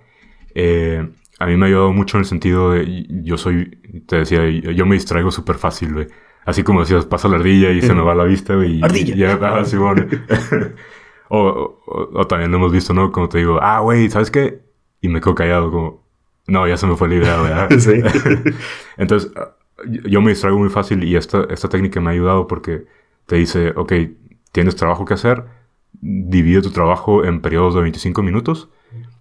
a 1.38 1.46
mí 1.46 1.56
me 1.56 1.66
ha 1.66 1.68
ayudado 1.68 1.92
mucho 1.92 2.16
en 2.16 2.20
el 2.20 2.26
sentido 2.26 2.72
de, 2.72 3.06
yo 3.24 3.36
soy, 3.36 3.78
te 4.06 4.16
decía, 4.16 4.48
yo 4.48 4.86
me 4.86 4.94
distraigo 4.94 5.30
súper 5.30 5.56
fácil, 5.56 5.92
güey. 5.94 6.06
Así 6.44 6.64
como 6.64 6.80
decías, 6.80 7.06
pasa 7.06 7.28
la 7.28 7.36
ardilla 7.36 7.70
y 7.70 7.80
se 7.82 7.94
me 7.94 8.02
va 8.02 8.14
la 8.14 8.24
vista, 8.24 8.54
güey. 8.54 8.80
Ardilla. 8.82 9.14
Y, 9.14 9.24
ah, 9.24 9.62
o, 11.28 11.80
o, 11.86 12.26
también 12.26 12.50
lo 12.50 12.56
hemos 12.58 12.72
visto, 12.72 12.92
¿no? 12.92 13.12
Como 13.12 13.28
te 13.28 13.38
digo, 13.38 13.58
ah, 13.62 13.80
güey, 13.80 14.10
¿sabes 14.10 14.30
qué? 14.30 14.60
Y 15.00 15.08
me 15.08 15.20
quedo 15.20 15.34
callado, 15.36 15.70
como, 15.70 16.01
no, 16.46 16.66
ya 16.66 16.76
se 16.76 16.86
me 16.86 16.96
fue 16.96 17.08
la 17.08 17.14
idea, 17.16 17.40
¿verdad? 17.40 17.70
sí. 17.78 18.02
Entonces, 18.96 19.32
yo 19.84 20.20
me 20.20 20.30
distraigo 20.30 20.58
muy 20.58 20.68
fácil 20.68 21.04
y 21.04 21.16
esta, 21.16 21.44
esta 21.50 21.68
técnica 21.68 22.00
me 22.00 22.10
ha 22.10 22.12
ayudado 22.12 22.46
porque 22.46 22.86
te 23.26 23.36
dice, 23.36 23.72
ok, 23.76 23.92
tienes 24.52 24.76
trabajo 24.76 25.04
que 25.04 25.14
hacer, 25.14 25.44
divide 25.92 26.62
tu 26.62 26.70
trabajo 26.70 27.24
en 27.24 27.40
periodos 27.40 27.74
de 27.74 27.82
25 27.82 28.22
minutos, 28.22 28.68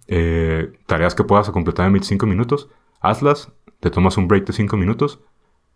eh, 0.08 0.72
tareas 0.86 1.14
que 1.14 1.24
puedas 1.24 1.48
completar 1.50 1.86
en 1.86 1.92
25 1.94 2.26
minutos, 2.26 2.68
hazlas, 3.00 3.52
te 3.80 3.90
tomas 3.90 4.16
un 4.16 4.28
break 4.28 4.46
de 4.46 4.52
5 4.52 4.76
minutos 4.76 5.20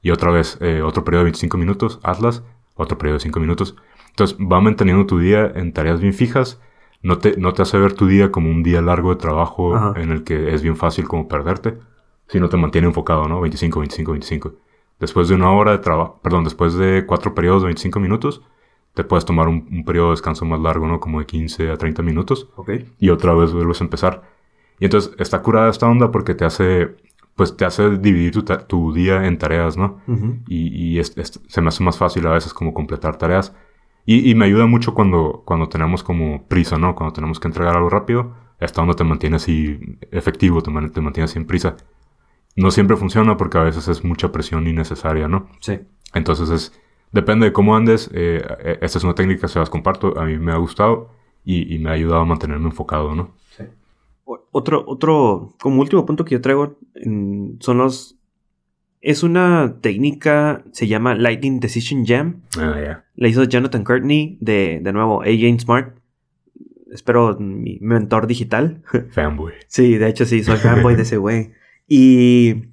y 0.02 0.11
otra 0.11 0.30
vez 0.30 0.59
eh, 0.61 0.82
otro 0.82 1.04
periodo 1.04 1.20
de 1.20 1.30
25 1.30 1.59
minutos, 1.59 2.00
hazlas, 2.02 2.42
otro 2.74 2.98
periodo 2.98 3.18
de 3.18 3.22
5 3.22 3.40
minutos. 3.40 3.76
Entonces 4.11 4.37
va 4.38 4.61
manteniendo 4.61 5.06
tu 5.06 5.18
día 5.18 5.50
en 5.54 5.72
tareas 5.72 6.00
bien 6.00 6.14
fijas. 6.14 6.61
No 7.02 7.18
te, 7.18 7.37
no 7.37 7.52
te 7.52 7.62
hace 7.62 7.78
ver 7.78 7.92
tu 7.92 8.06
día 8.06 8.30
como 8.32 8.50
un 8.50 8.62
día 8.62 8.80
largo 8.82 9.11
de 9.11 9.16
trabajo 9.20 9.74
Ajá. 9.76 10.00
en 10.00 10.11
el 10.11 10.24
que 10.24 10.54
es 10.54 10.62
bien 10.62 10.76
fácil 10.76 11.06
como 11.06 11.28
perderte, 11.28 11.78
sino 12.28 12.48
te 12.48 12.56
mantiene 12.56 12.88
enfocado, 12.88 13.28
¿no? 13.28 13.40
25, 13.40 13.80
25, 13.80 14.12
25. 14.12 14.54
Después 14.98 15.28
de 15.28 15.35
una 15.35 15.52
hora 15.52 15.72
de 15.72 15.78
trabajo, 15.78 16.18
perdón, 16.22 16.44
después 16.44 16.74
de 16.74 17.04
cuatro 17.06 17.35
periodos 17.35 17.62
de 17.62 17.66
25 17.66 18.00
minutos, 18.00 18.42
te 18.94 19.04
puedes 19.04 19.24
tomar 19.26 19.46
un, 19.46 19.68
un 19.70 19.85
periodo 19.85 20.06
de 20.09 20.12
descanso 20.12 20.44
más 20.46 20.59
largo, 20.61 20.87
¿no? 20.87 20.98
Como 21.00 21.20
de 21.20 21.26
15 21.26 21.70
a 21.70 21.76
30 21.76 22.02
minutos 22.02 22.48
Ok. 22.56 22.70
y 22.98 23.11
otra 23.11 23.35
vez 23.35 23.52
vuelves 23.52 23.80
a 23.80 23.85
empezar. 23.85 24.22
Y 24.80 24.87
entonces 24.87 25.12
está 25.18 25.42
curada 25.42 25.68
esta 25.70 25.87
onda 25.87 26.11
porque 26.11 26.35
te 26.35 26.44
hace, 26.46 26.96
pues 27.35 27.56
te 27.56 27.66
hace 27.66 27.90
dividir 27.98 28.32
tu, 28.32 28.42
tu 28.42 28.92
día 28.94 29.26
en 29.26 29.37
tareas, 29.38 29.76
¿no? 29.76 30.00
Y, 30.48 30.68
y 30.94 30.98
es- 30.98 31.16
es- 31.18 31.40
se 31.46 31.61
me 31.61 31.68
hace 31.68 31.85
más 31.85 31.98
fácil 31.98 32.26
a 32.26 32.32
veces 32.32 32.54
como 32.54 32.72
completar 32.72 33.16
tareas. 33.16 33.54
Y, 34.06 34.30
y 34.30 34.34
me 34.34 34.44
ayuda 34.46 34.66
mucho 34.66 34.94
cuando, 34.94 35.42
cuando 35.44 35.68
tenemos 35.68 36.02
como 36.04 36.44
prisa, 36.46 36.78
¿no? 36.78 36.94
Cuando 36.94 37.12
tenemos 37.12 37.40
que 37.40 37.48
entregar 37.48 37.76
algo 37.76 37.90
rápido. 37.90 38.34
Esta 38.60 38.80
onda 38.80 38.94
te 38.94 39.04
mantiene 39.04 39.36
así 39.36 39.78
efectivo, 40.12 40.62
te, 40.62 40.70
man- 40.70 40.90
te 40.92 41.00
mantiene 41.00 41.24
así 41.26 41.38
en 41.38 41.46
prisa. 41.46 41.76
No 42.56 42.70
siempre 42.70 42.96
funciona 42.96 43.36
porque 43.36 43.58
a 43.58 43.62
veces 43.62 43.88
es 43.88 44.04
mucha 44.04 44.32
presión 44.32 44.66
innecesaria, 44.66 45.28
¿no? 45.28 45.48
Sí. 45.60 45.80
Entonces 46.14 46.48
es, 46.50 46.80
depende 47.12 47.46
de 47.46 47.52
cómo 47.52 47.76
andes. 47.76 48.08
eh, 48.14 48.42
eh, 48.60 48.78
esta 48.80 48.98
es 48.98 49.04
una 49.04 49.14
técnica 49.14 49.48
se 49.48 49.58
las 49.58 49.68
comparto. 49.70 50.18
A 50.18 50.24
mí 50.24 50.38
me 50.38 50.52
ha 50.52 50.56
gustado 50.56 51.10
y, 51.44 51.74
y 51.74 51.78
me 51.78 51.90
ha 51.90 51.92
ayudado 51.94 52.22
a 52.22 52.24
mantenerme 52.24 52.66
enfocado, 52.66 53.14
¿no? 53.14 53.34
O- 54.24 54.40
Otro, 54.52 54.84
otro, 54.86 55.54
como 55.60 55.80
último 55.82 56.04
punto 56.06 56.24
que 56.24 56.34
yo 56.36 56.40
traigo 56.40 56.78
mm, 57.04 57.58
son 57.60 57.78
los. 57.78 58.15
Es 59.08 59.22
una 59.22 59.76
técnica, 59.80 60.64
se 60.72 60.88
llama 60.88 61.14
Lightning 61.14 61.60
Decision 61.60 62.04
Jam. 62.04 62.42
Ah, 62.58 62.74
ya. 62.82 63.04
La 63.14 63.28
hizo 63.28 63.44
Jonathan 63.44 63.84
Courtney 63.84 64.36
de, 64.40 64.80
de 64.82 64.92
nuevo, 64.92 65.22
A. 65.22 65.26
Smart. 65.60 65.96
Espero 66.92 67.36
mi 67.38 67.78
mentor 67.80 68.26
digital. 68.26 68.82
Fanboy. 69.10 69.52
Sí, 69.68 69.96
de 69.96 70.08
hecho 70.08 70.24
sí, 70.24 70.42
soy 70.42 70.56
fanboy 70.56 70.96
de 70.96 71.02
ese 71.02 71.16
güey. 71.18 71.52
Y 71.88 72.64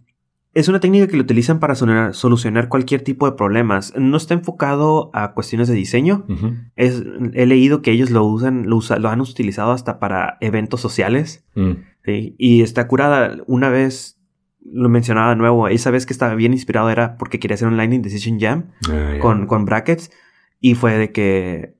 es 0.55 0.67
una 0.69 0.79
técnica 0.79 1.05
que 1.07 1.17
lo 1.17 1.21
utilizan 1.21 1.59
para 1.59 1.75
solucionar, 1.75 2.15
solucionar 2.15 2.67
cualquier 2.67 3.01
tipo 3.01 3.29
de 3.29 3.35
problemas. 3.37 3.93
No 3.95 4.17
está 4.17 4.33
enfocado 4.33 5.11
a 5.13 5.33
cuestiones 5.35 5.67
de 5.67 5.75
diseño. 5.75 6.25
Es, 6.75 7.03
he 7.33 7.45
leído 7.45 7.83
que 7.83 7.91
ellos 7.91 8.09
lo 8.09 8.25
usan, 8.25 8.67
lo, 8.67 8.77
usa- 8.77 8.97
lo 8.97 9.09
han 9.09 9.21
utilizado 9.21 9.71
hasta 9.71 9.99
para 9.99 10.37
eventos 10.41 10.81
sociales. 10.81 11.45
Mm. 11.53 11.71
¿sí? 12.05 12.33
Y 12.39 12.63
está 12.63 12.87
curada. 12.87 13.37
Una 13.45 13.69
vez 13.69 14.19
lo 14.65 14.89
mencionaba 14.89 15.32
de 15.32 15.36
nuevo. 15.36 15.67
Esa 15.67 15.91
vez 15.91 16.06
que 16.06 16.13
estaba 16.13 16.36
bien 16.36 16.54
inspirado 16.54 16.89
era 16.89 17.17
porque 17.17 17.39
quería 17.39 17.56
hacer 17.56 17.67
un 17.67 17.78
Lightning 17.78 18.02
Decision 18.02 18.39
Jam 18.39 18.71
Ah, 18.89 19.15
con, 19.19 19.47
con 19.47 19.65
brackets. 19.65 20.12
Y 20.60 20.76
fue 20.76 20.97
de 20.97 21.12
que 21.12 21.76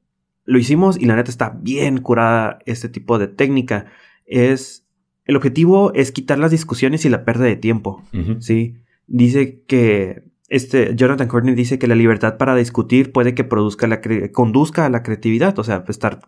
lo 0.46 0.60
hicimos 0.60 1.00
y 1.00 1.06
la 1.06 1.16
neta 1.16 1.32
está 1.32 1.50
bien 1.50 2.00
curada 2.00 2.60
este 2.66 2.90
tipo 2.90 3.20
de 3.20 3.28
técnica. 3.28 3.86
Es. 4.26 4.86
El 5.26 5.38
objetivo 5.38 5.94
es 5.94 6.12
quitar 6.12 6.38
las 6.38 6.52
discusiones 6.52 7.06
y 7.06 7.10
la 7.10 7.24
pérdida 7.24 7.46
de 7.46 7.56
tiempo. 7.56 8.04
Sí. 8.40 8.76
Dice 9.08 9.62
que. 9.68 10.24
Este, 10.50 10.94
Jonathan 10.96 11.28
Courtney 11.30 11.56
dice 11.56 11.80
que 11.80 11.88
la 11.88 11.96
libertad 11.96 12.38
para 12.38 12.54
discutir 12.54 13.12
puede 13.12 13.34
que 13.34 13.44
produzca 13.44 13.88
la 13.88 14.02
conduzca 14.32 14.86
a 14.86 14.90
la 14.90 15.02
creatividad, 15.02 15.58
o 15.58 15.64
sea, 15.64 15.84
estar 15.88 16.20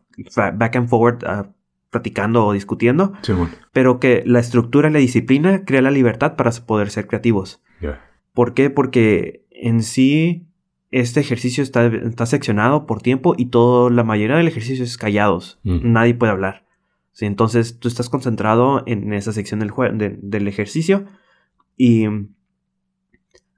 back 0.56 0.78
and 0.78 0.88
forward 0.88 1.24
platicando 1.95 2.45
o 2.45 2.53
discutiendo, 2.53 3.13
pero 3.71 3.99
que 3.99 4.21
la 4.25 4.39
estructura 4.39 4.89
y 4.89 4.93
la 4.93 4.99
disciplina 4.99 5.63
crea 5.65 5.81
la 5.81 5.91
libertad 5.91 6.36
para 6.36 6.51
poder 6.51 6.89
ser 6.89 7.08
creativos. 7.08 7.62
¿Por 8.34 8.53
qué? 8.53 8.69
Porque 8.69 9.45
en 9.49 9.81
sí 9.81 10.45
este 10.91 11.19
ejercicio 11.21 11.63
está, 11.63 11.86
está 11.88 12.25
seccionado 12.25 12.86
por 12.86 13.01
tiempo 13.01 13.34
y 13.38 13.45
todo, 13.47 13.89
la 13.89 14.03
mayoría 14.03 14.36
del 14.38 14.47
ejercicio 14.47 14.84
es 14.84 14.97
callados. 14.97 15.60
Mm. 15.63 15.91
Nadie 15.93 16.13
puede 16.13 16.31
hablar. 16.34 16.65
Sí, 17.13 17.25
entonces 17.25 17.79
tú 17.79 17.88
estás 17.88 18.10
concentrado 18.10 18.84
en 18.86 19.13
esa 19.13 19.31
sección 19.31 19.62
del, 19.62 19.71
de- 19.97 20.17
del 20.21 20.47
ejercicio 20.49 21.05
y 21.77 22.05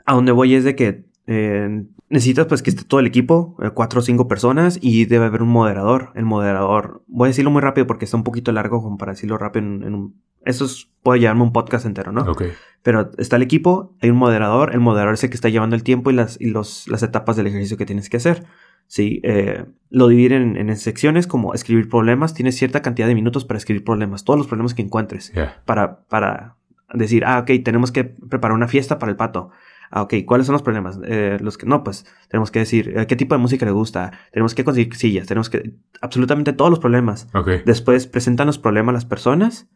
a 0.06 0.14
donde 0.14 0.32
voy 0.32 0.54
es 0.54 0.64
de 0.64 0.76
que 0.76 1.07
eh, 1.28 1.84
necesitas 2.10 2.46
pues 2.48 2.62
que 2.64 2.70
esté 2.70 2.84
todo 2.84 3.00
el 3.00 3.06
equipo, 3.08 3.56
eh, 3.62 3.70
cuatro 3.74 4.00
o 4.00 4.04
cinco 4.04 4.28
personas 4.28 4.80
y 4.82 5.06
debe 5.06 5.26
haber 5.26 5.42
un 5.42 5.50
moderador. 5.50 6.12
El 6.16 6.26
moderador, 6.26 7.04
voy 7.08 7.28
a 7.28 7.30
decirlo 7.30 7.52
muy 7.52 7.62
rápido 7.62 7.86
porque 7.86 8.06
está 8.06 8.18
un 8.18 8.24
poquito 8.24 8.52
largo 8.52 8.82
como 8.82 8.98
para 8.98 9.12
decirlo 9.12 9.38
rápido 9.38 9.66
en, 9.66 9.84
en 9.84 9.94
un... 9.94 10.16
Eso 10.46 10.66
es- 10.66 10.90
puede 11.04 11.20
llevarme 11.20 11.44
un 11.44 11.52
podcast 11.54 11.86
entero, 11.86 12.12
¿no? 12.12 12.22
Ok. 12.22 12.44
Pero 12.82 13.12
está 13.18 13.36
el 13.36 13.42
equipo, 13.42 13.96
hay 14.02 14.10
un 14.10 14.18
moderador, 14.18 14.74
el 14.74 14.80
moderador 14.80 15.14
es 15.16 15.24
el 15.24 15.30
que 15.30 15.36
está 15.36 15.50
llevando 15.50 15.76
el 15.76 15.84
tiempo 15.84 16.10
y 16.10 16.14
las, 16.14 16.40
y 16.40 16.46
los, 16.50 16.88
las 16.88 17.04
etapas 17.04 17.36
del 17.36 17.48
ejercicio 17.48 17.78
que 17.78 17.86
tienes 17.86 18.10
que 18.10 18.18
hacer. 18.18 18.46
Sí, 18.88 19.20
eh, 19.24 19.66
lo 19.90 20.08
dividen 20.08 20.56
en, 20.56 20.70
en 20.70 20.78
secciones 20.78 21.28
como 21.28 21.54
escribir 21.54 21.90
problemas, 21.90 22.34
tienes 22.34 22.56
cierta 22.56 22.82
cantidad 22.82 23.08
de 23.08 23.16
minutos 23.16 23.44
para 23.44 23.58
escribir 23.58 23.84
problemas, 23.84 24.24
todos 24.24 24.38
los 24.38 24.48
problemas 24.48 24.74
que 24.74 24.82
encuentres, 24.82 25.34
para, 25.66 26.04
para 26.06 26.56
decir, 26.94 27.26
ah, 27.26 27.40
ok, 27.40 27.52
tenemos 27.66 27.92
que 27.92 28.06
preparar 28.06 28.56
una 28.56 28.70
fiesta 28.70 28.98
para 28.98 29.10
el 29.12 29.18
pato. 29.18 29.50
Ah, 29.90 30.02
ok, 30.02 30.14
¿cuáles 30.26 30.46
son 30.48 30.54
los 30.54 30.62
problemas? 30.62 31.00
Eh, 31.06 31.38
los 31.42 31.58
que 31.58 31.66
no, 31.66 31.84
pues 31.84 32.06
tenemos 32.30 32.52
que 32.52 32.60
decir 32.60 32.94
eh, 32.98 33.08
qué 33.08 33.16
tipo 33.16 33.36
de 33.36 33.40
música 33.40 33.66
le 33.66 33.72
gusta, 33.72 34.12
tenemos 34.32 34.54
que 34.54 34.64
conseguir 34.64 34.94
sillas, 34.96 35.28
tenemos 35.28 35.50
que... 35.50 35.76
absolutamente 36.02 36.54
todos 36.54 36.70
los 36.70 36.80
problemas. 36.80 37.28
Ok. 37.34 37.50
Después 37.66 38.08
presentan 38.08 38.48
los 38.48 38.60
problemas 38.60 38.92
a 38.92 38.94
las 38.94 39.06
personas. 39.06 39.70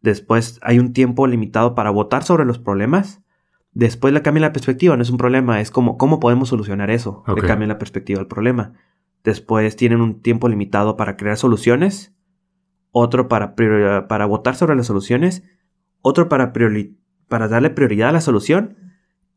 Después 0.00 0.58
hay 0.62 0.78
un 0.78 0.92
tiempo 0.92 1.26
limitado 1.26 1.74
para 1.74 1.90
votar 1.90 2.22
sobre 2.22 2.44
los 2.44 2.58
problemas. 2.58 3.22
Después 3.72 4.14
le 4.14 4.22
cambian 4.22 4.42
la 4.42 4.52
perspectiva, 4.52 4.96
no 4.96 5.02
es 5.02 5.10
un 5.10 5.18
problema, 5.18 5.60
es 5.60 5.70
como 5.70 5.98
cómo 5.98 6.18
podemos 6.20 6.48
solucionar 6.48 6.90
eso. 6.90 7.22
Le 7.26 7.34
cambian 7.48 7.68
la 7.68 7.78
perspectiva 7.78 8.20
al 8.20 8.26
problema. 8.26 8.72
Después 9.24 9.76
tienen 9.76 10.00
un 10.00 10.22
tiempo 10.22 10.48
limitado 10.48 10.96
para 10.96 11.16
crear 11.16 11.36
soluciones. 11.36 12.14
Otro 12.90 13.28
para, 13.28 13.54
para 14.08 14.26
votar 14.26 14.54
sobre 14.56 14.76
las 14.76 14.86
soluciones. 14.86 15.42
Otro 16.00 16.28
para, 16.28 16.52
priori- 16.52 16.96
para 17.28 17.48
darle 17.48 17.70
prioridad 17.70 18.08
a 18.08 18.12
la 18.12 18.20
solución. 18.20 18.76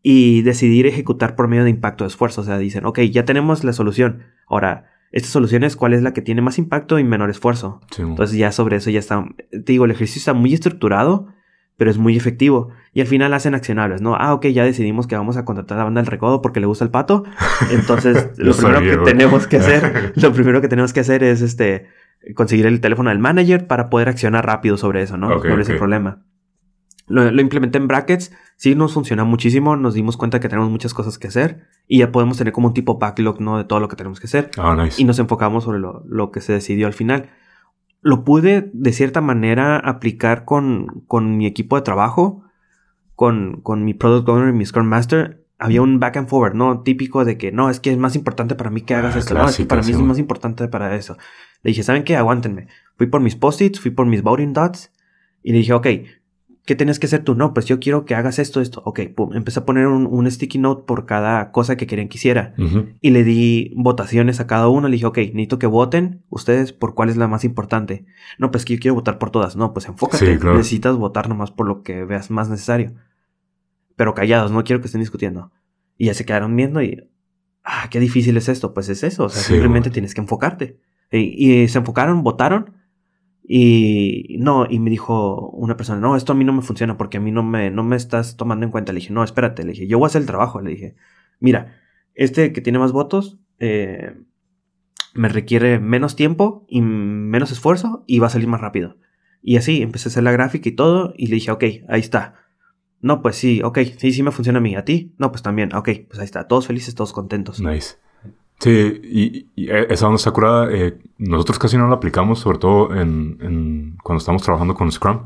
Y 0.04 0.42
decidir 0.42 0.88
ejecutar 0.88 1.36
por 1.36 1.48
medio 1.48 1.64
de 1.64 1.70
impacto 1.70 2.04
de 2.04 2.10
esfuerzo. 2.10 2.42
O 2.42 2.44
sea, 2.44 2.58
dicen, 2.58 2.86
ok, 2.86 3.00
ya 3.02 3.24
tenemos 3.26 3.64
la 3.64 3.74
solución. 3.74 4.24
Ahora, 4.48 4.86
esta 5.12 5.30
solución 5.30 5.64
es 5.64 5.76
cuál 5.76 5.94
es 5.94 6.02
la 6.02 6.14
que 6.14 6.22
tiene 6.22 6.42
más 6.42 6.58
impacto 6.58 6.98
y 6.98 7.04
menor 7.04 7.30
esfuerzo. 7.30 7.82
Entonces 7.98 8.38
ya 8.38 8.52
sobre 8.52 8.78
eso 8.78 8.90
ya 8.90 9.00
está, 9.00 9.26
te 9.52 9.60
digo, 9.74 9.86
el 9.86 9.92
ejercicio 9.92 10.20
está 10.20 10.34
muy 10.34 10.54
estructurado, 10.54 11.28
pero 11.78 11.92
es 11.92 11.98
muy 11.98 12.16
efectivo. 12.16 12.70
Y 12.94 13.02
al 13.02 13.08
final 13.08 13.34
hacen 13.34 13.54
accionables, 13.54 14.02
¿no? 14.02 14.16
Ah, 14.16 14.34
ok, 14.34 14.48
ya 14.48 14.64
decidimos 14.64 15.08
que 15.08 15.16
vamos 15.16 15.36
a 15.36 15.44
contratar 15.46 15.78
a 15.78 15.80
la 15.80 15.84
banda 15.86 16.02
del 16.02 16.10
recodo 16.10 16.42
porque 16.42 16.60
le 16.62 16.66
gusta 16.66 16.86
el 16.86 16.92
pato. 16.92 17.24
Entonces, 17.72 18.30
lo 18.38 18.54
primero 18.54 18.76
sabía, 18.78 18.92
que 18.92 18.98
güey. 18.98 19.14
tenemos 19.14 19.48
que 19.48 19.58
hacer, 19.58 20.14
lo 20.16 20.32
primero 20.32 20.62
que 20.62 20.68
tenemos 20.68 20.94
que 20.94 21.02
hacer 21.02 21.24
es 21.24 21.42
este 21.42 21.88
conseguir 22.36 22.68
el 22.68 22.80
teléfono 22.82 23.10
del 23.10 23.20
manager 23.20 23.68
para 23.68 23.90
poder 23.90 24.08
accionar 24.08 24.46
rápido 24.46 24.78
sobre 24.78 25.02
eso, 25.02 25.18
¿no? 25.18 25.28
Ok, 25.28 25.48
sobre 25.48 25.64
ese 25.64 25.74
ok. 25.74 25.78
problema. 25.80 26.24
Lo, 27.12 27.30
lo 27.30 27.42
implementé 27.42 27.78
en 27.78 27.88
brackets, 27.88 28.32
sí 28.56 28.74
nos 28.76 28.94
funciona 28.94 29.24
muchísimo, 29.24 29.76
nos 29.76 29.94
dimos 29.94 30.18
cuenta 30.18 30.40
que 30.40 30.50
tenemos 30.50 30.70
muchas 30.72 30.94
cosas 30.94 31.18
que 31.20 31.28
hacer 31.28 31.68
y 31.88 32.00
ya 32.00 32.12
podemos 32.12 32.38
tener 32.38 32.54
como 32.54 32.70
un 32.70 32.74
tipo 32.74 32.98
backlog, 32.98 33.42
¿no? 33.42 33.58
De 33.58 33.64
todo 33.66 33.80
lo 33.80 33.88
que 33.88 33.96
tenemos 33.96 34.20
que 34.20 34.28
hacer 34.28 34.50
Ah, 34.58 34.76
nice. 34.82 35.02
y 35.02 35.06
nos 35.06 35.20
enfocamos 35.20 35.64
sobre 35.66 35.80
lo, 35.80 36.04
lo 36.08 36.32
que 36.32 36.42
se 36.42 36.54
decidió 36.54 36.88
al 36.88 36.94
final. 36.94 37.30
Lo 38.02 38.24
pude 38.24 38.72
de 38.74 38.94
cierta 38.94 39.22
manera 39.22 39.78
aplicar 39.78 40.46
con, 40.46 41.04
con 41.08 41.38
mi 41.38 41.46
equipo 41.46 41.76
de 41.76 41.84
trabajo, 41.84 42.44
con, 43.16 43.62
con 43.62 43.84
mi 43.84 43.94
Product 43.94 44.28
Owner 44.30 44.50
y 44.54 44.58
mi 44.58 44.66
Scrum 44.66 44.88
Master. 44.88 45.46
Había 45.60 45.84
un 45.84 46.00
back 46.00 46.18
and 46.18 46.28
forward, 46.28 46.56
¿no? 46.56 46.82
Típico 46.82 47.24
de 47.26 47.38
que 47.38 47.52
no, 47.52 47.70
es 47.70 47.80
que 47.80 47.92
es 47.92 47.98
más 47.98 48.16
importante 48.16 48.56
para 48.56 48.72
mí 48.72 48.82
que 48.82 48.96
hagas 48.96 49.16
Ah, 49.16 49.20
esto. 49.20 49.34
No, 49.36 49.48
es 49.48 49.58
que 49.58 49.66
para 49.66 49.84
mí 49.84 49.92
es 49.92 50.00
más 50.00 50.18
importante 50.18 50.68
para 50.68 50.96
eso. 50.96 51.18
Le 51.62 51.70
dije, 51.70 51.84
¿saben 51.84 52.04
qué? 52.04 52.16
Aguántenme. 52.18 52.68
Fui 52.98 53.06
por 53.06 53.22
mis 53.22 53.36
post-its, 53.36 53.80
fui 53.80 53.92
por 53.92 54.08
mis 54.08 54.24
voting 54.24 54.54
dots 54.54 54.92
y 55.44 55.52
le 55.52 55.60
dije, 55.60 55.74
ok, 55.74 55.88
¿qué 56.72 56.76
tienes 56.78 57.00
que 57.00 57.08
hacer 57.08 57.26
tú? 57.26 57.36
No, 57.36 57.54
pues 57.54 57.66
yo 57.66 57.82
quiero 57.82 58.06
que 58.06 58.16
hagas 58.16 58.40
esto, 58.40 58.62
esto. 58.62 58.82
Ok, 58.86 59.02
pum, 59.14 59.34
empecé 59.34 59.60
a 59.60 59.66
poner 59.66 59.88
un, 59.88 60.08
un 60.08 60.32
sticky 60.32 60.58
note 60.58 60.86
por 60.88 61.06
cada 61.06 61.52
cosa 61.52 61.76
que 61.76 61.86
querían 61.86 62.08
que 62.08 62.18
hiciera 62.18 62.54
y 63.02 63.10
le 63.10 63.26
di 63.26 63.74
votaciones 63.76 64.40
a 64.40 64.48
cada 64.48 64.70
uno. 64.70 64.88
Le 64.88 64.94
dije, 64.94 65.06
ok, 65.06 65.18
necesito 65.18 65.60
que 65.60 65.68
voten 65.68 66.24
ustedes 66.30 66.72
por 66.72 66.96
cuál 66.96 67.10
es 67.10 67.18
la 67.18 67.28
más 67.28 67.44
importante. 67.44 68.06
No, 68.38 68.52
pues 68.52 68.64
que 68.64 68.76
yo 68.76 68.80
quiero 68.80 68.96
votar 68.96 69.18
por 69.20 69.32
todas. 69.32 69.58
No, 69.58 69.74
pues 69.74 69.86
enfócate. 69.90 70.26
Sí, 70.26 70.40
claro. 70.40 70.56
Necesitas 70.56 70.96
votar 70.96 71.28
nomás 71.28 71.52
por 71.52 71.68
lo 71.68 71.84
que 71.84 72.06
veas 72.06 72.32
más 72.32 72.48
necesario. 72.48 72.94
Pero 73.98 74.14
callados, 74.14 74.54
no 74.54 74.64
quiero 74.64 74.80
que 74.80 74.86
estén 74.86 75.02
discutiendo. 75.02 75.52
Y 75.98 76.06
ya 76.06 76.14
se 76.14 76.24
quedaron 76.24 76.56
viendo 76.56 76.82
y, 76.82 77.04
ah, 77.66 77.90
qué 77.90 78.00
difícil 78.00 78.38
es 78.38 78.48
esto. 78.48 78.74
Pues 78.74 78.88
es 78.88 79.04
eso, 79.04 79.26
o 79.26 79.30
sea, 79.30 79.42
Sí, 79.42 79.50
simplemente 79.50 79.90
tienes 79.90 80.14
que 80.14 80.22
enfocarte. 80.22 80.80
Y, 81.12 81.64
y 81.64 81.68
se 81.68 81.80
enfocaron, 81.80 82.24
votaron. 82.24 82.78
Y 83.44 84.38
no, 84.40 84.68
y 84.70 84.80
me 84.80 84.90
dijo 84.90 85.50
una 85.50 85.76
persona, 85.76 86.00
no, 86.00 86.16
esto 86.16 86.34
a 86.34 86.36
mí 86.36 86.46
no 86.46 86.54
me 86.54 86.62
funciona 86.62 86.98
porque 86.98 87.18
a 87.18 87.20
mí 87.20 87.32
no 87.32 87.44
me, 87.44 87.72
no 87.72 87.84
me 87.84 87.96
estás 87.96 88.38
tomando 88.38 88.66
en 88.66 88.72
cuenta. 88.72 88.94
Le 88.94 89.00
dije, 89.00 89.14
no, 89.14 89.24
espérate, 89.24 89.64
le 89.64 89.72
dije, 89.72 89.88
yo 89.88 89.98
voy 89.98 90.06
a 90.06 90.08
hacer 90.08 90.22
el 90.22 90.28
trabajo. 90.28 90.62
Le 90.62 90.72
dije, 90.72 90.96
mira, 91.40 91.80
este 92.14 92.54
que 92.54 92.62
tiene 92.62 92.80
más 92.80 92.92
votos 92.92 93.40
eh, 93.60 94.16
me 95.14 95.30
requiere 95.30 95.80
menos 95.80 96.16
tiempo 96.16 96.66
y 96.70 96.82
menos 96.82 97.52
esfuerzo 97.52 98.04
y 98.08 98.20
va 98.20 98.28
a 98.28 98.32
salir 98.32 98.48
más 98.48 98.62
rápido. 98.62 98.98
Y 99.42 99.58
así 99.58 99.82
empecé 99.82 100.08
a 100.08 100.12
hacer 100.12 100.24
la 100.24 100.32
gráfica 100.32 100.70
y 100.70 100.74
todo 100.74 101.14
y 101.18 101.28
le 101.28 101.36
dije, 101.36 101.52
ok, 101.52 101.64
ahí 101.90 102.00
está. 102.00 102.36
No, 103.02 103.22
pues 103.24 103.36
sí, 103.36 103.62
ok, 103.64 103.80
sí, 103.98 104.12
sí 104.12 104.24
me 104.24 104.32
funciona 104.32 104.60
a 104.60 104.62
mí. 104.62 104.76
¿A 104.76 104.86
ti? 104.86 105.16
No, 105.18 105.32
pues 105.32 105.42
también, 105.42 105.74
ok, 105.74 105.90
pues 106.08 106.20
ahí 106.20 106.26
está. 106.26 106.48
Todos 106.48 106.68
felices, 106.68 106.94
todos 106.94 107.14
contentos. 107.14 107.60
Nice. 107.60 107.96
Sí, 108.62 109.02
y, 109.04 109.48
y 109.56 109.70
esa 109.72 110.06
onda 110.08 110.18
está 110.18 110.32
curada. 110.32 110.72
Eh, 110.72 110.98
nosotros 111.18 111.58
casi 111.60 111.78
no 111.78 111.88
la 111.88 111.96
aplicamos, 111.96 112.40
sobre 112.40 112.60
todo 112.60 112.94
en, 112.96 113.38
en 113.42 113.98
cuando 114.04 114.20
estamos 114.20 114.44
trabajando 114.44 114.76
con 114.76 114.92
Scrum. 114.92 115.20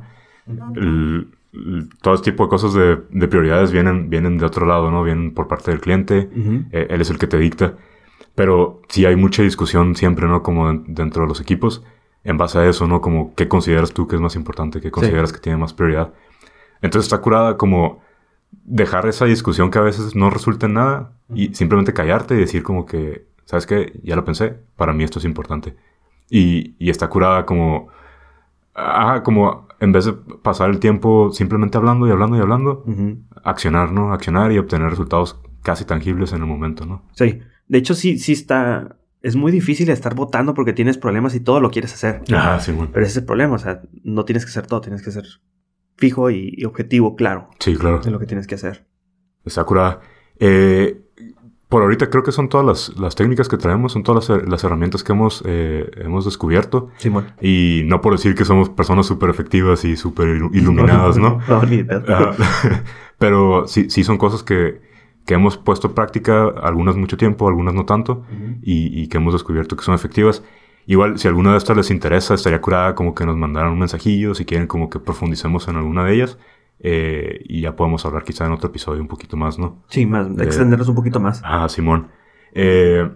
El- 0.75 1.27
el- 1.53 1.89
todo 2.01 2.13
este 2.15 2.31
tipo 2.31 2.43
de 2.43 2.49
cosas 2.49 2.73
de, 2.73 2.97
de 3.09 3.27
prioridades 3.27 3.71
vienen, 3.71 4.09
vienen 4.09 4.37
de 4.37 4.45
otro 4.45 4.65
lado, 4.65 4.91
¿no? 4.91 5.03
Vienen 5.03 5.33
por 5.33 5.47
parte 5.47 5.71
del 5.71 5.79
cliente. 5.81 6.29
Eh, 6.71 6.87
él 6.89 7.01
es 7.01 7.09
el 7.09 7.17
que 7.17 7.27
te 7.27 7.37
dicta. 7.37 7.75
Pero 8.35 8.81
sí 8.89 9.05
hay 9.05 9.15
mucha 9.15 9.41
discusión 9.43 9.95
siempre, 9.95 10.27
¿no? 10.27 10.43
Como 10.43 10.67
den- 10.67 10.83
dentro 10.87 11.23
de 11.23 11.29
los 11.29 11.39
equipos, 11.41 11.83
en 12.23 12.37
base 12.37 12.59
a 12.59 12.67
eso, 12.67 12.87
¿no? 12.87 12.99
Como 13.01 13.33
qué 13.35 13.47
consideras 13.47 13.91
tú 13.93 14.07
que 14.07 14.15
es 14.15 14.21
más 14.21 14.35
importante, 14.35 14.81
qué 14.81 14.91
consideras 14.91 15.31
que 15.31 15.39
tiene 15.39 15.57
más 15.57 15.73
prioridad. 15.73 16.13
Entonces 16.81 17.05
está 17.11 17.21
curada 17.21 17.55
como 17.57 18.01
dejar 18.65 19.07
esa 19.07 19.25
discusión 19.25 19.71
que 19.71 19.77
a 19.79 19.83
veces 19.83 20.15
no 20.15 20.29
resulta 20.29 20.65
en 20.65 20.73
nada 20.73 21.11
y 21.33 21.53
simplemente 21.53 21.93
callarte 21.93 22.35
y 22.35 22.39
decir 22.39 22.63
como 22.63 22.85
que, 22.85 23.27
¿sabes 23.45 23.65
qué? 23.65 23.99
Ya 24.03 24.15
lo 24.15 24.25
pensé, 24.25 24.55
para 24.75 24.91
mí 24.93 25.03
esto 25.03 25.19
es 25.19 25.25
importante. 25.25 25.75
Y, 26.29 26.75
y 26.79 26.89
está 26.89 27.07
curada 27.07 27.45
como, 27.45 27.89
ah, 28.73 29.21
como 29.23 29.67
en 29.79 29.91
vez 29.91 30.05
de 30.05 30.13
pasar 30.13 30.69
el 30.69 30.79
tiempo 30.79 31.31
simplemente 31.31 31.77
hablando 31.77 32.07
y 32.07 32.11
hablando 32.11 32.37
y 32.37 32.39
hablando, 32.39 32.83
Ujú. 32.87 33.17
accionar, 33.43 33.91
¿no? 33.91 34.11
Accionar 34.13 34.51
y 34.51 34.57
obtener 34.57 34.89
resultados 34.89 35.39
casi 35.61 35.85
tangibles 35.85 36.31
en 36.33 36.39
el 36.41 36.47
momento, 36.47 36.85
¿no? 36.85 37.03
Sí. 37.13 37.39
De 37.67 37.77
hecho, 37.77 37.93
sí, 37.95 38.17
sí 38.19 38.33
está. 38.33 38.97
Es 39.21 39.35
muy 39.35 39.51
difícil 39.51 39.89
estar 39.89 40.13
votando 40.13 40.53
porque 40.53 40.71
tienes 40.73 40.97
problemas 40.99 41.33
y 41.33 41.39
todo 41.39 41.59
lo 41.59 41.71
quieres 41.71 41.93
hacer. 41.93 42.21
Ah, 42.31 42.59
sí, 42.59 42.71
bueno. 42.71 42.91
Pero 42.93 43.03
ese 43.05 43.11
es 43.13 43.17
el 43.17 43.25
problema. 43.25 43.55
O 43.55 43.57
sea, 43.57 43.81
no 44.03 44.23
tienes 44.23 44.45
que 44.45 44.49
hacer 44.49 44.67
todo, 44.67 44.81
tienes 44.81 45.01
que 45.03 45.09
ser 45.11 45.25
fijo 45.97 46.29
y, 46.29 46.53
y 46.57 46.65
objetivo, 46.65 47.15
claro, 47.15 47.49
Sí, 47.59 47.75
claro. 47.75 47.99
de 47.99 48.11
lo 48.11 48.19
que 48.19 48.25
tienes 48.25 48.47
que 48.47 48.55
hacer. 48.55 48.85
Está 49.45 49.63
curada. 49.63 50.01
Eh, 50.39 51.01
por 51.69 51.81
ahorita 51.81 52.09
creo 52.09 52.23
que 52.23 52.31
son 52.31 52.47
todas 52.47 52.65
las, 52.65 52.99
las 52.99 53.15
técnicas 53.15 53.49
que 53.49 53.57
traemos, 53.57 53.93
son 53.93 54.03
todas 54.03 54.29
las, 54.29 54.47
las 54.47 54.63
herramientas 54.63 55.03
que 55.03 55.11
hemos, 55.13 55.41
eh, 55.45 55.89
hemos 55.97 56.23
descubierto. 56.25 56.89
Simón. 56.97 57.25
Y 57.41 57.81
no 57.85 58.01
por 58.01 58.13
decir 58.13 58.35
que 58.35 58.45
somos 58.45 58.69
personas 58.69 59.05
súper 59.07 59.29
efectivas 59.29 59.83
y 59.85 59.95
súper 59.97 60.27
ilu- 60.27 60.51
iluminadas, 60.53 61.17
¿no? 61.17 61.39
No, 61.49 61.63
ni 61.63 61.83
pero 63.17 63.67
sí, 63.67 63.89
sí 63.89 64.03
son 64.03 64.17
cosas 64.17 64.43
que, 64.43 64.81
que 65.25 65.33
hemos 65.33 65.57
puesto 65.57 65.87
en 65.87 65.93
práctica, 65.95 66.47
algunas 66.61 66.95
mucho 66.95 67.17
tiempo, 67.17 67.47
algunas 67.47 67.73
no 67.73 67.85
tanto, 67.85 68.23
y, 68.61 69.01
y 69.01 69.07
que 69.07 69.17
hemos 69.17 69.33
descubierto 69.33 69.75
que 69.75 69.83
son 69.83 69.95
efectivas. 69.95 70.43
Igual, 70.87 71.17
si 71.17 71.27
alguna 71.27 71.51
de 71.51 71.57
estas 71.57 71.75
les 71.77 71.89
interesa, 71.91 72.33
estaría 72.35 72.61
curada 72.61 72.93
como 72.95 73.15
que 73.15 73.25
nos 73.25 73.35
mandaran 73.37 73.71
un 73.73 73.79
mensajillo, 73.79 74.35
si 74.35 74.45
quieren 74.45 74.67
como 74.67 74.89
que 74.89 74.99
profundicemos 74.99 75.67
en 75.67 75.77
alguna 75.77 76.03
de 76.05 76.13
ellas, 76.13 76.37
eh, 76.79 77.41
y 77.45 77.61
ya 77.61 77.75
podemos 77.75 78.05
hablar 78.05 78.23
quizá 78.23 78.45
en 78.45 78.51
otro 78.51 78.69
episodio 78.69 79.01
un 79.01 79.07
poquito 79.07 79.35
más, 79.37 79.57
¿no? 79.57 79.81
Sí, 79.87 80.05
más, 80.05 80.27
Eh, 80.27 80.43
extendernos 80.43 80.87
un 80.87 80.95
poquito 80.95 81.19
más. 81.19 81.41
Ah, 81.43 81.67
Simón. 81.69 82.09
Eh, 82.53 83.09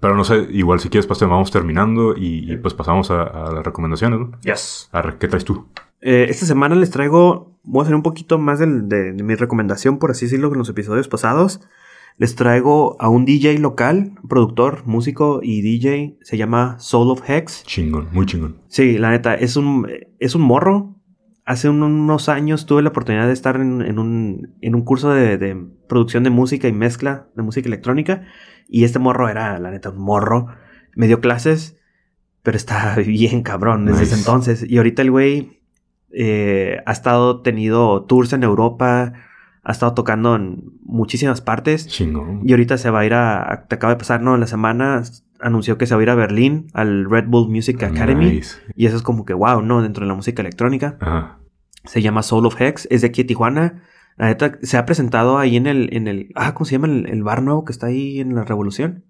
pero 0.00 0.16
no 0.16 0.24
sé, 0.24 0.46
igual 0.50 0.80
si 0.80 0.88
quieres, 0.88 1.06
pues 1.06 1.18
te 1.18 1.24
vamos 1.26 1.50
terminando 1.50 2.16
y, 2.16 2.50
y, 2.52 2.56
pues 2.56 2.74
pasamos 2.74 3.10
a, 3.10 3.22
a 3.22 3.52
las 3.52 3.64
recomendaciones, 3.64 4.18
¿no? 4.20 4.30
Yes. 4.42 4.88
Arre, 4.92 5.16
¿qué 5.18 5.28
traes 5.28 5.44
tú? 5.44 5.66
Eh, 6.00 6.26
esta 6.28 6.46
semana 6.46 6.74
les 6.74 6.90
traigo, 6.90 7.52
voy 7.62 7.80
a 7.80 7.82
hacer 7.84 7.94
un 7.94 8.02
poquito 8.02 8.38
más 8.38 8.58
del- 8.58 8.88
de, 8.88 9.12
de 9.12 9.22
mi 9.22 9.34
recomendación, 9.34 9.98
por 9.98 10.10
así 10.10 10.26
decirlo, 10.26 10.48
en 10.52 10.58
los 10.58 10.68
episodios 10.68 11.08
pasados. 11.08 11.60
Les 12.16 12.36
traigo 12.36 12.96
a 13.00 13.08
un 13.08 13.24
DJ 13.24 13.58
local, 13.58 14.12
productor, 14.28 14.86
músico 14.86 15.40
y 15.42 15.62
DJ, 15.62 16.16
se 16.22 16.36
llama 16.36 16.76
Soul 16.78 17.10
of 17.10 17.28
Hex. 17.28 17.64
Chingón, 17.64 18.08
muy 18.12 18.24
chingón. 18.26 18.58
Sí, 18.68 18.98
la 18.98 19.10
neta, 19.10 19.34
es 19.34 19.56
un, 19.56 19.88
es 20.20 20.34
un 20.36 20.42
morro. 20.42 20.94
Hace 21.44 21.68
un- 21.68 21.82
unos 21.82 22.28
años 22.28 22.66
tuve 22.66 22.82
la 22.82 22.90
oportunidad 22.90 23.26
de 23.26 23.32
estar 23.32 23.56
en, 23.56 23.82
en 23.82 23.98
un, 23.98 24.54
en 24.60 24.74
un 24.76 24.82
curso 24.82 25.10
de, 25.10 25.36
de 25.38 25.56
producción 25.88 26.22
de 26.22 26.30
música 26.30 26.68
y 26.68 26.72
mezcla 26.72 27.26
de 27.36 27.42
música 27.42 27.66
electrónica. 27.68 28.22
Y 28.68 28.84
este 28.84 28.98
morro 29.00 29.28
era, 29.28 29.58
la 29.58 29.70
neta, 29.72 29.90
un 29.90 29.98
morro. 29.98 30.46
Me 30.94 31.08
dio 31.08 31.20
clases, 31.20 31.76
pero 32.44 32.56
está 32.56 32.94
bien 33.04 33.42
cabrón 33.42 33.86
desde 33.86 34.04
ese 34.04 34.12
Nice. 34.14 34.20
entonces. 34.30 34.64
Y 34.70 34.76
ahorita 34.76 35.02
el 35.02 35.10
güey 35.10 35.60
eh, 36.12 36.78
ha 36.86 36.92
estado 36.92 37.42
tenido 37.42 38.04
tours 38.04 38.32
en 38.32 38.44
Europa, 38.44 39.12
ha 39.64 39.72
estado 39.72 39.94
tocando 39.94 40.36
en 40.36 40.62
muchísimas 40.82 41.40
partes. 41.40 41.86
Chingón. 41.88 42.42
Y 42.44 42.52
ahorita 42.52 42.76
se 42.78 42.90
va 42.90 43.00
a 43.00 43.06
ir 43.06 43.14
a, 43.14 43.66
te 43.68 43.76
acaba 43.76 43.94
de 43.94 43.98
pasar, 43.98 44.20
¿no? 44.20 44.34
En 44.34 44.40
la 44.40 44.46
semana 44.46 45.02
anunció 45.40 45.78
que 45.78 45.86
se 45.86 45.94
va 45.94 46.00
a 46.00 46.02
ir 46.02 46.10
a 46.10 46.14
Berlín, 46.14 46.68
al 46.74 47.08
Red 47.08 47.24
Bull 47.26 47.48
Music 47.48 47.82
Academy. 47.82 48.32
Nice. 48.32 48.56
Y 48.76 48.86
eso 48.86 48.96
es 48.96 49.02
como 49.02 49.24
que 49.24 49.34
wow, 49.34 49.62
¿no? 49.62 49.82
Dentro 49.82 50.04
de 50.04 50.08
la 50.08 50.14
música 50.14 50.42
electrónica. 50.42 50.96
Ajá. 51.00 51.38
Se 51.84 52.02
llama 52.02 52.22
Soul 52.22 52.46
of 52.46 52.60
Hex, 52.60 52.86
es 52.90 53.00
de 53.00 53.08
aquí 53.08 53.22
de 53.22 53.28
Tijuana. 53.28 53.82
La 54.16 54.26
neta, 54.26 54.58
se 54.62 54.76
ha 54.76 54.86
presentado 54.86 55.38
ahí 55.38 55.56
en 55.56 55.66
el, 55.66 55.92
en 55.92 56.08
el, 56.08 56.30
ah, 56.34 56.54
¿cómo 56.54 56.66
se 56.66 56.72
llama 56.72 56.86
el, 56.86 57.06
el 57.06 57.22
bar 57.22 57.42
nuevo 57.42 57.64
que 57.64 57.72
está 57.72 57.88
ahí 57.88 58.20
en 58.20 58.34
la 58.34 58.44
Revolución? 58.44 59.04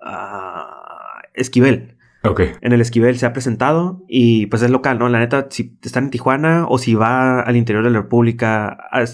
Ah, 0.00 1.22
Esquivel. 1.34 1.96
Ok. 2.22 2.40
En 2.60 2.72
el 2.72 2.80
Esquivel 2.80 3.18
se 3.18 3.26
ha 3.26 3.32
presentado 3.32 4.04
y 4.08 4.46
pues 4.46 4.62
es 4.62 4.70
local, 4.70 4.98
¿no? 4.98 5.08
La 5.08 5.20
neta, 5.20 5.46
si 5.50 5.78
están 5.82 6.04
en 6.04 6.10
Tijuana 6.10 6.66
o 6.68 6.78
si 6.78 6.94
va 6.94 7.40
al 7.40 7.56
interior 7.56 7.84
de 7.84 7.90
la 7.90 8.00
República, 8.00 8.76
ah, 8.90 9.04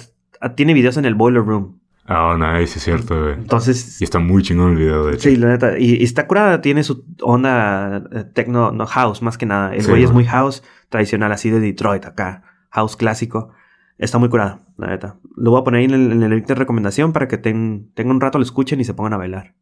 tiene 0.57 0.75
videos 0.75 0.97
en 0.97 1.05
el 1.05 1.15
Boiler 1.15 1.45
Room. 1.45 1.79
Ah, 2.07 2.37
nice, 2.37 2.79
es 2.79 2.85
cierto, 2.85 3.19
güey. 3.21 3.35
Entonces, 3.35 4.01
Y 4.01 4.05
está 4.05 4.19
muy 4.19 4.43
chingón 4.43 4.73
el 4.73 4.77
video, 4.77 5.07
de 5.07 5.15
hecho. 5.15 5.29
Sí, 5.31 5.37
la 5.37 5.49
neta. 5.49 5.79
Y, 5.79 5.95
y 5.95 6.03
está 6.03 6.27
curada, 6.27 6.61
tiene 6.61 6.83
su 6.83 7.05
onda 7.23 8.03
eh, 8.13 8.25
techno, 8.35 8.73
no 8.73 8.87
house, 8.87 9.23
más 9.23 9.39
que 9.39 9.47
nada. 9.47 9.73
El 9.75 9.83
Sí, 9.83 9.91
güey 9.91 10.03
es 10.03 10.11
muy 10.11 10.25
house 10.25 10.63
tradicional, 10.89 11.31
así 11.33 11.49
de 11.51 11.61
Detroit, 11.61 12.05
acá. 12.05 12.43
House 12.71 12.97
clásico. 12.97 13.51
Está 13.99 14.19
muy 14.19 14.29
curada, 14.31 14.61
la 14.79 14.89
neta. 14.89 15.17
Lo 15.37 15.53
voy 15.53 15.61
a 15.61 15.65
poner 15.65 15.79
ahí 15.79 15.85
en 15.85 15.93
el, 15.95 16.13
en 16.13 16.23
el 16.25 16.31
link 16.31 16.47
de 16.47 16.57
recomendación 16.57 17.13
para 17.13 17.29
que 17.29 17.39
ten- 17.39 17.91
tengan 17.95 18.17
un 18.17 18.21
rato, 18.21 18.37
lo 18.39 18.43
escuchen 18.45 18.81
y 18.81 18.85
se 18.85 18.95
pongan 18.95 19.13
a 19.13 19.17
bailar. 19.19 19.55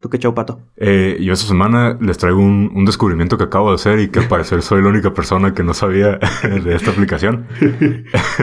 ¿Tú 0.00 0.10
qué 0.10 0.18
chau, 0.18 0.34
pato? 0.34 0.60
Eh, 0.76 1.18
yo 1.20 1.32
esta 1.32 1.46
semana 1.46 1.96
les 2.00 2.18
traigo 2.18 2.38
un, 2.40 2.70
un 2.74 2.84
descubrimiento 2.84 3.38
que 3.38 3.44
acabo 3.44 3.70
de 3.70 3.76
hacer 3.76 3.98
y 4.00 4.08
que 4.08 4.20
al 4.20 4.28
parecer 4.28 4.62
soy 4.62 4.82
la 4.82 4.88
única 4.88 5.12
persona 5.14 5.54
que 5.54 5.62
no 5.62 5.72
sabía 5.74 6.18
de 6.42 6.74
esta 6.74 6.90
aplicación. 6.90 7.46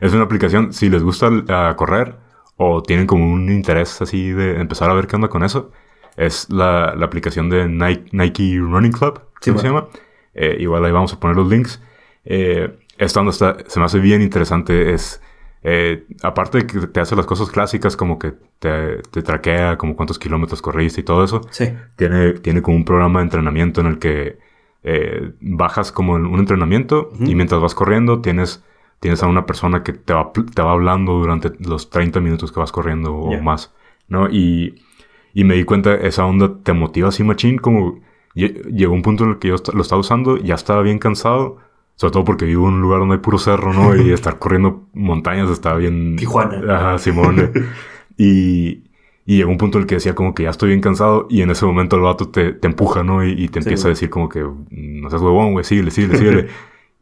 es 0.00 0.12
una 0.12 0.24
aplicación, 0.24 0.72
si 0.72 0.88
les 0.88 1.02
gusta 1.02 1.30
ah, 1.48 1.74
correr 1.76 2.16
o 2.56 2.82
tienen 2.82 3.06
como 3.06 3.30
un 3.32 3.50
interés 3.50 4.00
así 4.02 4.30
de 4.32 4.60
empezar 4.60 4.90
a 4.90 4.94
ver 4.94 5.06
qué 5.06 5.16
onda 5.16 5.28
con 5.28 5.42
eso, 5.44 5.70
es 6.16 6.50
la, 6.50 6.94
la 6.96 7.06
aplicación 7.06 7.48
de 7.50 7.68
Nike, 7.68 8.06
Nike 8.12 8.58
Running 8.58 8.92
Club, 8.92 9.20
Sí, 9.40 9.50
¿cómo 9.50 9.60
se 9.60 9.68
llama? 9.68 9.88
Eh, 10.34 10.56
igual 10.60 10.84
ahí 10.84 10.90
vamos 10.92 11.12
a 11.12 11.20
poner 11.20 11.36
los 11.36 11.48
links. 11.48 11.80
Eh, 12.24 12.76
esta 12.98 13.20
onda 13.20 13.30
está, 13.30 13.56
se 13.68 13.78
me 13.78 13.86
hace 13.86 14.00
bien 14.00 14.20
interesante. 14.20 14.92
Es, 14.92 15.22
eh, 15.62 16.06
aparte 16.24 16.58
de 16.58 16.66
que 16.66 16.86
te 16.88 16.98
hace 17.00 17.14
las 17.14 17.24
cosas 17.26 17.50
clásicas, 17.50 17.96
como 17.96 18.18
que 18.18 18.34
te, 18.58 18.96
te 19.12 19.22
traquea 19.22 19.78
como 19.78 19.94
cuántos 19.94 20.18
kilómetros 20.18 20.60
corriste 20.60 21.00
y 21.00 21.04
todo 21.04 21.22
eso, 21.22 21.40
Sí. 21.50 21.72
tiene, 21.96 22.32
tiene 22.34 22.62
como 22.62 22.76
un 22.76 22.84
programa 22.84 23.20
de 23.20 23.24
entrenamiento 23.24 23.80
en 23.80 23.86
el 23.86 23.98
que 24.00 24.38
eh, 24.82 25.32
bajas 25.40 25.92
como 25.92 26.16
en 26.16 26.26
un 26.26 26.38
entrenamiento 26.40 27.10
y 27.20 27.34
mientras 27.36 27.60
vas 27.60 27.74
corriendo 27.76 28.20
tienes, 28.20 28.64
tienes 29.00 29.22
a 29.22 29.26
una 29.28 29.46
persona 29.46 29.82
que 29.82 29.92
te 29.92 30.12
va, 30.14 30.32
te 30.32 30.62
va 30.62 30.72
hablando 30.72 31.12
durante 31.14 31.52
los 31.60 31.90
30 31.90 32.20
minutos 32.20 32.52
que 32.52 32.60
vas 32.60 32.72
corriendo 32.72 33.14
o 33.14 33.32
Ya. 33.32 33.42
más, 33.42 33.72
¿no? 34.08 34.28
Y, 34.30 34.82
y 35.34 35.44
me 35.44 35.54
di 35.54 35.64
cuenta, 35.64 35.94
esa 35.94 36.24
onda 36.26 36.58
te 36.62 36.72
motiva 36.72 37.08
así 37.08 37.22
machín, 37.24 37.58
como 37.58 38.00
lle- 38.34 38.62
llegó 38.74 38.92
un 38.94 39.02
punto 39.02 39.24
en 39.24 39.30
el 39.30 39.38
que 39.38 39.48
yo 39.48 39.56
lo 39.72 39.82
estaba 39.82 40.00
usando, 40.00 40.36
ya 40.38 40.54
estaba 40.56 40.82
bien 40.82 40.98
cansado, 40.98 41.58
sobre 41.94 42.12
todo 42.12 42.24
porque 42.24 42.44
vivo 42.44 42.68
en 42.68 42.74
un 42.74 42.80
lugar 42.80 43.00
donde 43.00 43.16
hay 43.16 43.20
puro 43.20 43.38
cerro, 43.38 43.72
¿no? 43.72 43.94
Y 43.96 44.10
estar 44.12 44.38
corriendo 44.40 44.84
montañas 44.94 45.50
estaba 45.50 45.76
bien... 45.78 46.16
Tijuana. 46.16 46.62
Ajá, 46.76 46.98
Simón. 46.98 47.52
y, 48.16 48.84
y 49.26 49.36
llegó 49.36 49.50
un 49.50 49.58
punto 49.58 49.78
en 49.78 49.82
el 49.82 49.88
que 49.88 49.96
decía 49.96 50.14
como 50.14 50.34
que 50.34 50.44
ya 50.44 50.50
estoy 50.50 50.70
bien 50.70 50.80
cansado 50.80 51.26
y 51.28 51.42
en 51.42 51.50
ese 51.50 51.66
momento 51.66 51.96
el 51.96 52.02
vato 52.02 52.28
te, 52.30 52.52
te 52.52 52.66
empuja, 52.66 53.02
¿no? 53.02 53.24
Y, 53.24 53.30
y 53.32 53.48
te 53.48 53.60
Sí, 53.62 53.68
empieza 53.68 53.82
güey. 53.84 53.90
a 53.90 53.94
decir 53.94 54.10
como 54.10 54.28
que 54.28 54.44
no 54.70 55.10
seas 55.10 55.22
huevón, 55.22 55.52
güey, 55.52 55.64
síguele, 55.64 55.90
síguele, 55.90 56.16
síguele. 56.18 56.48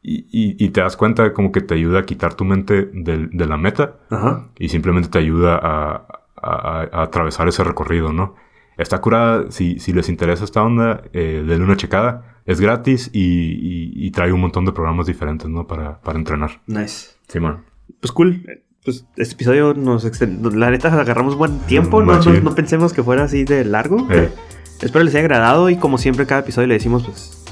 y, 0.06 0.26
y, 0.30 0.64
y 0.64 0.68
te 0.70 0.80
das 0.80 0.96
cuenta 0.96 1.32
como 1.32 1.50
que 1.52 1.60
te 1.60 1.74
ayuda 1.74 2.00
a 2.00 2.02
quitar 2.04 2.34
tu 2.34 2.44
mente 2.44 2.88
del- 2.92 3.30
de 3.32 3.46
la 3.46 3.56
meta 3.56 3.96
Ajá. 4.10 4.48
y 4.58 4.68
simplemente 4.68 5.08
te 5.08 5.18
ayuda 5.18 5.56
a, 5.60 6.06
a- 6.40 6.88
a 6.92 7.02
atravesar 7.02 7.48
ese 7.48 7.64
recorrido, 7.64 8.12
¿no? 8.12 8.34
Está 8.78 9.00
curada, 9.00 9.50
si, 9.50 9.78
si 9.78 9.92
les 9.92 10.08
interesa 10.08 10.44
esta 10.44 10.62
onda, 10.62 11.02
eh, 11.12 11.42
denle 11.46 11.64
una 11.64 11.76
checada. 11.76 12.36
Es 12.44 12.60
gratis 12.60 13.10
y, 13.12 13.20
y- 13.20 14.06
y 14.06 14.10
trae 14.12 14.32
un 14.32 14.40
montón 14.40 14.64
de 14.66 14.72
programas 14.72 15.06
diferentes, 15.06 15.48
¿no? 15.48 15.66
Para, 15.66 16.00
para 16.02 16.18
entrenar. 16.18 16.60
Nice. 16.66 17.16
Simón. 17.26 17.64
Pues 18.00 18.12
cool. 18.12 18.42
Pues 18.84 19.04
este 19.16 19.34
episodio 19.34 19.74
nos 19.74 20.04
extend- 20.06 20.52
La 20.52 20.70
neta 20.70 20.88
agarramos 20.92 21.34
buen 21.36 21.58
tiempo. 21.60 22.02
No, 22.02 22.20
no, 22.22 22.40
no 22.40 22.54
pensemos 22.54 22.92
que 22.92 23.02
fuera 23.02 23.24
así 23.24 23.44
de 23.44 23.64
largo. 23.64 24.06
Eh, 24.10 24.30
Espero 24.82 25.02
les 25.04 25.14
haya 25.14 25.24
agradado 25.24 25.70
y 25.70 25.76
como 25.76 25.96
siempre 25.96 26.26
cada 26.26 26.42
episodio 26.42 26.68
le 26.68 26.74
decimos 26.74 27.04
pues 27.04 27.45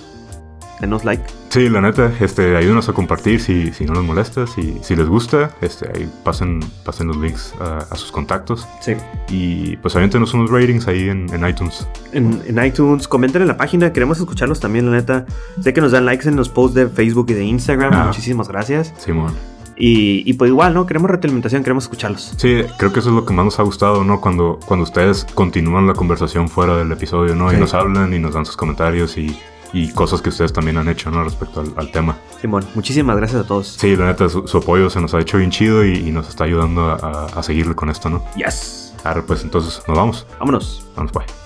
denos 0.80 1.04
like. 1.04 1.22
Sí, 1.50 1.68
la 1.68 1.80
neta, 1.80 2.12
este, 2.20 2.56
ayúdenos 2.56 2.88
a 2.88 2.92
compartir 2.92 3.40
si, 3.40 3.72
si 3.72 3.84
no 3.84 3.94
les 3.94 4.02
molesta, 4.02 4.46
si, 4.46 4.78
si 4.82 4.96
les 4.96 5.06
gusta, 5.06 5.50
este, 5.60 5.88
ahí 5.94 6.10
pasen, 6.24 6.60
pasen 6.84 7.06
los 7.08 7.16
links 7.16 7.54
a, 7.60 7.78
a 7.90 7.96
sus 7.96 8.10
contactos 8.10 8.66
Sí. 8.80 8.94
y 9.28 9.76
pues 9.76 9.94
aviéntenos 9.94 10.34
unos 10.34 10.50
ratings 10.50 10.88
ahí 10.88 11.08
en, 11.08 11.32
en 11.32 11.48
iTunes. 11.48 11.86
En, 12.12 12.42
en 12.46 12.64
iTunes, 12.64 13.06
comenten 13.06 13.42
en 13.42 13.48
la 13.48 13.56
página, 13.56 13.92
queremos 13.92 14.18
escucharlos 14.18 14.58
también, 14.60 14.86
la 14.90 14.96
neta. 14.96 15.26
Sé 15.62 15.72
que 15.72 15.80
nos 15.80 15.92
dan 15.92 16.06
likes 16.06 16.28
en 16.28 16.34
los 16.36 16.48
posts 16.48 16.74
de 16.74 16.88
Facebook 16.88 17.26
y 17.30 17.34
de 17.34 17.44
Instagram, 17.44 17.92
Ah. 17.94 18.04
muchísimas 18.06 18.48
gracias. 18.48 18.92
Simón. 18.98 19.32
Y, 19.76 20.32
pues 20.34 20.50
igual, 20.50 20.72
¿no? 20.72 20.86
Queremos 20.86 21.10
retroalimentación, 21.10 21.62
queremos 21.64 21.84
escucharlos. 21.84 22.34
Sí, 22.36 22.62
creo 22.78 22.92
que 22.92 23.00
eso 23.00 23.08
es 23.08 23.14
lo 23.16 23.24
que 23.26 23.32
más 23.34 23.44
nos 23.44 23.58
ha 23.58 23.64
gustado, 23.64 24.04
¿no? 24.04 24.20
Cuando, 24.20 24.60
cuando 24.66 24.84
ustedes 24.84 25.26
continúan 25.34 25.88
la 25.88 25.94
conversación 25.94 26.48
fuera 26.48 26.76
del 26.76 26.92
episodio, 26.92 27.34
¿no? 27.34 27.52
Y 27.52 27.56
nos 27.56 27.74
hablan 27.74 28.14
y 28.14 28.20
nos 28.20 28.34
dan 28.34 28.46
sus 28.46 28.56
comentarios 28.56 29.18
y, 29.18 29.36
cosas 29.94 30.22
que 30.22 30.28
ustedes 30.28 30.52
también 30.52 30.76
han 30.78 30.88
hecho, 30.88 31.10
¿no? 31.10 31.24
Respecto 31.24 31.64
al, 31.76 31.90
tema. 31.90 32.16
Simón, 32.40 32.64
muchísimas 32.74 33.16
gracias 33.16 33.44
a 33.44 33.46
todos. 33.46 33.68
Sí, 33.68 33.96
la 33.96 34.06
neta, 34.06 34.28
su, 34.28 34.56
apoyo 34.56 34.90
se 34.90 35.00
nos 35.00 35.14
ha 35.14 35.20
hecho 35.20 35.38
bien 35.38 35.50
chido 35.50 35.84
y, 35.84 36.10
nos 36.12 36.28
está 36.28 36.44
ayudando 36.44 36.90
a, 36.90 37.26
a, 37.26 37.42
seguirle 37.42 37.74
con 37.74 37.90
esto, 37.90 38.08
¿no? 38.08 38.24
Yes. 38.36 38.94
Ahora 39.02 39.22
pues 39.26 39.42
entonces 39.42 39.82
nos 39.86 39.96
vamos. 39.96 40.26
Vámonos. 40.38 40.86
Vamos, 40.96 41.12
pues. 41.12 41.43